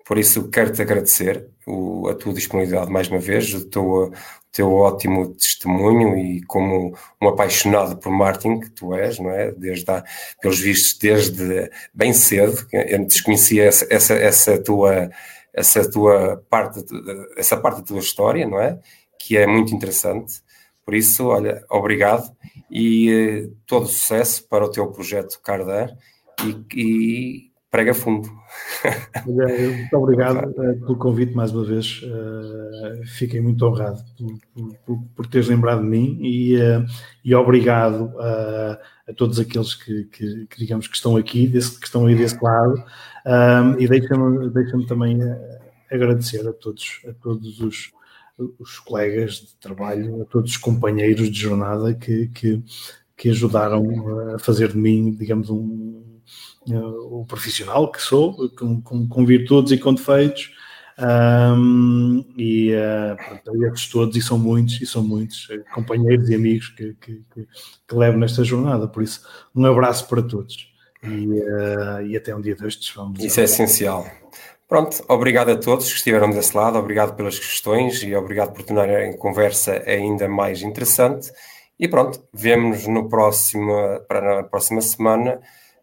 por 0.07 0.18
isso 0.18 0.49
quero-te 0.51 0.80
agradecer 0.80 1.49
o, 1.66 2.07
a 2.07 2.14
tua 2.14 2.32
disponibilidade 2.32 2.93
mais 2.93 3.09
uma 3.09 3.18
vez, 3.18 3.53
o 3.53 3.68
teu, 3.68 4.12
teu 4.53 4.72
ótimo 4.72 5.35
testemunho 5.35 6.16
e 6.16 6.43
como 6.43 6.97
um 7.20 7.28
apaixonado 7.28 7.97
por 7.97 8.12
marketing 8.12 8.61
que 8.61 8.70
tu 8.70 8.95
és, 8.95 9.18
não 9.18 9.30
é? 9.30 9.51
Desde 9.51 9.91
a, 9.91 10.05
pelos 10.41 10.61
vistos, 10.61 10.97
desde 10.97 11.72
bem 11.93 12.12
cedo, 12.12 12.64
eu 12.72 13.05
desconhecia 13.05 13.64
essa, 13.64 13.85
essa, 13.91 14.14
essa 14.14 14.62
tua 14.62 15.11
essa 15.53 15.91
tua 15.91 16.41
parte 16.49 16.85
essa 17.37 17.57
parte 17.57 17.78
da 17.78 17.82
tua 17.82 17.99
história, 17.99 18.47
não 18.47 18.61
é? 18.61 18.78
Que 19.18 19.37
é 19.37 19.45
muito 19.45 19.74
interessante. 19.74 20.43
Por 20.85 20.95
isso, 20.95 21.26
olha, 21.26 21.64
obrigado 21.70 22.30
e 22.70 23.11
eh, 23.11 23.51
todo 23.66 23.87
sucesso 23.87 24.47
para 24.49 24.64
o 24.64 24.70
teu 24.70 24.87
projeto 24.89 25.41
Cardar 25.43 25.97
e, 26.45 26.64
e 26.74 27.51
prega 27.70 27.95
fundo. 27.95 28.28
Muito 29.26 29.97
obrigado 29.97 30.49
uh, 30.49 30.80
pelo 30.80 30.97
convite 30.97 31.35
mais 31.35 31.53
uma 31.53 31.64
vez. 31.64 32.03
Uh, 32.03 33.05
fiquei 33.16 33.41
muito 33.41 33.64
honrado 33.66 34.01
por, 34.55 34.68
por, 34.87 35.03
por, 35.16 35.26
teres 35.26 35.49
lembrado 35.49 35.82
de 35.82 35.89
mim 35.89 36.18
e, 36.20 36.57
e 37.24 37.35
obrigado 37.35 38.12
a, 38.20 38.78
a 39.09 39.12
todos 39.14 39.41
aqueles 39.41 39.74
que, 39.74 40.05
que, 40.05 40.47
que, 40.47 40.59
digamos 40.59 40.87
que 40.87 40.95
estão 40.95 41.16
aqui, 41.16 41.49
desse, 41.49 41.80
que 41.80 41.87
estão 41.87 42.07
aí 42.07 42.14
desse 42.14 42.39
lado. 42.41 42.74
Um, 43.26 43.80
e 43.80 43.89
deixa-me 43.89 44.51
deixa 44.51 44.87
também 44.87 45.18
agradecer 45.91 46.47
a 46.47 46.53
todos, 46.53 47.01
a 47.09 47.12
todos 47.14 47.61
os, 47.61 47.91
os 48.59 48.78
colegas 48.78 49.35
de 49.35 49.57
trabalho, 49.57 50.22
a 50.22 50.24
todos 50.24 50.53
os 50.53 50.57
companheiros 50.57 51.30
de 51.30 51.39
jornada 51.39 51.95
que, 51.95 52.28
que, 52.28 52.62
que 53.16 53.28
ajudaram 53.28 54.35
a 54.35 54.39
fazer 54.39 54.68
de 54.72 54.78
mim, 54.78 55.12
digamos, 55.12 55.51
um 55.51 56.03
o 56.66 57.24
profissional 57.26 57.91
que 57.91 58.01
sou, 58.01 58.49
com, 58.51 58.80
com, 58.80 59.07
com 59.07 59.26
virtudes 59.26 59.72
e 59.72 59.78
com 59.78 59.93
defeitos, 59.93 60.51
um, 60.99 62.24
e 62.39 62.72
uh, 62.72 63.16
pronto, 63.16 63.91
todos, 63.91 64.16
e 64.16 64.22
são 64.22 64.39
muitos, 64.39 64.80
e 64.80 64.87
são 64.87 65.03
muitos 65.03 65.49
eh, 65.51 65.59
companheiros 65.74 66.28
e 66.30 66.35
amigos 66.37 66.68
que, 66.68 66.95
que, 67.01 67.22
que, 67.35 67.49
que 67.89 67.95
levo 67.95 68.16
nesta 68.16 68.45
jornada. 68.45 68.87
Por 68.87 69.03
isso, 69.03 69.26
um 69.55 69.66
abraço 69.66 70.09
para 70.09 70.22
todos 70.22 70.72
e, 71.03 71.26
uh, 71.26 72.07
e 72.07 72.16
até 72.16 72.35
um 72.35 72.41
dia 72.41 72.55
destes. 72.55 72.95
Vamos 72.95 73.22
isso 73.22 73.41
é 73.41 73.45
essencial. 73.45 74.07
Pronto, 74.69 75.05
obrigado 75.09 75.51
a 75.51 75.57
todos 75.57 75.91
que 75.91 75.99
estiveram 75.99 76.31
desse 76.31 76.57
lado, 76.57 76.79
obrigado 76.79 77.15
pelas 77.15 77.39
questões 77.39 78.03
e 78.03 78.15
obrigado 78.15 78.53
por 78.53 78.62
tornarem 78.62 79.11
a 79.11 79.19
conversa 79.19 79.83
ainda 79.87 80.27
mais 80.29 80.62
interessante. 80.62 81.31
E 81.79 81.87
pronto, 81.87 82.23
vemos 82.33 82.87
no 82.87 83.09
próximo, 83.09 83.73
para 84.09 84.41
a 84.41 84.45
próxima 84.45 84.81
semana 84.81 85.41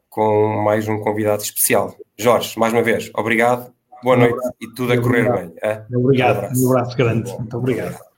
com 0.09 0.61
mais 0.63 0.87
um 0.87 0.99
convidado 0.99 1.43
especial. 1.43 1.95
Jorge, 2.17 2.57
mais 2.57 2.73
uma 2.73 2.81
vez, 2.81 3.11
obrigado, 3.15 3.71
boa 4.03 4.17
noite 4.17 4.39
e 4.59 4.67
tudo 4.73 4.93
a 4.93 4.97
correr 4.97 5.31
bem. 5.31 5.53
É? 5.61 5.83
Obrigado, 5.93 6.35
um 6.35 6.39
abraço, 6.39 6.67
um 6.67 6.71
abraço 6.71 6.97
grande. 6.97 7.31
Muito 7.33 7.57
obrigado. 7.57 8.10